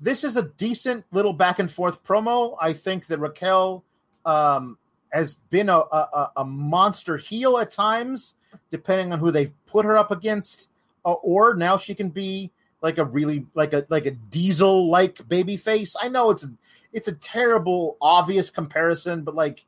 this 0.01 0.25
is 0.25 0.37
a 0.37 0.43
decent 0.43 1.05
little 1.13 1.33
back 1.33 1.59
and 1.59 1.71
forth 1.71 2.03
promo. 2.03 2.57
I 2.61 2.73
think 2.73 3.07
that 3.07 3.19
Raquel 3.19 3.85
um, 4.25 4.79
has 5.13 5.35
been 5.51 5.69
a, 5.69 5.79
a, 5.79 6.31
a, 6.39 6.45
monster 6.45 7.17
heel 7.17 7.59
at 7.59 7.71
times, 7.71 8.35
depending 8.71 9.13
on 9.13 9.19
who 9.19 9.31
they 9.31 9.53
put 9.67 9.85
her 9.85 9.97
up 9.97 10.11
against, 10.11 10.69
uh, 11.05 11.13
or 11.13 11.55
now 11.55 11.77
she 11.77 11.95
can 11.95 12.09
be 12.09 12.51
like 12.83 12.97
a 12.97 13.05
really 13.05 13.47
like 13.55 13.75
a 13.75 13.87
like 13.91 14.07
a 14.07 14.13
diesel 14.13 14.89
like 14.89 15.27
baby 15.29 15.57
face. 15.57 15.95
I 16.01 16.09
know 16.09 16.31
it's 16.31 16.45
a 16.45 16.53
it's 16.93 17.09
a 17.09 17.13
terrible 17.13 17.99
obvious 18.01 18.49
comparison, 18.49 19.23
but 19.23 19.35
like 19.35 19.65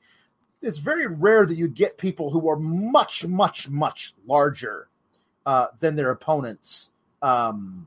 it's 0.63 0.79
very 0.79 1.07
rare 1.07 1.45
that 1.45 1.57
you 1.57 1.69
get 1.69 1.99
people 1.99 2.31
who 2.31 2.49
are 2.49 2.57
much 2.57 3.27
much 3.27 3.69
much 3.69 4.15
larger 4.27 4.89
uh, 5.45 5.67
than 5.81 5.95
their 5.95 6.11
opponents. 6.11 6.91
Um, 7.21 7.87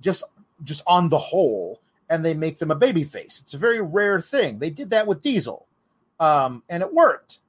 just 0.00 0.24
just 0.62 0.82
on 0.86 1.08
the 1.08 1.18
whole 1.18 1.80
and 2.08 2.24
they 2.24 2.34
make 2.34 2.58
them 2.58 2.70
a 2.70 2.76
baby 2.76 3.04
face. 3.04 3.40
It's 3.42 3.54
a 3.54 3.58
very 3.58 3.80
rare 3.80 4.20
thing. 4.20 4.58
They 4.58 4.70
did 4.70 4.90
that 4.90 5.06
with 5.06 5.22
Diesel, 5.22 5.66
um, 6.20 6.62
and 6.68 6.82
it 6.82 6.92
worked. 6.92 7.40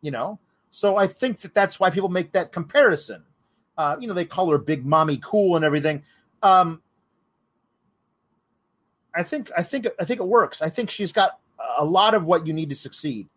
You 0.00 0.10
know, 0.10 0.38
so 0.70 0.96
I 0.96 1.06
think 1.06 1.40
that 1.40 1.54
that's 1.54 1.80
why 1.80 1.90
people 1.90 2.08
make 2.08 2.32
that 2.32 2.52
comparison. 2.52 3.24
Uh, 3.76 3.96
you 4.00 4.08
know, 4.08 4.14
they 4.14 4.24
call 4.24 4.50
her 4.50 4.58
Big 4.58 4.84
Mami 4.84 5.20
Cool 5.22 5.56
and 5.56 5.64
everything. 5.64 6.02
Um, 6.42 6.82
I 9.14 9.22
think 9.22 9.50
I 9.56 9.62
think 9.62 9.86
I 10.00 10.04
think 10.04 10.20
it 10.20 10.26
works. 10.26 10.62
I 10.62 10.68
think 10.68 10.90
she's 10.90 11.12
got 11.12 11.38
a 11.78 11.84
lot 11.84 12.14
of 12.14 12.24
what 12.24 12.46
you 12.46 12.52
need 12.52 12.70
to 12.70 12.76
succeed. 12.76 13.28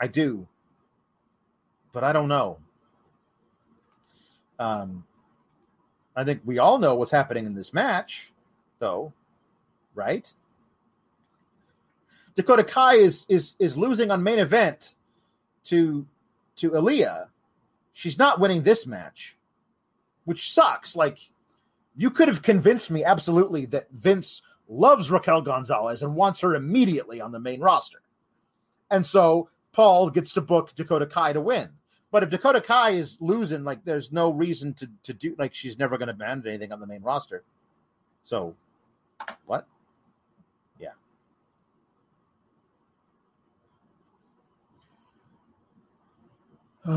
I 0.00 0.06
do, 0.06 0.46
but 1.92 2.04
I 2.04 2.12
don't 2.12 2.28
know. 2.28 2.58
Um, 4.58 5.04
I 6.16 6.24
think 6.24 6.42
we 6.44 6.58
all 6.58 6.78
know 6.78 6.94
what's 6.94 7.10
happening 7.10 7.46
in 7.46 7.54
this 7.54 7.72
match, 7.72 8.32
though 8.78 9.12
right? 9.94 10.32
Dakota 12.34 12.64
Kai 12.64 12.94
is 12.94 13.26
is 13.28 13.54
is 13.58 13.76
losing 13.76 14.10
on 14.10 14.22
main 14.22 14.38
event 14.38 14.94
to 15.64 16.06
to 16.56 16.70
Aliyah. 16.70 17.28
She's 17.92 18.18
not 18.18 18.40
winning 18.40 18.62
this 18.62 18.86
match, 18.86 19.36
which 20.24 20.52
sucks. 20.52 20.96
Like 20.96 21.18
you 21.94 22.10
could 22.10 22.28
have 22.28 22.42
convinced 22.42 22.90
me 22.90 23.04
absolutely 23.04 23.66
that 23.66 23.88
Vince 23.92 24.42
loves 24.68 25.10
Raquel 25.10 25.42
Gonzalez 25.42 26.02
and 26.02 26.16
wants 26.16 26.40
her 26.40 26.54
immediately 26.54 27.20
on 27.20 27.32
the 27.32 27.38
main 27.38 27.60
roster. 27.60 28.00
And 28.90 29.06
so 29.06 29.48
Paul 29.72 30.10
gets 30.10 30.32
to 30.32 30.40
book 30.40 30.74
Dakota 30.74 31.06
Kai 31.06 31.32
to 31.34 31.40
win. 31.40 31.70
But 32.10 32.22
if 32.22 32.30
Dakota 32.30 32.60
Kai 32.60 32.90
is 32.90 33.20
losing, 33.20 33.64
like 33.64 33.84
there's 33.84 34.12
no 34.12 34.30
reason 34.30 34.74
to 34.74 34.88
to 35.04 35.12
do 35.12 35.34
like 35.38 35.54
she's 35.54 35.78
never 35.78 35.98
going 35.98 36.08
to 36.08 36.14
manage 36.14 36.46
anything 36.46 36.72
on 36.72 36.80
the 36.80 36.86
main 36.86 37.02
roster. 37.02 37.44
So, 38.22 38.54
what? 39.46 39.66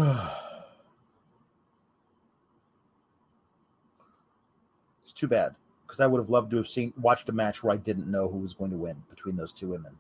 it's 5.03 5.13
too 5.13 5.27
bad 5.27 5.55
because 5.85 6.01
I 6.01 6.07
would 6.07 6.19
have 6.19 6.29
loved 6.29 6.51
to 6.51 6.57
have 6.57 6.67
seen 6.67 6.93
watched 6.99 7.29
a 7.29 7.31
match 7.31 7.63
where 7.63 7.73
I 7.73 7.77
didn't 7.77 8.11
know 8.11 8.27
who 8.27 8.39
was 8.39 8.53
going 8.53 8.71
to 8.71 8.77
win 8.77 9.01
between 9.09 9.37
those 9.37 9.53
two 9.53 9.69
women. 9.69 9.93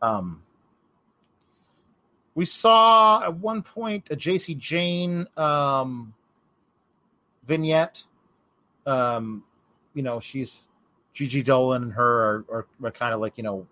Um, 0.00 0.42
we 2.34 2.44
saw 2.44 3.24
at 3.24 3.36
one 3.36 3.62
point 3.62 4.08
a 4.10 4.16
Jacy 4.16 4.54
Jayne 4.54 5.26
um, 5.36 6.14
vignette. 7.44 8.04
Um, 8.86 9.42
you 9.94 10.02
know, 10.02 10.20
she's 10.20 10.66
Gigi 11.14 11.42
Dolan 11.42 11.82
and 11.82 11.92
her 11.92 12.04
are, 12.06 12.44
are, 12.52 12.66
are 12.84 12.92
kind 12.92 13.12
of 13.12 13.20
like 13.20 13.36
you 13.36 13.42
know 13.42 13.66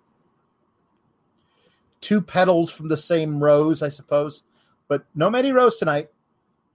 two 2.00 2.20
petals 2.20 2.70
from 2.70 2.88
the 2.88 2.96
same 2.96 3.42
rose, 3.42 3.82
I 3.82 3.88
suppose. 3.88 4.42
But 4.88 5.04
no 5.14 5.30
Mandy 5.30 5.52
Rose 5.52 5.76
tonight. 5.76 6.10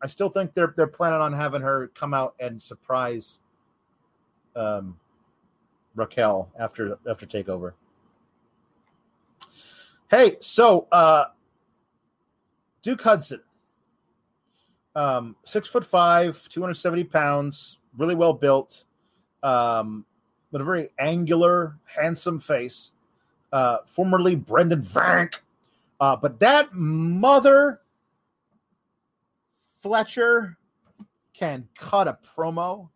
I 0.01 0.07
still 0.07 0.30
think 0.30 0.53
they're 0.53 0.74
they're 0.76 0.88
planning 0.88 1.22
on 1.22 1.34
having 1.34 1.61
her 1.61 1.89
come 1.95 2.14
out 2.14 2.36
and 2.39 2.61
surprise 2.61 3.39
um, 4.55 4.97
Raquel 5.95 6.49
after 6.59 6.97
after 7.09 7.26
takeover. 7.26 7.74
Hey, 10.11 10.36
so 10.41 10.88
uh, 10.91 11.26
Duke 12.84 13.01
Hudson, 13.01 13.41
um, 14.95 15.36
six 15.45 15.68
foot 15.68 15.86
five, 15.86 16.47
two 16.49 16.61
hundred 16.61 16.76
seventy 16.76 17.03
pounds, 17.03 17.80
really 17.97 18.14
well 18.14 18.34
built, 18.34 18.84
um, 19.41 20.05
but 20.51 20.61
a 20.61 20.64
very 20.64 20.89
angular, 20.99 21.78
handsome 21.86 22.39
face. 22.39 22.91
Uh, 23.53 23.78
formerly 23.86 24.36
Brendan 24.36 24.82
Vink, 24.82 25.36
uh, 25.99 26.16
but 26.16 26.39
that 26.39 26.74
mother 26.74 27.82
Fletcher 29.84 30.57
can 31.34 31.67
cut 31.77 32.07
a 32.07 32.17
promo. 32.38 32.89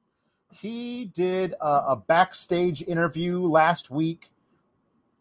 He 0.53 1.11
did 1.13 1.53
a, 1.59 1.65
a, 1.89 1.95
backstage 2.07 2.81
interview 2.81 3.41
last 3.41 3.91
week 3.91 4.31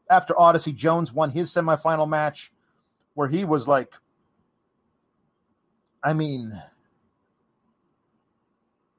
after 0.08 0.38
Odyssey 0.38 0.72
Jones 0.72 1.12
won 1.12 1.30
his 1.30 1.50
semifinal 1.50 2.08
match, 2.08 2.52
where 3.14 3.26
he 3.26 3.44
was 3.44 3.66
like, 3.66 3.92
I 6.04 6.12
mean, 6.12 6.52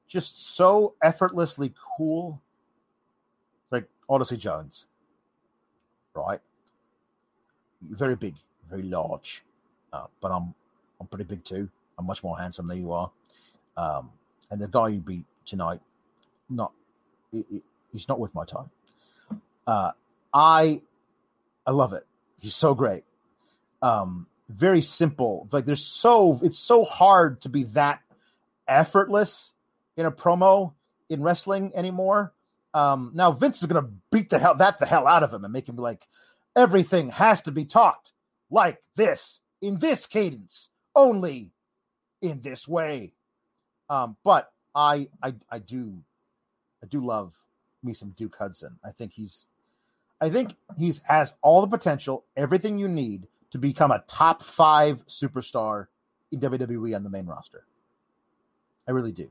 just 0.06 0.54
so 0.54 0.94
effortlessly 1.02 1.72
cool. 1.96 2.42
Like 3.70 3.88
Odyssey 4.10 4.36
Jones, 4.36 4.84
right? 6.14 6.40
Very 7.80 8.14
big, 8.14 8.34
very 8.68 8.82
large, 8.82 9.42
uh, 9.94 10.04
but 10.20 10.32
I'm 10.32 10.54
I'm 11.00 11.06
pretty 11.06 11.24
big 11.24 11.42
too. 11.44 11.70
I'm 11.98 12.06
much 12.06 12.22
more 12.22 12.38
handsome 12.38 12.68
than 12.68 12.80
you 12.80 12.92
are. 12.92 13.10
Um, 13.76 14.10
and 14.50 14.60
the 14.60 14.68
guy 14.68 14.88
you 14.88 15.00
beat 15.00 15.24
tonight, 15.44 15.80
not 16.48 16.72
he's 17.92 18.08
not 18.08 18.18
worth 18.18 18.34
my 18.34 18.44
time. 18.44 18.70
Uh, 19.66 19.92
I 20.32 20.80
I 21.66 21.72
love 21.72 21.92
it. 21.92 22.06
He's 22.40 22.54
so 22.54 22.74
great. 22.74 23.04
Um, 23.82 24.26
very 24.48 24.82
simple. 24.82 25.48
Like 25.52 25.66
there's 25.66 25.84
so 25.84 26.40
it's 26.42 26.58
so 26.58 26.84
hard 26.84 27.42
to 27.42 27.48
be 27.48 27.64
that 27.64 28.00
effortless 28.66 29.52
in 29.96 30.06
a 30.06 30.12
promo 30.12 30.72
in 31.08 31.22
wrestling 31.22 31.72
anymore. 31.74 32.32
Um, 32.74 33.12
now 33.14 33.32
Vince 33.32 33.60
is 33.60 33.66
gonna 33.66 33.88
beat 34.10 34.30
the 34.30 34.38
hell 34.38 34.56
that 34.56 34.78
the 34.78 34.86
hell 34.86 35.06
out 35.06 35.22
of 35.22 35.32
him 35.32 35.44
and 35.44 35.52
make 35.52 35.68
him 35.68 35.76
be 35.76 35.82
like, 35.82 36.06
everything 36.56 37.10
has 37.10 37.42
to 37.42 37.50
be 37.50 37.64
talked 37.64 38.12
like 38.50 38.78
this 38.96 39.40
in 39.60 39.78
this 39.78 40.06
cadence 40.06 40.68
only 40.94 41.52
in 42.22 42.40
this 42.40 42.66
way. 42.66 43.12
Um, 43.90 44.16
but 44.24 44.52
I 44.74 45.08
I 45.22 45.34
I 45.50 45.58
do 45.58 45.98
I 46.82 46.86
do 46.86 47.00
love 47.00 47.34
me 47.82 47.94
some 47.94 48.10
Duke 48.10 48.36
Hudson. 48.38 48.78
I 48.84 48.90
think 48.90 49.12
he's 49.12 49.46
I 50.20 50.30
think 50.30 50.54
he's 50.76 51.00
has 51.04 51.34
all 51.42 51.60
the 51.60 51.66
potential, 51.66 52.24
everything 52.36 52.78
you 52.78 52.88
need 52.88 53.26
to 53.50 53.58
become 53.58 53.90
a 53.90 54.04
top 54.06 54.42
five 54.42 55.06
superstar 55.06 55.86
in 56.32 56.40
WWE 56.40 56.94
on 56.94 57.02
the 57.02 57.10
main 57.10 57.26
roster. 57.26 57.64
I 58.86 58.90
really 58.90 59.12
do. 59.12 59.30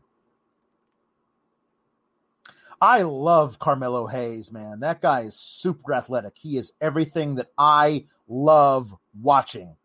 I 2.79 3.01
love 3.01 3.57
Carmelo 3.57 4.05
Hayes, 4.05 4.51
man. 4.51 4.79
That 4.79 5.01
guy 5.01 5.21
is 5.21 5.35
super 5.35 5.93
athletic. 5.93 6.33
He 6.35 6.57
is 6.57 6.71
everything 6.79 7.35
that 7.35 7.47
I 7.57 8.05
love 8.27 8.93
watching 9.19 9.75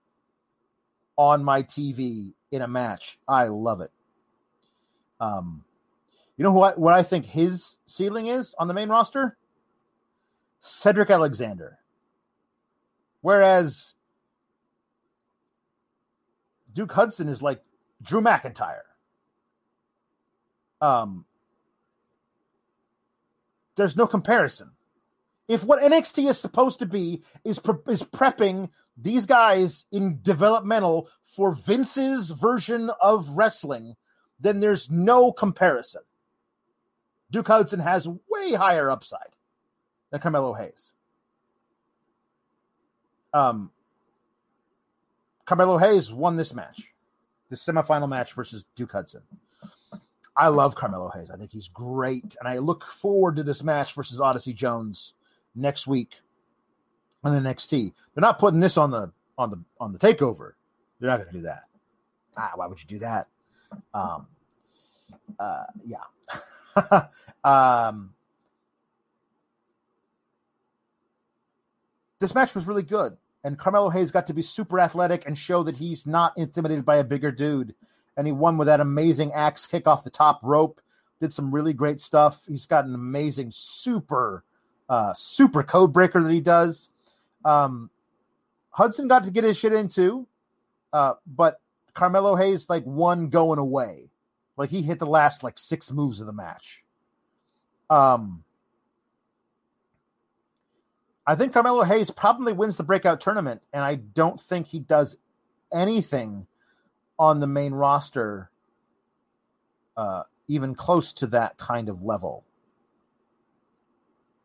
on 1.23 1.45
my 1.45 1.63
TV 1.63 2.33
in 2.51 2.63
a 2.63 2.67
match. 2.69 3.17
I 3.29 3.45
love 3.45 3.81
it. 3.81 3.93
Um, 5.21 5.65
you 6.37 6.43
know 6.43 6.51
what? 6.51 6.79
What 6.79 6.95
I 6.95 7.05
think 7.05 7.27
his 7.27 7.77
ceiling 7.87 8.27
is 8.27 8.57
on 8.59 8.67
the 8.67 8.75
main 8.75 8.89
roster? 8.89 9.37
Cedric 10.59 11.11
Alexander. 11.11 11.79
Whereas 13.21 13.95
Duke 16.73 16.91
Hudson 16.91 17.29
is 17.29 17.41
like 17.41 17.63
Drew 18.03 18.21
McIntyre. 18.21 18.81
Um, 20.81 21.25
there's 23.77 23.97
no 23.97 24.09
comparison. 24.09 24.73
If 25.49 25.65
what 25.65 25.83
NXT 25.83 26.31
is 26.31 26.39
supposed 26.39 26.79
to 26.79 26.87
be 26.87 27.23
is 27.45 27.59
pre- 27.59 27.75
is 27.93 28.03
prepping 28.03 28.71
these 28.97 29.27
guys 29.27 29.85
in 29.93 30.21
developmental 30.23 31.09
for 31.23 31.53
Vince's 31.53 32.31
version 32.31 32.91
of 33.01 33.29
wrestling, 33.31 33.95
then 34.39 34.61
there's 34.61 34.91
no 34.91 35.33
comparison. 35.33 36.03
Duke 37.31 37.49
Hudson 37.49 37.81
has 37.81 38.07
way 38.07 38.53
higher 38.53 38.91
upside 38.91 39.37
than 40.11 40.21
Carmelo 40.21 40.53
Hayes. 40.53 40.93
Um, 43.33 43.71
Carmelo 45.47 45.79
Hayes 45.79 46.13
won 46.13 46.37
this 46.37 46.53
match, 46.53 46.89
the 47.49 47.57
semifinal 47.57 48.09
match 48.09 48.35
versus 48.35 48.67
Duke 48.77 48.93
Hudson. 48.93 49.23
I 50.37 50.49
love 50.49 50.75
Carmelo 50.75 51.11
Hayes. 51.15 51.31
I 51.31 51.37
think 51.37 51.51
he's 51.51 51.69
great, 51.69 52.37
and 52.39 52.49
I 52.49 52.59
look 52.59 52.85
forward 52.85 53.37
to 53.37 53.43
this 53.43 53.63
match 53.63 53.95
versus 53.95 54.21
Odyssey 54.21 54.53
Jones 54.53 55.15
next 55.55 55.87
week 55.87 56.11
on 57.25 57.35
the 57.35 57.49
NXT. 57.51 57.93
They're 58.15 58.21
not 58.21 58.39
putting 58.39 58.61
this 58.61 58.77
on 58.77 58.91
the 58.91 59.13
on 59.39 59.51
the 59.51 59.63
on 59.81 59.93
the 59.93 59.99
takeover. 59.99 60.53
They're 61.01 61.11
not 61.11 61.19
going 61.19 61.33
to 61.33 61.39
do 61.39 61.43
that. 61.43 61.65
Ah, 62.37 62.53
why 62.55 62.67
would 62.67 62.81
you 62.81 62.87
do 62.87 62.99
that? 63.01 63.29
Um, 63.93 64.27
uh, 65.39 65.65
yeah. 65.85 67.07
um, 67.45 68.15
this 72.19 72.35
match 72.35 72.55
was 72.55 72.67
really 72.67 72.83
good, 72.83 73.17
and 73.45 73.59
Carmelo 73.59 73.91
Hayes 73.91 74.11
got 74.11 74.27
to 74.29 74.35
be 74.35 74.43
super 74.43 74.81
athletic 74.81 75.27
and 75.27 75.37
show 75.37 75.63
that 75.65 75.77
he's 75.77 76.07
not 76.07 76.37
intimidated 76.39 76.85
by 76.85 76.97
a 76.97 77.05
bigger 77.05 77.33
dude 77.33 77.75
and 78.17 78.27
he 78.27 78.33
won 78.33 78.59
with 78.59 78.67
that 78.67 78.81
amazing 78.81 79.33
axe 79.33 79.67
kick 79.67 79.87
off 79.87 80.05
the 80.05 80.11
top 80.11 80.41
rope. 80.43 80.81
Did 81.21 81.33
some 81.33 81.55
really 81.55 81.73
great 81.73 82.01
stuff. 82.01 82.43
He's 82.49 82.67
got 82.67 82.85
an 82.85 82.95
amazing 82.95 83.51
super, 83.53 84.45
uh, 84.93 85.15
super 85.15 85.63
code 85.63 85.91
breaker 85.91 86.23
that 86.23 86.31
he 86.31 86.43
does. 86.43 86.91
Um, 87.47 87.89
Hudson 88.69 89.09
got 89.09 89.25
to 89.25 89.31
get 89.31 89.43
his 89.43 89.57
shit 89.57 89.73
into, 89.73 90.27
uh, 90.93 91.15
but 91.27 91.63
Carmelo 91.95 92.37
Hayes 92.37 92.69
like 92.69 92.85
one 92.85 93.31
going 93.31 93.59
away. 93.59 94.11
Like 94.59 94.69
he 94.69 94.83
hit 94.83 94.99
the 94.99 95.07
last 95.07 95.43
like 95.43 95.57
six 95.57 95.91
moves 95.91 96.21
of 96.21 96.27
the 96.27 96.35
match. 96.35 96.85
Um, 97.89 98.45
I 101.27 101.37
think 101.37 101.55
Carmelo 101.55 101.85
Hayes 101.85 102.11
probably 102.11 102.53
wins 102.53 102.77
the 102.77 102.85
breakout 102.85 103.23
tournament, 103.23 103.63
and 103.73 103.83
I 103.83 103.95
don't 103.95 104.39
think 104.39 104.67
he 104.67 104.79
does 104.79 105.17
anything 105.73 106.47
on 107.19 107.41
the 107.41 107.47
main 107.47 107.73
roster 107.73 108.51
uh, 109.97 110.25
even 110.49 110.75
close 110.75 111.15
to 111.15 111.29
that 111.29 111.57
kind 111.57 111.89
of 111.89 112.03
level. 112.03 112.45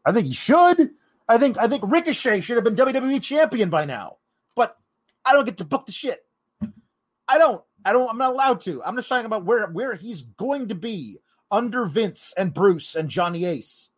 I 0.08 0.14
think 0.14 0.28
he 0.28 0.34
should. 0.34 0.92
I 1.28 1.38
think 1.38 1.58
I 1.58 1.68
think 1.68 1.84
Ricochet 1.86 2.40
should 2.40 2.56
have 2.56 2.64
been 2.64 2.78
WWE 2.78 3.22
champion 3.22 3.70
by 3.70 3.84
now. 3.84 4.18
But 4.56 4.78
I 5.26 5.34
don't 5.34 5.44
get 5.44 5.58
to 5.58 5.66
book 5.66 5.86
the 5.86 5.92
shit. 5.92 6.26
I 7.28 7.38
don't. 7.38 7.62
I 7.84 7.92
don't. 7.92 8.10
I'm 8.10 8.18
not 8.18 8.32
allowed 8.32 8.62
to. 8.62 8.82
I'm 8.84 8.96
just 8.96 9.10
talking 9.10 9.26
about 9.26 9.44
where 9.44 9.68
where 9.68 9.96
he's 9.96 10.22
going 10.22 10.70
to 10.70 10.76
be 10.76 11.20
under 11.52 11.86
Vince 11.86 12.34
and 12.38 12.54
Bruce 12.54 12.96
and 12.96 13.10
Johnny 13.10 13.44
Ace. 13.44 13.90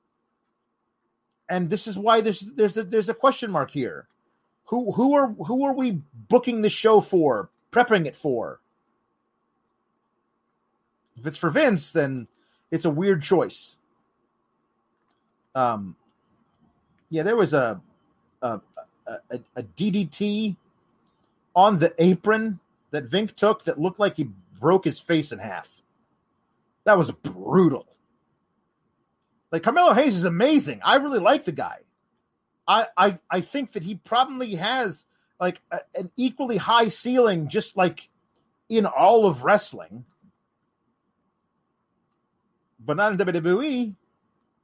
And 1.47 1.69
this 1.69 1.85
is 1.85 1.95
why 1.95 2.21
there's 2.21 2.39
there's 2.39 2.75
a, 2.75 2.83
there's 2.83 3.09
a 3.09 3.13
question 3.13 3.51
mark 3.51 3.69
here. 3.69 4.07
Who 4.65 4.91
who 4.91 5.13
are 5.13 5.27
who 5.27 5.63
are 5.63 5.73
we 5.73 6.01
booking 6.27 6.63
the 6.63 6.69
show 6.69 7.01
for? 7.01 7.51
Prepping 7.71 8.07
it 8.07 8.15
for? 8.15 8.61
If 11.17 11.27
it's 11.27 11.37
for 11.37 11.51
Vince, 11.51 11.91
then 11.91 12.27
it's 12.71 12.85
a 12.85 12.89
weird 12.89 13.21
choice. 13.21 13.77
Um, 15.53 15.95
yeah, 17.09 17.23
there 17.23 17.35
was 17.35 17.53
a 17.53 17.81
a, 18.41 18.61
a, 19.07 19.39
a 19.55 19.63
DDT 19.63 20.55
on 21.55 21.79
the 21.79 21.93
apron 21.97 22.59
that 22.91 23.09
Vink 23.09 23.35
took 23.35 23.63
that 23.65 23.79
looked 23.79 23.99
like 23.99 24.17
he 24.17 24.29
broke 24.59 24.85
his 24.85 24.99
face 24.99 25.31
in 25.31 25.39
half. 25.39 25.81
That 26.85 26.97
was 26.97 27.11
brutal. 27.11 27.85
Like 29.51 29.63
Carmelo 29.63 29.93
Hayes 29.93 30.15
is 30.15 30.25
amazing. 30.25 30.79
I 30.83 30.95
really 30.95 31.19
like 31.19 31.45
the 31.45 31.51
guy. 31.51 31.77
I 32.67 32.87
I 32.97 33.19
I 33.29 33.41
think 33.41 33.73
that 33.73 33.83
he 33.83 33.95
probably 33.95 34.55
has 34.55 35.05
like 35.39 35.59
a, 35.71 35.79
an 35.95 36.11
equally 36.17 36.57
high 36.57 36.89
ceiling, 36.89 37.49
just 37.49 37.75
like 37.75 38.09
in 38.69 38.85
all 38.85 39.25
of 39.25 39.43
wrestling 39.43 40.05
but 42.89 42.97
not 42.97 43.11
in 43.11 43.17
WWE. 43.19 43.93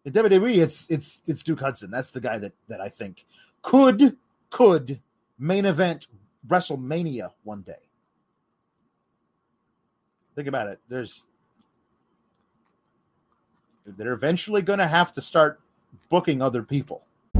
In 0.05 0.13
WWE, 0.13 0.57
it's 0.57 0.87
it's 0.89 1.21
it's 1.25 1.41
Duke 1.41 1.59
Hudson. 1.59 1.89
That's 1.89 2.11
the 2.11 2.21
guy 2.21 2.37
that 2.37 2.53
that 2.67 2.79
I 2.79 2.89
think 2.89 3.25
could 3.63 4.15
could 4.51 5.01
main 5.39 5.65
event 5.65 6.07
WrestleMania 6.47 7.31
one 7.43 7.61
day. 7.61 7.73
Think 10.35 10.47
about 10.47 10.67
it. 10.67 10.79
There's 10.89 11.23
they're 13.85 14.13
eventually 14.13 14.61
going 14.61 14.79
to 14.79 14.87
have 14.87 15.13
to 15.13 15.21
start 15.21 15.59
booking 16.09 16.41
other 16.41 16.61
people. 16.61 17.03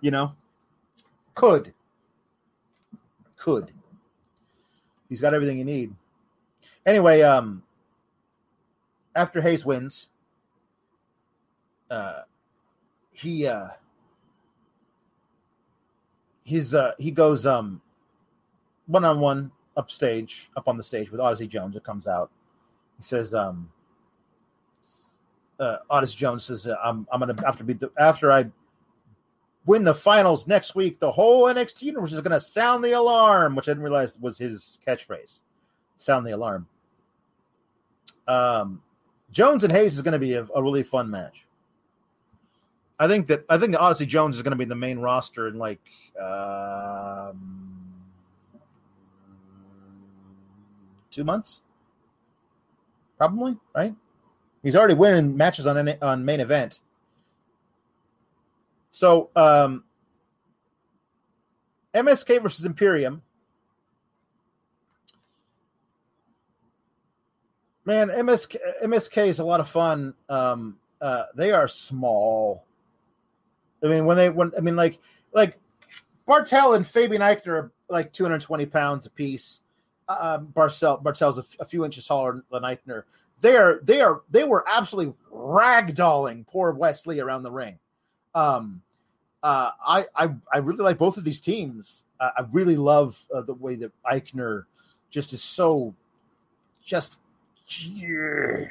You 0.00 0.10
know, 0.10 0.32
could, 1.34 1.74
could. 3.36 3.72
He's 5.08 5.20
got 5.20 5.34
everything 5.34 5.58
you 5.58 5.64
need. 5.64 5.94
Anyway, 6.86 7.20
um, 7.22 7.62
after 9.14 9.40
Hayes 9.40 9.64
wins, 9.64 10.08
uh, 11.90 12.22
he 13.12 13.46
uh, 13.46 13.68
he's 16.44 16.74
uh, 16.74 16.92
he 16.98 17.10
goes 17.10 17.44
um 17.46 17.82
one 18.86 19.04
on 19.04 19.20
one 19.20 19.50
upstage, 19.76 20.50
up 20.56 20.68
on 20.68 20.76
the 20.76 20.82
stage 20.82 21.10
with 21.10 21.20
Odyssey 21.20 21.46
Jones. 21.46 21.76
It 21.76 21.84
comes 21.84 22.06
out. 22.06 22.30
He 22.98 23.04
says, 23.04 23.34
um, 23.34 23.70
uh, 25.58 25.78
Odyssey 25.88 26.16
Jones 26.16 26.44
says, 26.44 26.66
uh, 26.66 26.74
I'm, 26.84 27.06
I'm 27.12 27.20
to, 27.20 27.46
after, 27.46 27.64
be 27.64 27.74
the, 27.74 27.90
after 27.98 28.32
I 28.32 28.46
win 29.70 29.84
the 29.84 29.94
finals 29.94 30.48
next 30.48 30.74
week, 30.74 30.98
the 30.98 31.12
whole 31.12 31.44
NXT 31.44 31.82
universe 31.82 32.12
is 32.12 32.20
going 32.20 32.32
to 32.32 32.40
sound 32.40 32.82
the 32.84 32.90
alarm, 32.90 33.54
which 33.54 33.68
I 33.68 33.70
didn't 33.70 33.84
realize 33.84 34.18
was 34.18 34.36
his 34.36 34.80
catchphrase. 34.84 35.38
Sound 35.96 36.26
the 36.26 36.32
alarm. 36.32 36.66
Um, 38.26 38.82
Jones 39.30 39.62
and 39.62 39.72
Hayes 39.72 39.94
is 39.94 40.02
going 40.02 40.12
to 40.12 40.18
be 40.18 40.34
a, 40.34 40.44
a, 40.56 40.60
really 40.60 40.82
fun 40.82 41.08
match. 41.08 41.46
I 42.98 43.06
think 43.06 43.28
that 43.28 43.44
I 43.48 43.58
think 43.58 43.72
that 43.72 43.80
Odyssey 43.80 44.06
Jones 44.06 44.34
is 44.34 44.42
going 44.42 44.50
to 44.50 44.56
be 44.56 44.64
the 44.64 44.74
main 44.74 44.98
roster 44.98 45.46
in 45.46 45.56
like 45.56 45.80
um, 46.20 47.94
two 51.10 51.22
months, 51.22 51.62
probably 53.18 53.56
right. 53.74 53.94
He's 54.64 54.74
already 54.74 54.94
winning 54.94 55.36
matches 55.36 55.66
on 55.68 55.88
on 56.02 56.24
main 56.24 56.40
event. 56.40 56.80
So 58.90 59.30
um, 59.36 59.84
MSK 61.94 62.42
versus 62.42 62.64
Imperium. 62.64 63.22
Man, 67.84 68.08
MSK 68.08 68.56
MSK 68.84 69.28
is 69.28 69.38
a 69.38 69.44
lot 69.44 69.60
of 69.60 69.68
fun. 69.68 70.14
Um, 70.28 70.78
uh, 71.00 71.24
they 71.34 71.50
are 71.50 71.66
small. 71.66 72.64
I 73.82 73.88
mean, 73.88 74.06
when 74.06 74.16
they 74.16 74.28
when 74.28 74.52
I 74.56 74.60
mean 74.60 74.76
like 74.76 74.98
like 75.32 75.58
Barthel 76.28 76.76
and 76.76 76.86
Fabian 76.86 77.22
Aichner 77.22 77.48
are 77.48 77.72
like 77.88 78.12
220 78.12 78.66
pounds 78.66 79.06
a 79.06 79.10
piece. 79.10 79.60
Uh, 80.08 80.36
um, 80.38 80.48
Barthel 80.54 81.02
Barthel's 81.02 81.38
a, 81.38 81.42
f- 81.42 81.56
a 81.60 81.64
few 81.64 81.84
inches 81.84 82.06
taller 82.06 82.44
than 82.52 82.62
Aichner. 82.62 83.04
They 83.40 83.56
are 83.56 83.80
they 83.82 84.02
are 84.02 84.22
they 84.30 84.44
were 84.44 84.64
absolutely 84.68 85.14
ragdolling 85.32 86.46
poor 86.46 86.72
Wesley 86.72 87.20
around 87.20 87.42
the 87.42 87.50
ring. 87.50 87.78
Um, 88.34 88.82
uh, 89.42 89.70
I, 89.86 90.06
I 90.14 90.28
I 90.52 90.58
really 90.58 90.82
like 90.84 90.98
both 90.98 91.16
of 91.16 91.24
these 91.24 91.40
teams. 91.40 92.04
Uh, 92.18 92.30
I 92.38 92.44
really 92.52 92.76
love 92.76 93.22
uh, 93.34 93.40
the 93.40 93.54
way 93.54 93.76
that 93.76 93.92
Aichner 94.04 94.64
just 95.10 95.32
is 95.32 95.42
so 95.42 95.94
just 96.84 97.16
yeah. 97.68 98.66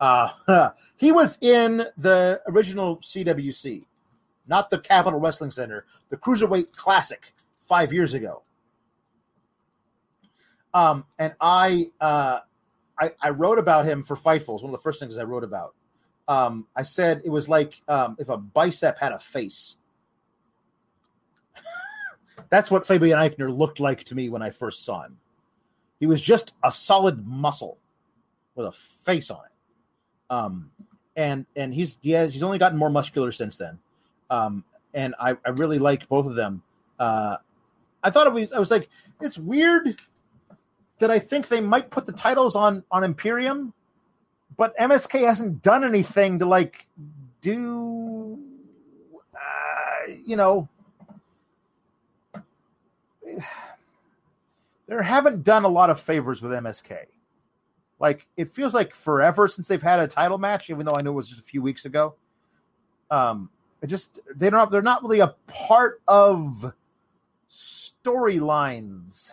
Uh, 0.00 0.70
he 0.96 1.12
was 1.12 1.36
in 1.40 1.84
the 1.98 2.40
original 2.48 2.98
CWC, 2.98 3.84
not 4.48 4.70
the 4.70 4.78
Capital 4.78 5.20
Wrestling 5.20 5.50
Center, 5.50 5.84
the 6.08 6.16
Cruiserweight 6.16 6.72
Classic 6.72 7.34
five 7.60 7.92
years 7.92 8.14
ago. 8.14 8.42
Um, 10.72 11.04
and 11.18 11.34
I, 11.40 11.86
uh, 12.00 12.40
I, 12.98 13.12
I 13.20 13.30
wrote 13.30 13.58
about 13.58 13.84
him 13.84 14.02
for 14.02 14.16
Fightful. 14.16 14.62
One 14.62 14.66
of 14.66 14.70
the 14.72 14.78
first 14.78 15.00
things 15.00 15.18
I 15.18 15.24
wrote 15.24 15.44
about. 15.44 15.74
Um, 16.30 16.68
I 16.76 16.82
said 16.82 17.22
it 17.24 17.30
was 17.30 17.48
like 17.48 17.82
um, 17.88 18.16
if 18.20 18.28
a 18.28 18.36
bicep 18.36 19.00
had 19.00 19.10
a 19.10 19.18
face. 19.18 19.76
That's 22.50 22.70
what 22.70 22.86
Fabian 22.86 23.18
Aichner 23.18 23.54
looked 23.54 23.80
like 23.80 24.04
to 24.04 24.14
me 24.14 24.28
when 24.28 24.40
I 24.40 24.50
first 24.50 24.84
saw 24.84 25.02
him. 25.02 25.18
He 25.98 26.06
was 26.06 26.22
just 26.22 26.52
a 26.62 26.70
solid 26.70 27.26
muscle 27.26 27.78
with 28.54 28.68
a 28.68 28.70
face 28.70 29.28
on 29.28 29.40
it. 29.44 30.32
Um, 30.32 30.70
and 31.16 31.46
and 31.56 31.74
he's 31.74 31.98
he 32.00 32.12
has, 32.12 32.32
he's 32.32 32.44
only 32.44 32.58
gotten 32.58 32.78
more 32.78 32.90
muscular 32.90 33.32
since 33.32 33.56
then. 33.56 33.80
Um, 34.30 34.62
and 34.94 35.16
I, 35.18 35.36
I 35.44 35.50
really 35.56 35.80
like 35.80 36.08
both 36.08 36.26
of 36.26 36.36
them. 36.36 36.62
Uh, 36.96 37.38
I 38.04 38.10
thought 38.10 38.28
it 38.28 38.32
was 38.32 38.52
I 38.52 38.60
was 38.60 38.70
like 38.70 38.88
it's 39.20 39.36
weird 39.36 40.00
that 41.00 41.10
I 41.10 41.18
think 41.18 41.48
they 41.48 41.60
might 41.60 41.90
put 41.90 42.06
the 42.06 42.12
titles 42.12 42.54
on 42.54 42.84
on 42.92 43.02
Imperium, 43.02 43.74
but 44.56 44.76
MSK 44.78 45.20
hasn't 45.26 45.62
done 45.62 45.84
anything 45.84 46.38
to 46.38 46.46
like 46.46 46.86
do 47.40 48.38
uh, 49.34 50.12
you 50.24 50.36
know 50.36 50.68
they 54.90 54.96
haven't 55.02 55.44
done 55.44 55.64
a 55.64 55.68
lot 55.68 55.88
of 55.90 56.00
favors 56.00 56.42
with 56.42 56.52
MSK. 56.52 57.06
Like 58.00 58.26
it 58.36 58.52
feels 58.52 58.74
like 58.74 58.94
forever 58.94 59.46
since 59.46 59.68
they've 59.68 59.80
had 59.80 60.00
a 60.00 60.08
title 60.08 60.38
match, 60.38 60.70
even 60.70 60.84
though 60.86 60.94
I 60.94 61.02
know 61.02 61.10
it 61.10 61.14
was 61.14 61.28
just 61.28 61.40
a 61.40 61.44
few 61.44 61.62
weeks 61.62 61.84
ago. 61.84 62.14
Um, 63.10 63.50
just 63.86 64.20
they 64.34 64.50
don't 64.50 64.70
they're 64.70 64.82
not 64.82 65.02
really 65.02 65.20
a 65.20 65.34
part 65.46 66.02
of 66.08 66.72
storylines. 67.48 69.32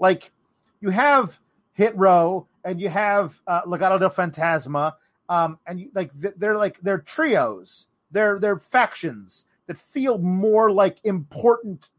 Like 0.00 0.32
you 0.80 0.90
have 0.90 1.38
Hit 1.74 1.96
Row 1.96 2.46
and 2.64 2.80
you 2.80 2.88
have 2.88 3.40
uh, 3.46 3.62
Legado 3.62 4.00
del 4.00 4.10
Fantasma, 4.10 4.94
um, 5.28 5.58
and 5.66 5.80
you, 5.80 5.90
like 5.94 6.10
they're 6.14 6.56
like 6.56 6.80
they're 6.80 6.98
trios, 6.98 7.86
they're 8.10 8.38
they're 8.38 8.58
factions 8.58 9.44
that 9.66 9.78
feel 9.78 10.18
more 10.18 10.70
like 10.70 10.98
important 11.04 11.90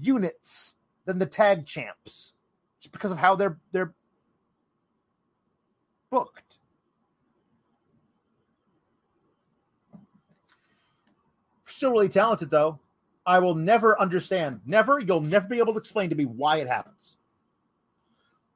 units 0.00 0.74
than 1.04 1.18
the 1.18 1.26
tag 1.26 1.66
champs, 1.66 2.34
just 2.80 2.92
because 2.92 3.10
of 3.10 3.18
how 3.18 3.34
they're 3.34 3.58
they're 3.72 3.94
booked. 6.10 6.58
Still 11.66 11.92
really 11.92 12.08
talented 12.08 12.50
though. 12.50 12.78
I 13.24 13.38
will 13.38 13.54
never 13.54 14.00
understand. 14.00 14.60
Never. 14.64 14.98
You'll 14.98 15.20
never 15.20 15.46
be 15.46 15.58
able 15.58 15.74
to 15.74 15.78
explain 15.78 16.08
to 16.10 16.16
me 16.16 16.24
why 16.24 16.56
it 16.56 16.66
happens. 16.66 17.16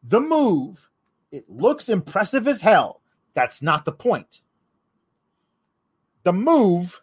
The 0.02 0.20
move, 0.20 0.88
it 1.32 1.48
looks 1.48 1.88
impressive 1.88 2.46
as 2.46 2.60
hell. 2.60 3.00
That's 3.34 3.62
not 3.62 3.84
the 3.84 3.92
point. 3.92 4.42
The 6.24 6.32
move 6.32 7.00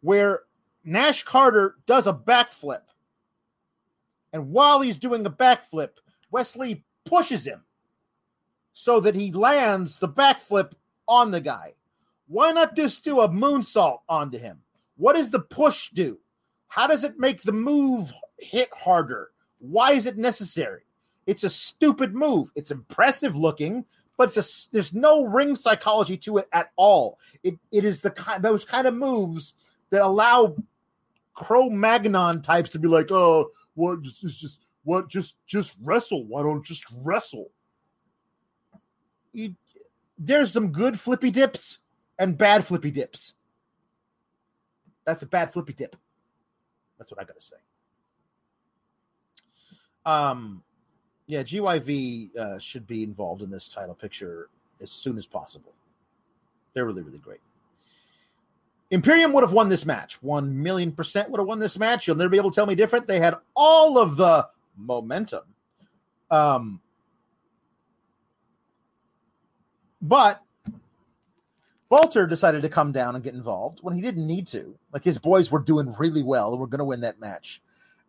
where 0.00 0.40
Nash 0.84 1.22
Carter 1.22 1.76
does 1.86 2.06
a 2.06 2.12
backflip. 2.12 2.82
And 4.32 4.50
while 4.50 4.80
he's 4.80 4.98
doing 4.98 5.24
a 5.24 5.30
backflip, 5.30 5.90
Wesley 6.30 6.84
pushes 7.04 7.44
him 7.44 7.62
so 8.72 9.00
that 9.00 9.14
he 9.14 9.32
lands 9.32 9.98
the 9.98 10.08
backflip 10.08 10.72
on 11.06 11.30
the 11.30 11.40
guy. 11.40 11.74
Why 12.26 12.52
not 12.52 12.76
just 12.76 13.02
do 13.02 13.20
a 13.20 13.28
moonsault 13.28 14.00
onto 14.08 14.38
him? 14.38 14.58
What 14.96 15.16
does 15.16 15.30
the 15.30 15.40
push 15.40 15.88
do? 15.90 16.18
How 16.66 16.86
does 16.86 17.04
it 17.04 17.18
make 17.18 17.42
the 17.42 17.52
move 17.52 18.12
hit 18.38 18.68
harder? 18.74 19.30
Why 19.60 19.92
is 19.92 20.06
it 20.06 20.18
necessary? 20.18 20.82
It's 21.28 21.44
a 21.44 21.50
stupid 21.50 22.14
move. 22.14 22.50
It's 22.56 22.70
impressive 22.70 23.36
looking, 23.36 23.84
but 24.16 24.34
a, 24.38 24.44
there's 24.72 24.94
no 24.94 25.24
ring 25.24 25.56
psychology 25.56 26.16
to 26.16 26.38
it 26.38 26.48
at 26.54 26.70
all. 26.74 27.18
It 27.42 27.58
it 27.70 27.84
is 27.84 28.00
the 28.00 28.10
kind 28.10 28.42
those 28.42 28.64
kind 28.64 28.86
of 28.86 28.94
moves 28.94 29.52
that 29.90 30.00
allow 30.00 30.56
Cro-Magnon 31.34 32.40
types 32.40 32.70
to 32.70 32.78
be 32.78 32.88
like, 32.88 33.10
oh, 33.12 33.50
what 33.74 34.00
just, 34.00 34.40
just 34.40 34.60
what 34.84 35.08
just 35.10 35.36
just 35.46 35.76
wrestle? 35.82 36.24
Why 36.24 36.42
don't 36.42 36.64
just 36.64 36.84
wrestle? 37.04 37.50
You, 39.34 39.54
there's 40.16 40.50
some 40.50 40.72
good 40.72 40.98
flippy 40.98 41.30
dips 41.30 41.78
and 42.18 42.38
bad 42.38 42.64
flippy 42.64 42.90
dips. 42.90 43.34
That's 45.04 45.22
a 45.22 45.26
bad 45.26 45.52
flippy 45.52 45.74
dip. 45.74 45.94
That's 46.96 47.10
what 47.10 47.20
I 47.20 47.24
gotta 47.24 47.42
say. 47.42 47.56
Um, 50.06 50.62
yeah, 51.28 51.42
GYV 51.42 52.34
uh, 52.36 52.58
should 52.58 52.86
be 52.86 53.02
involved 53.02 53.42
in 53.42 53.50
this 53.50 53.68
title 53.68 53.94
picture 53.94 54.48
as 54.80 54.90
soon 54.90 55.18
as 55.18 55.26
possible. 55.26 55.72
They're 56.72 56.86
really, 56.86 57.02
really 57.02 57.18
great. 57.18 57.40
Imperium 58.90 59.34
would 59.34 59.42
have 59.44 59.52
won 59.52 59.68
this 59.68 59.84
match. 59.84 60.22
One 60.22 60.62
million 60.62 60.90
percent 60.90 61.28
would 61.30 61.38
have 61.38 61.46
won 61.46 61.58
this 61.58 61.78
match. 61.78 62.06
You'll 62.06 62.16
never 62.16 62.30
be 62.30 62.38
able 62.38 62.50
to 62.50 62.54
tell 62.54 62.64
me 62.64 62.74
different. 62.74 63.06
They 63.06 63.20
had 63.20 63.34
all 63.54 63.98
of 63.98 64.16
the 64.16 64.48
momentum. 64.78 65.42
Um, 66.30 66.80
but 70.00 70.42
Walter 71.90 72.26
decided 72.26 72.62
to 72.62 72.70
come 72.70 72.90
down 72.92 73.14
and 73.16 73.22
get 73.22 73.34
involved 73.34 73.80
when 73.82 73.94
he 73.94 74.00
didn't 74.00 74.26
need 74.26 74.48
to. 74.48 74.78
Like 74.94 75.04
his 75.04 75.18
boys 75.18 75.50
were 75.50 75.58
doing 75.58 75.94
really 75.98 76.22
well 76.22 76.52
and 76.52 76.60
were 76.60 76.66
going 76.66 76.78
to 76.78 76.84
win 76.86 77.02
that 77.02 77.20
match. 77.20 77.60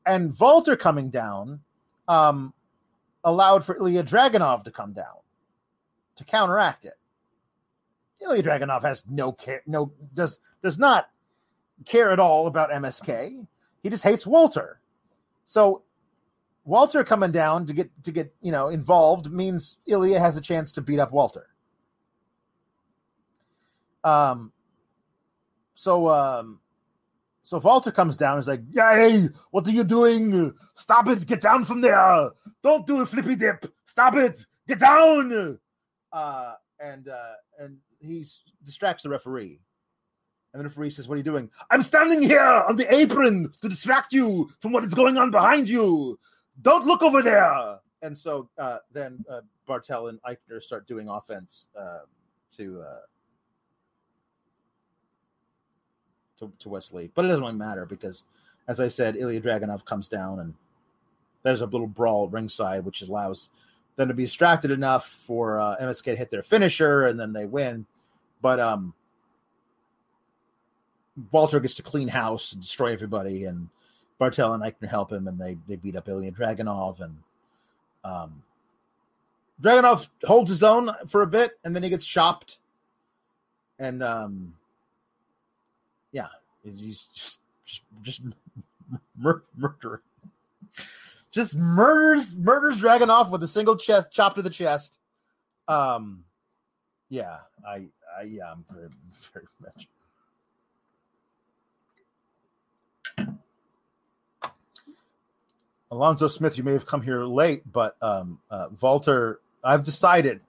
And 0.05 0.37
Walter 0.39 0.77
coming 0.77 1.09
down 1.09 1.59
um, 2.07 2.53
allowed 3.23 3.63
for 3.63 3.75
Ilja 3.75 4.03
Dragunov 4.03 4.63
to 4.63 4.71
come 4.71 4.93
down 4.93 5.17
to 6.15 6.23
counteract 6.23 6.85
it. 6.85 6.93
Ilja 8.25 8.43
Dragunov 8.43 8.83
has 8.83 9.03
no 9.09 9.31
care, 9.31 9.61
no 9.65 9.93
does 10.13 10.39
does 10.61 10.77
not 10.77 11.09
care 11.85 12.11
at 12.11 12.19
all 12.19 12.47
about 12.47 12.71
MSK. 12.71 13.47
He 13.81 13.89
just 13.89 14.03
hates 14.03 14.25
Walter. 14.25 14.79
So 15.45 15.83
Walter 16.65 17.03
coming 17.03 17.31
down 17.31 17.65
to 17.67 17.73
get 17.73 17.89
to 18.03 18.11
get 18.11 18.33
you 18.41 18.51
know 18.51 18.67
involved 18.67 19.31
means 19.31 19.77
Ilja 19.87 20.19
has 20.19 20.37
a 20.37 20.41
chance 20.41 20.73
to 20.73 20.81
beat 20.81 20.99
up 20.99 21.11
Walter. 21.11 21.47
Um. 24.03 24.51
So 25.75 26.09
um. 26.09 26.59
So 27.49 27.57
Walter 27.57 27.91
comes 27.91 28.15
down. 28.15 28.37
He's 28.37 28.47
like, 28.47 28.61
"Hey, 28.75 29.27
what 29.49 29.65
are 29.65 29.71
you 29.71 29.83
doing? 29.83 30.53
Stop 30.75 31.07
it! 31.07 31.25
Get 31.25 31.41
down 31.41 31.65
from 31.65 31.81
there! 31.81 32.29
Don't 32.61 32.85
do 32.85 33.01
a 33.01 33.07
flippy 33.07 33.35
dip! 33.35 33.65
Stop 33.85 34.13
it! 34.17 34.45
Get 34.67 34.77
down!" 34.77 35.57
Uh, 36.13 36.53
and 36.79 37.07
uh, 37.07 37.33
and 37.57 37.77
he 37.99 38.23
distracts 38.63 39.01
the 39.01 39.09
referee. 39.09 39.61
And 40.53 40.59
the 40.59 40.65
referee 40.65 40.91
says, 40.91 41.07
What 41.07 41.15
are 41.15 41.17
you 41.17 41.23
doing? 41.23 41.49
I'm 41.71 41.81
standing 41.81 42.21
here 42.21 42.39
on 42.39 42.75
the 42.75 42.93
apron 42.93 43.51
to 43.63 43.67
distract 43.67 44.13
you 44.13 44.51
from 44.59 44.71
what 44.71 44.85
is 44.85 44.93
going 44.93 45.17
on 45.17 45.31
behind 45.31 45.67
you. 45.67 46.19
Don't 46.61 46.85
look 46.85 47.01
over 47.01 47.23
there. 47.23 47.79
And 48.03 48.15
so 48.15 48.47
uh, 48.59 48.77
then 48.91 49.25
uh, 49.27 49.41
Barthel 49.67 50.09
and 50.09 50.19
Aichner 50.21 50.61
start 50.61 50.87
doing 50.87 51.09
offense 51.09 51.65
uh, 51.75 52.01
to, 52.57 52.81
uh, 52.81 52.99
to 56.39 56.51
to 56.59 56.69
Wesley. 56.69 57.11
But 57.13 57.25
it 57.25 57.27
doesn't 57.29 57.43
really 57.43 57.55
matter 57.55 57.85
because, 57.85 58.23
as 58.67 58.79
I 58.79 58.87
said, 58.87 59.15
Ilja 59.15 59.41
Dragunov 59.41 59.85
comes 59.85 60.09
down 60.09 60.39
and 60.39 60.53
there's 61.43 61.61
a 61.61 61.65
little 61.65 61.87
brawl 61.87 62.27
ringside, 62.27 62.85
which 62.85 63.01
allows 63.01 63.49
them 63.95 64.07
to 64.07 64.13
be 64.13 64.25
distracted 64.25 64.71
enough 64.71 65.07
for 65.07 65.59
uh, 65.59 65.75
MSK 65.81 66.03
to 66.05 66.15
hit 66.15 66.31
their 66.31 66.43
finisher, 66.43 67.07
and 67.07 67.19
then 67.19 67.33
they 67.33 67.45
win. 67.45 67.85
But 68.41 68.59
um, 68.59 68.93
Walter 71.31 71.59
gets 71.59 71.75
to 71.75 71.83
clean 71.83 72.07
house 72.07 72.53
and 72.53 72.61
destroy 72.61 72.93
everybody, 72.93 73.45
and 73.45 73.69
Barthel 74.19 74.53
and 74.53 74.63
Aichner 74.63 74.89
help 74.89 75.11
him, 75.11 75.27
and 75.27 75.39
they 75.39 75.57
they 75.67 75.75
beat 75.75 75.95
up 75.95 76.07
Ilja 76.07 76.35
Dragunov, 76.35 77.01
and 77.01 77.15
um, 78.03 78.43
Dragunov 79.61 80.07
holds 80.23 80.49
his 80.49 80.63
own 80.63 80.91
for 81.07 81.21
a 81.21 81.27
bit, 81.27 81.59
and 81.63 81.75
then 81.75 81.83
he 81.83 81.89
gets 81.89 82.05
chopped, 82.05 82.59
and 83.79 84.01
um, 84.03 84.53
yeah, 86.11 86.27
he's 86.63 87.07
just 87.13 87.39
just 87.65 87.81
just 88.01 88.21
mur- 89.17 89.43
murdering, 89.55 90.01
just 91.31 91.55
murders 91.55 92.35
murders 92.35 92.77
Dragunov 92.77 93.29
with 93.29 93.43
a 93.43 93.47
single 93.47 93.77
chest 93.77 94.07
chop 94.11 94.35
to 94.35 94.41
the 94.41 94.49
chest. 94.49 94.97
Um, 95.67 96.23
yeah, 97.09 97.37
I, 97.67 97.87
I 98.17 98.23
yeah, 98.23 98.51
I'm 98.51 98.65
very 98.71 98.89
very 99.33 99.45
much. 99.61 99.87
Alonzo 105.91 106.27
Smith, 106.27 106.55
you 106.57 106.63
may 106.63 106.73
have 106.73 106.85
come 106.85 107.01
here 107.01 107.23
late, 107.23 107.63
but 107.71 107.95
um, 108.01 108.39
uh, 108.51 108.67
Walter, 108.79 109.39
I've 109.63 109.83
decided 109.83 110.39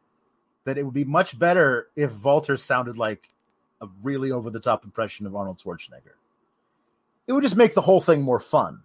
that 0.64 0.76
it 0.76 0.82
would 0.82 0.94
be 0.94 1.04
much 1.04 1.38
better 1.38 1.88
if 1.96 2.12
Walter 2.22 2.58
sounded 2.58 2.98
like 2.98 3.30
a 3.80 3.88
really 4.02 4.30
over 4.30 4.50
the 4.50 4.60
top 4.60 4.84
impression 4.84 5.26
of 5.26 5.34
Arnold 5.34 5.58
Schwarzenegger. 5.58 6.14
It 7.26 7.32
would 7.32 7.42
just 7.42 7.56
make 7.56 7.74
the 7.74 7.80
whole 7.80 8.00
thing 8.00 8.22
more 8.22 8.40
fun. 8.40 8.80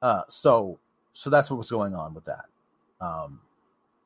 Uh, 0.00 0.22
so, 0.28 0.78
so 1.12 1.30
that's 1.30 1.50
what 1.50 1.58
was 1.58 1.70
going 1.70 1.94
on 1.94 2.12
with 2.14 2.24
that. 2.24 2.46
Um, 3.00 3.40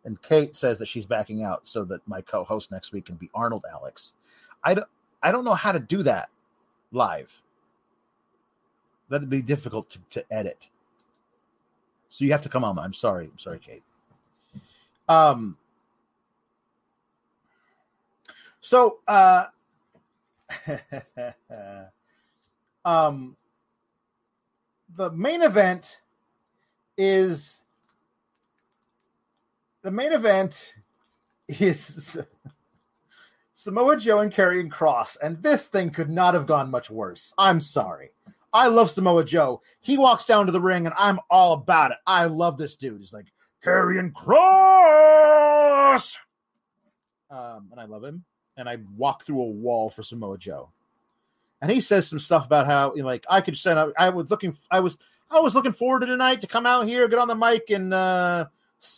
and 0.04 0.20
Kate 0.22 0.54
says 0.54 0.78
that 0.78 0.86
she's 0.86 1.06
backing 1.06 1.42
out 1.42 1.66
so 1.66 1.84
that 1.84 2.06
my 2.06 2.20
co-host 2.20 2.70
next 2.70 2.92
week 2.92 3.06
can 3.06 3.16
be 3.16 3.30
Arnold 3.34 3.64
Alex. 3.70 4.12
I 4.62 4.74
don't, 4.74 4.86
I 5.22 5.32
don't 5.32 5.44
know 5.44 5.54
how 5.54 5.72
to 5.72 5.80
do 5.80 6.02
that 6.04 6.28
live. 6.92 7.32
That'd 9.08 9.30
be 9.30 9.42
difficult 9.42 9.90
to, 9.90 9.98
to 10.10 10.24
edit. 10.32 10.68
So 12.08 12.24
you 12.24 12.32
have 12.32 12.42
to 12.42 12.48
come 12.48 12.64
on. 12.64 12.78
I'm 12.78 12.94
sorry. 12.94 13.24
I'm 13.24 13.38
sorry, 13.38 13.58
Kate. 13.58 13.82
Um. 15.08 15.56
So, 18.60 18.98
uh, 19.06 19.46
um, 22.84 23.36
the 24.94 25.10
main 25.12 25.42
event 25.42 25.98
is 26.96 27.60
the 29.82 29.90
main 29.90 30.12
event 30.12 30.74
is 31.48 32.18
Samoa 33.52 33.96
Joe 33.96 34.20
and 34.20 34.32
Karrion 34.32 34.68
Kross, 34.68 35.16
and 35.22 35.42
this 35.42 35.66
thing 35.66 35.90
could 35.90 36.10
not 36.10 36.34
have 36.34 36.46
gone 36.46 36.70
much 36.70 36.90
worse. 36.90 37.32
I'm 37.38 37.60
sorry. 37.60 38.10
I 38.52 38.68
love 38.68 38.90
Samoa 38.90 39.24
Joe. 39.24 39.62
He 39.80 39.98
walks 39.98 40.26
down 40.26 40.46
to 40.46 40.52
the 40.52 40.60
ring, 40.60 40.86
and 40.86 40.94
I'm 40.98 41.20
all 41.30 41.52
about 41.52 41.90
it. 41.90 41.98
I 42.06 42.26
love 42.26 42.58
this 42.58 42.76
dude. 42.76 43.00
He's 43.00 43.12
like 43.12 43.26
Karrion 43.64 44.12
Kross, 44.12 46.16
um, 47.30 47.68
and 47.70 47.80
I 47.80 47.84
love 47.84 48.04
him. 48.04 48.24
And 48.56 48.68
I 48.68 48.78
walk 48.96 49.24
through 49.24 49.40
a 49.40 49.46
wall 49.46 49.90
for 49.90 50.02
Samoa 50.02 50.38
Joe, 50.38 50.70
and 51.60 51.70
he 51.70 51.80
says 51.80 52.08
some 52.08 52.18
stuff 52.18 52.46
about 52.46 52.66
how 52.66 52.94
you 52.94 53.02
know, 53.02 53.08
like 53.08 53.26
I 53.28 53.40
could 53.40 53.56
send. 53.56 53.92
I 53.98 54.10
was 54.10 54.30
looking. 54.30 54.56
I 54.70 54.80
was. 54.80 54.96
I 55.28 55.40
was 55.40 55.56
looking 55.56 55.72
forward 55.72 56.00
to 56.00 56.06
tonight 56.06 56.42
to 56.42 56.46
come 56.46 56.66
out 56.66 56.86
here, 56.86 57.08
get 57.08 57.18
on 57.18 57.26
the 57.26 57.34
mic, 57.34 57.70
and 57.70 57.92
uh, 57.92 58.46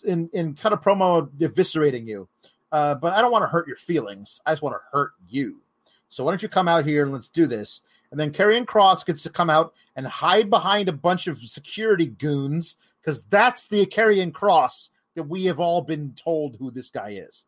and, 0.07 0.29
and 0.35 0.59
cut 0.59 0.73
a 0.73 0.77
promo 0.77 1.29
eviscerating 1.39 2.07
you. 2.07 2.29
Uh, 2.71 2.95
but 2.95 3.15
I 3.15 3.21
don't 3.21 3.33
want 3.33 3.45
to 3.45 3.49
hurt 3.49 3.67
your 3.67 3.77
feelings. 3.77 4.41
I 4.45 4.53
just 4.53 4.63
want 4.63 4.77
to 4.77 4.97
hurt 4.97 5.13
you. 5.29 5.63
So 6.11 6.25
why 6.25 6.33
don't 6.33 6.43
you 6.43 6.49
come 6.49 6.69
out 6.69 6.85
here 6.85 7.03
and 7.03 7.13
let's 7.13 7.29
do 7.29 7.47
this? 7.47 7.81
And 8.11 8.19
then 8.19 8.33
Karrion 8.33 8.65
Kross 8.65 9.05
gets 9.05 9.23
to 9.25 9.31
come 9.31 9.51
out 9.51 9.75
and 9.97 10.07
hide 10.07 10.49
behind 10.51 10.89
a 10.89 10.93
bunch 10.93 11.27
of 11.27 11.41
security 11.41 12.07
goons 12.07 12.77
because 13.01 13.23
that's 13.25 13.69
the 13.69 13.87
Karrion 13.87 14.33
Kross 14.33 14.89
that 15.15 15.25
we 15.25 15.45
have 15.47 15.61
all 15.61 15.83
been 15.83 16.15
told 16.15 16.57
who 16.57 16.71
this 16.71 16.91
guy 16.91 17.11
is. 17.11 17.45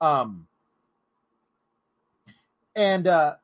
Um, 0.00 0.46
and 2.80 3.06
uh, 3.06 3.34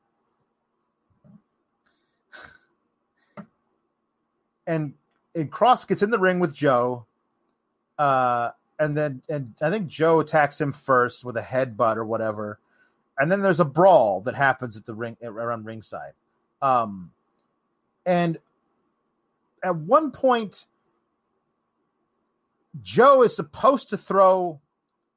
and 4.67 4.95
and 5.35 5.53
Kross 5.53 5.87
gets 5.87 6.03
in 6.03 6.11
the 6.11 6.19
ring 6.19 6.39
with 6.39 6.55
Joe, 6.55 7.05
uh, 7.99 8.51
and 8.79 8.97
then 8.97 9.23
and 9.29 9.55
I 9.61 9.69
think 9.69 9.89
Joe 9.89 10.21
attacks 10.21 10.59
him 10.59 10.73
first 10.73 11.23
with 11.23 11.37
a 11.37 11.43
headbutt 11.43 11.97
or 11.97 12.07
whatever, 12.07 12.61
and 13.19 13.31
then 13.31 13.43
there's 13.43 13.61
a 13.61 13.65
brawl 13.65 14.23
that 14.23 14.35
happens 14.35 14.75
at 14.75 14.87
the 14.87 14.95
ring 14.95 15.19
around 15.23 15.67
ringside. 15.67 16.13
Um, 16.63 17.11
and 18.07 18.39
at 19.63 19.77
one 19.77 20.13
point, 20.13 20.65
Joe 22.83 23.23
is 23.23 23.37
supposed 23.37 23.91
to 23.91 23.99
throw 23.99 24.59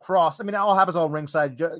Kross. 0.03 0.41
I 0.41 0.43
mean, 0.43 0.55
it 0.55 0.57
all 0.57 0.75
happens 0.75 0.97
all 0.97 1.09
ringside. 1.09 1.57
Joe, 1.57 1.79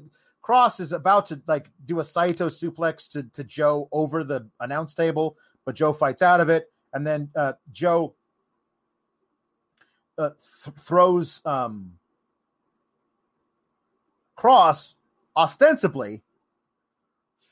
Kross 0.50 0.80
is 0.80 0.94
about 0.94 1.28
to 1.28 1.40
like 1.46 1.70
do 1.86 2.00
a 2.00 2.04
Saito 2.04 2.50
suplex 2.50 3.08
to, 3.12 3.22
to 3.34 3.44
Joe 3.44 3.88
over 3.92 4.24
the 4.24 4.48
announce 4.60 4.96
table, 4.96 5.38
but 5.64 5.76
Joe 5.76 5.94
fights 5.94 6.24
out 6.24 6.40
of 6.40 6.50
it. 6.50 6.72
And 6.92 7.06
then 7.06 7.30
uh, 7.36 7.54
Joe 7.72 8.16
uh, 10.18 10.32
th- 10.64 10.76
throws 10.80 11.40
um, 11.46 11.94
Kross 14.40 14.96
ostensibly 15.38 16.24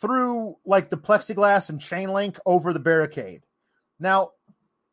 through 0.01 0.57
like 0.65 0.89
the 0.89 0.97
plexiglass 0.97 1.69
and 1.69 1.79
chain 1.79 2.09
link 2.09 2.39
over 2.47 2.73
the 2.73 2.79
barricade. 2.79 3.43
Now, 3.99 4.31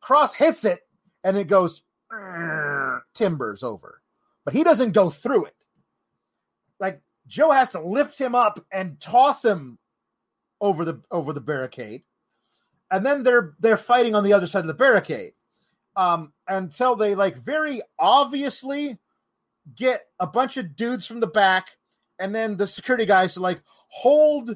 Kross 0.03 0.35
hits 0.35 0.63
it 0.63 0.81
and 1.23 1.37
it 1.37 1.47
goes 1.47 1.81
timbers 3.15 3.63
over, 3.63 3.99
but 4.43 4.53
he 4.53 4.63
doesn't 4.63 4.91
go 4.91 5.09
through 5.09 5.45
it. 5.45 5.55
Joe 7.27 7.51
has 7.51 7.69
to 7.69 7.81
lift 7.81 8.17
him 8.17 8.35
up 8.35 8.63
and 8.71 8.99
toss 8.99 9.43
him 9.43 9.77
over 10.61 10.85
the 10.85 11.01
over 11.11 11.33
the 11.33 11.41
barricade, 11.41 12.03
and 12.91 13.05
then 13.05 13.23
they're 13.23 13.55
they're 13.59 13.77
fighting 13.77 14.15
on 14.15 14.23
the 14.23 14.33
other 14.33 14.47
side 14.47 14.59
of 14.59 14.67
the 14.67 14.73
barricade 14.73 15.33
um, 15.95 16.33
until 16.47 16.95
they 16.95 17.15
like 17.15 17.37
very 17.37 17.81
obviously 17.97 18.97
get 19.75 20.07
a 20.19 20.27
bunch 20.27 20.57
of 20.57 20.75
dudes 20.75 21.05
from 21.05 21.19
the 21.19 21.27
back, 21.27 21.77
and 22.19 22.33
then 22.33 22.57
the 22.57 22.67
security 22.67 23.05
guys 23.05 23.33
to 23.33 23.39
like 23.39 23.61
hold 23.87 24.55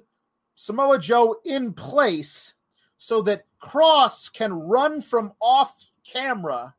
Samoa 0.56 1.00
Joe 1.00 1.38
in 1.46 1.74
place 1.74 2.54
so 2.98 3.22
that 3.24 3.46
Kross 3.62 4.32
can 4.32 4.54
run 4.54 5.02
from 5.02 5.34
off 5.42 5.88
camera 6.04 6.76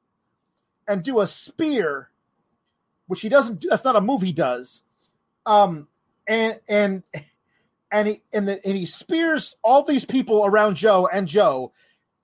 and 0.86 1.02
do 1.02 1.20
a 1.20 1.26
spear, 1.26 2.10
which 3.06 3.22
he 3.22 3.28
doesn't. 3.28 3.64
That's 3.68 3.84
not 3.84 3.96
a 3.96 4.00
move 4.00 4.22
he 4.22 4.32
does. 4.32 4.82
Um, 5.46 5.88
and 6.26 6.60
and 6.68 7.02
and 7.90 8.08
he 8.08 8.22
and, 8.32 8.48
the, 8.48 8.64
and 8.66 8.76
he 8.76 8.86
spears 8.86 9.56
all 9.62 9.82
these 9.82 10.04
people 10.04 10.44
around 10.46 10.76
Joe 10.76 11.08
and 11.12 11.26
Joe 11.26 11.72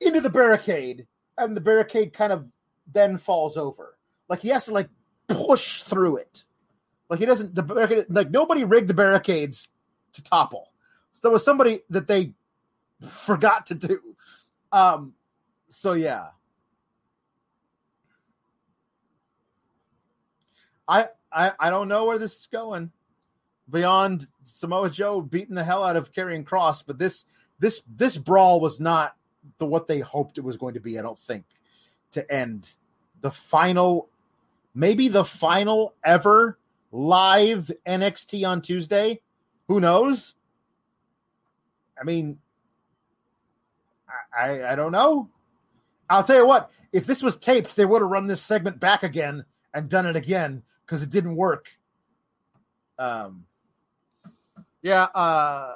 into 0.00 0.20
the 0.20 0.30
barricade, 0.30 1.06
and 1.36 1.56
the 1.56 1.60
barricade 1.60 2.12
kind 2.12 2.32
of 2.32 2.46
then 2.92 3.18
falls 3.18 3.56
over. 3.56 3.96
Like 4.28 4.40
he 4.40 4.48
has 4.50 4.66
to 4.66 4.72
like 4.72 4.88
push 5.28 5.82
through 5.82 6.18
it. 6.18 6.44
Like 7.08 7.20
he 7.20 7.26
doesn't. 7.26 7.54
The 7.54 7.62
barricade, 7.62 8.06
like 8.08 8.30
nobody 8.30 8.64
rigged 8.64 8.88
the 8.88 8.94
barricades 8.94 9.68
to 10.12 10.22
topple. 10.22 10.72
So 11.12 11.20
there 11.22 11.30
was 11.30 11.44
somebody 11.44 11.80
that 11.90 12.06
they 12.06 12.34
forgot 13.08 13.66
to 13.66 13.74
do. 13.74 14.00
Um, 14.72 15.14
so 15.68 15.94
yeah. 15.94 16.28
I, 20.88 21.08
I 21.32 21.52
I 21.58 21.70
don't 21.70 21.88
know 21.88 22.04
where 22.04 22.18
this 22.18 22.38
is 22.38 22.46
going 22.46 22.92
beyond 23.70 24.28
Samoa 24.44 24.90
Joe 24.90 25.20
beating 25.20 25.54
the 25.54 25.64
hell 25.64 25.84
out 25.84 25.96
of 25.96 26.12
Karrion 26.12 26.44
Kross, 26.44 26.82
but 26.86 26.98
this 26.98 27.24
this 27.58 27.82
this 27.96 28.16
brawl 28.16 28.60
was 28.60 28.80
not 28.80 29.16
the 29.58 29.66
what 29.66 29.88
they 29.88 30.00
hoped 30.00 30.38
it 30.38 30.44
was 30.44 30.56
going 30.56 30.74
to 30.74 30.80
be. 30.80 30.98
I 30.98 31.02
don't 31.02 31.18
think 31.18 31.44
to 32.12 32.30
end 32.32 32.72
the 33.20 33.30
final, 33.30 34.08
maybe 34.74 35.08
the 35.08 35.24
final 35.24 35.94
ever 36.04 36.58
live 36.92 37.70
NXT 37.86 38.46
on 38.46 38.62
Tuesday. 38.62 39.20
Who 39.68 39.80
knows? 39.80 40.34
I 42.00 42.04
mean, 42.04 42.38
I, 44.08 44.50
I, 44.50 44.72
I 44.72 44.76
don't 44.76 44.92
know. 44.92 45.28
I'll 46.08 46.24
tell 46.24 46.36
you 46.36 46.46
what. 46.46 46.70
If 46.92 47.06
this 47.06 47.22
was 47.22 47.36
taped, 47.36 47.74
they 47.74 47.84
would 47.84 48.00
have 48.00 48.10
run 48.10 48.26
this 48.26 48.40
segment 48.40 48.78
back 48.78 49.02
again 49.02 49.44
and 49.74 49.88
done 49.88 50.06
it 50.06 50.16
again 50.16 50.62
because 50.84 51.02
it 51.02 51.10
didn't 51.10 51.36
work. 51.36 51.66
Um, 52.98 53.45
yeah, 54.86 55.08
uh, 55.16 55.72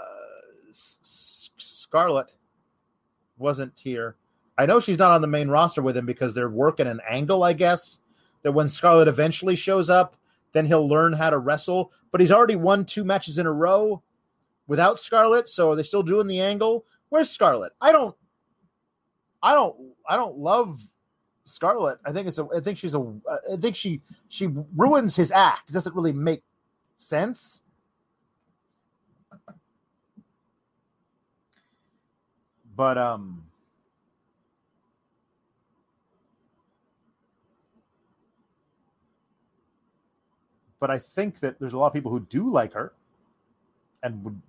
Scarlett 0.71 2.33
wasn't 3.39 3.73
here. 3.77 4.15
I 4.57 4.67
know 4.67 4.79
she's 4.79 4.99
not 4.99 5.11
on 5.11 5.21
the 5.21 5.27
main 5.27 5.49
roster 5.49 5.83
with 5.83 5.97
him 5.97 6.07
because 6.07 6.33
they're 6.33 6.49
working 6.49 6.87
an 6.87 7.01
angle, 7.09 7.43
I 7.43 7.53
guess, 7.53 7.99
that 8.43 8.53
when 8.53 8.69
Scarlett 8.69 9.09
eventually 9.09 9.57
shows 9.57 9.91
up, 9.91 10.15
then 10.53 10.65
he'll 10.65 10.89
learn 10.89 11.13
how 11.13 11.29
to 11.29 11.39
wrestle. 11.39 11.91
But 12.13 12.21
he's 12.21 12.31
already 12.31 12.55
won 12.55 12.85
two 12.85 13.03
matches 13.03 13.39
in 13.39 13.47
a 13.47 13.53
row 13.53 14.01
without 14.69 15.01
Scarlett, 15.01 15.49
so 15.49 15.73
are 15.73 15.77
they 15.77 15.83
still 15.83 16.05
doing 16.05 16.29
the 16.29 16.41
angle? 16.41 16.85
Where's 17.09 17.31
Scarlett? 17.31 17.73
I 17.81 17.91
don't 17.91 18.15
I 19.43 19.55
don't 19.55 19.75
I 20.09 20.15
don't 20.15 20.39
love 20.39 20.87
Scarlett. 21.47 21.99
I 22.05 22.13
think 22.13 22.29
it's 22.29 22.39
a 22.39 22.47
I 22.57 22.61
think 22.61 22.79
she's 22.79 22.95
a 22.95 23.01
I 23.53 23.57
think 23.57 23.75
she 23.75 24.03
she 24.29 24.47
ruins 24.77 25.17
his 25.17 25.33
act. 25.33 25.71
It 25.71 25.73
doesn't 25.73 25.97
really 25.97 26.13
make 26.13 26.45
sense. 26.95 27.61
But 32.81 32.97
um 32.97 33.45
but 40.81 40.91
I 40.91 40.99
think 40.99 41.41
that 41.41 41.61
there's 41.61 41.75
a 41.75 41.77
lot 41.77 41.89
of 41.89 41.93
people 41.93 42.11
who 42.11 42.21
do 42.21 42.49
like 42.49 42.73
her 42.73 42.95
and 44.03 44.25
would 44.25 44.41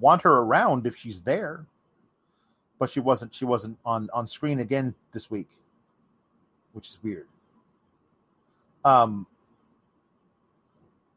want 0.00 0.20
her 0.22 0.38
around 0.38 0.84
if 0.84 0.96
she's 0.96 1.20
there. 1.20 1.64
But 2.80 2.90
she 2.90 2.98
wasn't 2.98 3.32
she 3.32 3.44
wasn't 3.44 3.78
on 3.84 4.10
on 4.12 4.26
screen 4.26 4.58
again 4.58 4.92
this 5.12 5.30
week, 5.30 5.48
which 6.72 6.88
is 6.88 6.98
weird. 7.04 7.28
Um 8.84 9.28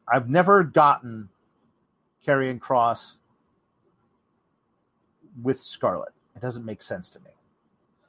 I've 0.06 0.30
never 0.30 0.62
gotten 0.62 1.28
Karrion 2.24 2.60
Kross 2.60 3.16
with 5.40 5.60
Scarlet. 5.60 6.12
It 6.34 6.42
doesn't 6.42 6.64
make 6.64 6.82
sense 6.82 7.10
to 7.10 7.20
me. 7.20 7.30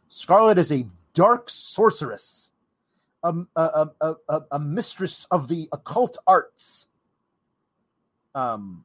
Scarlet 0.08 0.58
is 0.58 0.72
a 0.72 0.86
dark 1.14 1.50
sorceress, 1.50 2.52
a, 3.24 3.34
a, 3.56 3.90
a, 4.02 4.42
a, 4.52 4.60
mistress 4.60 5.28
of 5.32 5.48
the 5.48 5.70
occult 5.72 6.18
arts. 6.28 6.88
Um, 8.36 8.84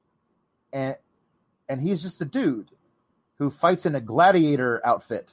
and 0.72 0.96
and 1.68 1.80
he's 1.80 2.02
just 2.02 2.20
a 2.20 2.24
dude 2.24 2.70
who 3.38 3.50
fights 3.50 3.86
in 3.86 3.94
a 3.94 4.00
gladiator 4.00 4.80
outfit. 4.84 5.32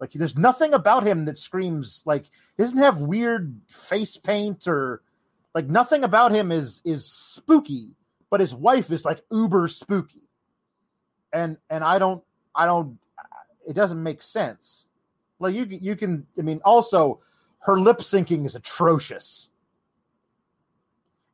Like 0.00 0.12
there's 0.12 0.36
nothing 0.36 0.74
about 0.74 1.06
him 1.06 1.24
that 1.24 1.38
screams 1.38 2.02
like 2.04 2.24
he 2.56 2.62
doesn't 2.62 2.78
have 2.78 3.00
weird 3.00 3.60
face 3.66 4.16
paint 4.16 4.68
or 4.68 5.02
like 5.54 5.66
nothing 5.66 6.04
about 6.04 6.32
him 6.32 6.52
is 6.52 6.80
is 6.84 7.10
spooky, 7.10 7.96
but 8.30 8.40
his 8.40 8.54
wife 8.54 8.92
is 8.92 9.04
like 9.04 9.22
uber 9.30 9.66
spooky. 9.68 10.27
And 11.32 11.56
and 11.70 11.84
I 11.84 11.98
don't 11.98 12.22
I 12.54 12.66
don't 12.66 12.98
it 13.66 13.74
doesn't 13.74 14.02
make 14.02 14.22
sense. 14.22 14.86
Like 15.38 15.54
you 15.54 15.64
you 15.64 15.96
can 15.96 16.26
I 16.38 16.42
mean 16.42 16.60
also 16.64 17.20
her 17.60 17.78
lip 17.78 17.98
syncing 17.98 18.46
is 18.46 18.54
atrocious. 18.54 19.48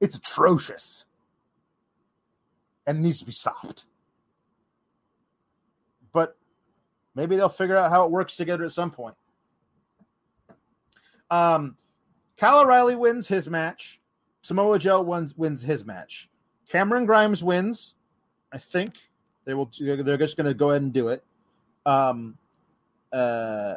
It's 0.00 0.16
atrocious. 0.16 1.04
And 2.86 3.02
needs 3.02 3.20
to 3.20 3.24
be 3.24 3.32
stopped. 3.32 3.86
But 6.12 6.36
maybe 7.14 7.36
they'll 7.36 7.48
figure 7.48 7.76
out 7.76 7.90
how 7.90 8.04
it 8.04 8.10
works 8.10 8.36
together 8.36 8.64
at 8.64 8.72
some 8.72 8.90
point. 8.90 9.14
Um 11.30 11.76
Kyle 12.36 12.60
O'Reilly 12.60 12.96
wins 12.96 13.28
his 13.28 13.48
match. 13.48 14.00
Samoa 14.42 14.78
Joe 14.78 15.00
wins 15.00 15.36
wins 15.36 15.62
his 15.62 15.84
match. 15.84 16.28
Cameron 16.68 17.06
Grimes 17.06 17.42
wins. 17.42 17.94
I 18.52 18.58
think 18.58 18.94
they 19.44 19.54
will. 19.54 19.70
They're 19.78 20.16
just 20.16 20.36
going 20.36 20.46
to 20.46 20.54
go 20.54 20.70
ahead 20.70 20.82
and 20.82 20.92
do 20.92 21.08
it. 21.08 21.22
Um, 21.86 22.36
uh, 23.12 23.74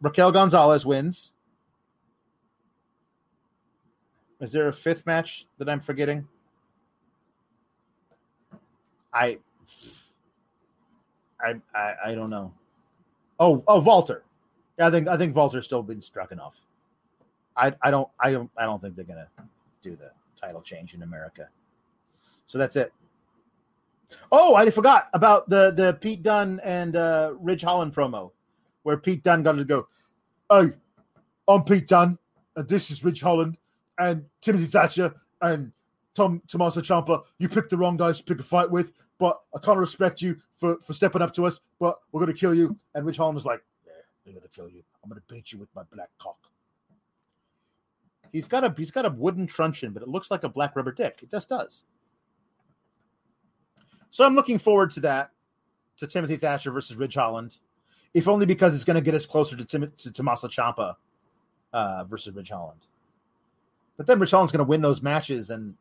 Raquel 0.00 0.32
Gonzalez 0.32 0.84
wins. 0.84 1.32
Is 4.40 4.52
there 4.52 4.68
a 4.68 4.72
fifth 4.72 5.06
match 5.06 5.46
that 5.58 5.68
I'm 5.68 5.80
forgetting? 5.80 6.26
I, 9.12 9.38
I, 11.40 11.54
I, 11.74 11.94
I 12.06 12.14
don't 12.14 12.28
know. 12.28 12.52
Oh, 13.40 13.64
oh, 13.66 13.80
Walter. 13.80 14.24
Yeah, 14.78 14.88
I 14.88 14.90
think 14.90 15.08
I 15.08 15.16
think 15.16 15.34
Walter's 15.34 15.64
still 15.64 15.82
been 15.82 16.02
struck 16.02 16.32
enough. 16.32 16.60
I, 17.56 17.74
I 17.80 17.90
don't, 17.90 18.08
I 18.20 18.30
don't, 18.30 18.50
I 18.58 18.64
don't 18.64 18.80
think 18.80 18.94
they're 18.94 19.06
gonna 19.06 19.28
do 19.82 19.96
the 19.96 20.10
title 20.38 20.60
change 20.60 20.92
in 20.92 21.02
America. 21.02 21.48
So 22.46 22.58
that's 22.58 22.76
it. 22.76 22.92
Oh, 24.32 24.54
I 24.54 24.68
forgot 24.70 25.08
about 25.14 25.48
the 25.48 25.70
the 25.70 25.94
Pete 25.94 26.22
Dunne 26.22 26.60
and 26.64 26.96
uh, 26.96 27.34
Ridge 27.40 27.62
Holland 27.62 27.94
promo, 27.94 28.32
where 28.82 28.96
Pete 28.96 29.22
Dunne 29.22 29.42
got 29.42 29.52
to 29.52 29.64
go. 29.64 29.88
Hey, 30.50 30.72
I'm 31.48 31.64
Pete 31.64 31.88
Dunne, 31.88 32.18
and 32.56 32.68
this 32.68 32.90
is 32.90 33.04
Ridge 33.04 33.20
Holland, 33.20 33.56
and 33.98 34.24
Timothy 34.40 34.66
Thatcher, 34.66 35.14
and 35.42 35.72
Tom 36.14 36.42
Tommaso 36.48 36.80
Ciampa. 36.80 37.22
You 37.38 37.48
picked 37.48 37.70
the 37.70 37.76
wrong 37.76 37.96
guys 37.96 38.18
to 38.18 38.24
pick 38.24 38.40
a 38.40 38.42
fight 38.42 38.70
with, 38.70 38.92
but 39.18 39.40
I 39.54 39.58
can't 39.58 39.78
respect 39.78 40.22
you 40.22 40.36
for 40.56 40.76
for 40.82 40.92
stepping 40.92 41.22
up 41.22 41.34
to 41.34 41.46
us. 41.46 41.60
But 41.78 41.98
we're 42.12 42.20
gonna 42.20 42.34
kill 42.34 42.54
you. 42.54 42.76
And 42.94 43.04
Ridge 43.04 43.16
Holland 43.16 43.34
was 43.34 43.44
like, 43.44 43.64
"Yeah, 43.86 43.92
they're 44.24 44.34
gonna 44.34 44.48
kill 44.48 44.68
you. 44.68 44.82
I'm 45.02 45.10
gonna 45.10 45.22
beat 45.28 45.52
you 45.52 45.58
with 45.58 45.68
my 45.74 45.82
black 45.92 46.10
cock." 46.18 46.38
He's 48.32 48.48
got 48.48 48.64
a 48.64 48.74
he's 48.76 48.90
got 48.90 49.06
a 49.06 49.10
wooden 49.10 49.46
truncheon, 49.46 49.92
but 49.92 50.02
it 50.02 50.08
looks 50.08 50.30
like 50.30 50.44
a 50.44 50.48
black 50.48 50.76
rubber 50.76 50.92
dick. 50.92 51.20
It 51.22 51.30
just 51.30 51.48
does. 51.48 51.82
So 54.16 54.24
I'm 54.24 54.34
looking 54.34 54.58
forward 54.58 54.92
to 54.92 55.00
that, 55.00 55.30
to 55.98 56.06
Timothy 56.06 56.36
Thatcher 56.36 56.70
versus 56.70 56.96
Ridge 56.96 57.16
Holland, 57.16 57.58
if 58.14 58.28
only 58.28 58.46
because 58.46 58.74
it's 58.74 58.82
going 58.82 58.94
to 58.94 59.02
get 59.02 59.12
us 59.12 59.26
closer 59.26 59.58
to, 59.58 59.64
Tim- 59.66 59.92
to 59.94 60.10
Tommaso 60.10 60.48
Ciampa 60.48 60.94
uh, 61.74 62.04
versus 62.04 62.34
Ridge 62.34 62.48
Holland. 62.48 62.80
But 63.98 64.06
then 64.06 64.18
Ridge 64.18 64.30
Holland's 64.30 64.52
going 64.52 64.64
to 64.64 64.70
win 64.70 64.80
those 64.80 65.02
matches, 65.02 65.50
and 65.50 65.74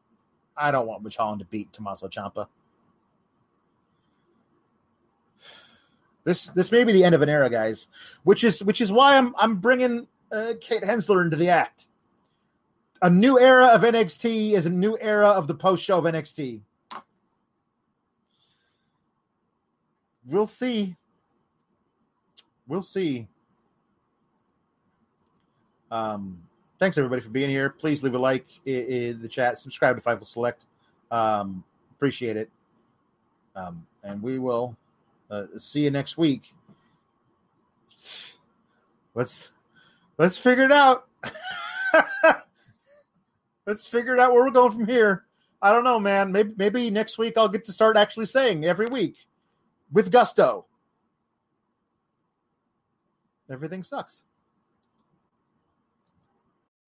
I 0.57 0.71
don't 0.71 0.85
want 0.85 1.01
Ridge 1.05 1.15
Holland 1.15 1.39
to 1.39 1.45
beat 1.45 1.71
Tommaso 1.71 2.09
Ciampa. 2.09 2.47
This 6.25 6.47
this 6.47 6.73
may 6.73 6.83
be 6.83 6.91
the 6.91 7.05
end 7.05 7.15
of 7.15 7.21
an 7.21 7.29
era, 7.29 7.49
guys. 7.49 7.87
Which 8.23 8.43
is 8.43 8.61
which 8.61 8.81
is 8.81 8.91
why 8.91 9.15
I'm 9.15 9.33
I'm 9.39 9.59
bringing 9.59 10.07
uh, 10.29 10.55
Kate 10.59 10.83
Hensler 10.83 11.23
into 11.23 11.37
the 11.37 11.51
act. 11.51 11.87
A 13.01 13.09
new 13.09 13.39
era 13.39 13.67
of 13.67 13.83
NXT 13.83 14.51
is 14.51 14.65
a 14.65 14.69
new 14.69 14.97
era 14.99 15.29
of 15.29 15.47
the 15.47 15.55
post 15.55 15.85
show 15.85 15.99
of 15.99 16.03
NXT. 16.03 16.63
We'll 20.25 20.47
see. 20.47 20.95
We'll 22.67 22.81
see. 22.81 23.27
Um, 25.91 26.39
thanks 26.79 26.97
everybody 26.97 27.21
for 27.21 27.29
being 27.29 27.49
here. 27.49 27.69
Please 27.69 28.03
leave 28.03 28.15
a 28.15 28.19
like 28.19 28.45
in, 28.65 29.21
the 29.21 29.27
chat. 29.27 29.59
Subscribe 29.59 29.95
to 29.95 30.01
Fightful 30.01 30.27
Select. 30.27 30.65
Um, 31.11 31.63
appreciate 31.95 32.37
it. 32.37 32.49
Um, 33.55 33.85
and 34.03 34.21
we 34.21 34.39
will 34.39 34.75
uh, 35.29 35.45
see 35.57 35.81
you 35.81 35.91
next 35.91 36.17
week. 36.17 36.53
Let's 39.13 39.51
let's 40.17 40.37
figure 40.37 40.65
it 40.65 40.71
out. 40.71 41.07
let's 43.65 43.85
figure 43.85 44.13
it 44.13 44.19
out 44.19 44.33
where 44.33 44.43
we're 44.43 44.51
going 44.51 44.71
from 44.71 44.85
here. 44.85 45.23
I 45.61 45.71
don't 45.71 45.85
know, 45.85 45.99
man. 45.99 46.31
Maybe 46.31 46.51
maybe 46.57 46.89
next 46.89 47.17
week 47.17 47.35
I'll 47.37 47.47
get 47.47 47.63
to 47.65 47.71
start 47.71 47.95
actually 47.95 48.25
saying 48.25 48.65
every 48.65 48.87
week 48.87 49.15
with 49.95 50.11
gusto. 50.11 50.65
Everything 53.49 53.81
sucks. 53.81 54.24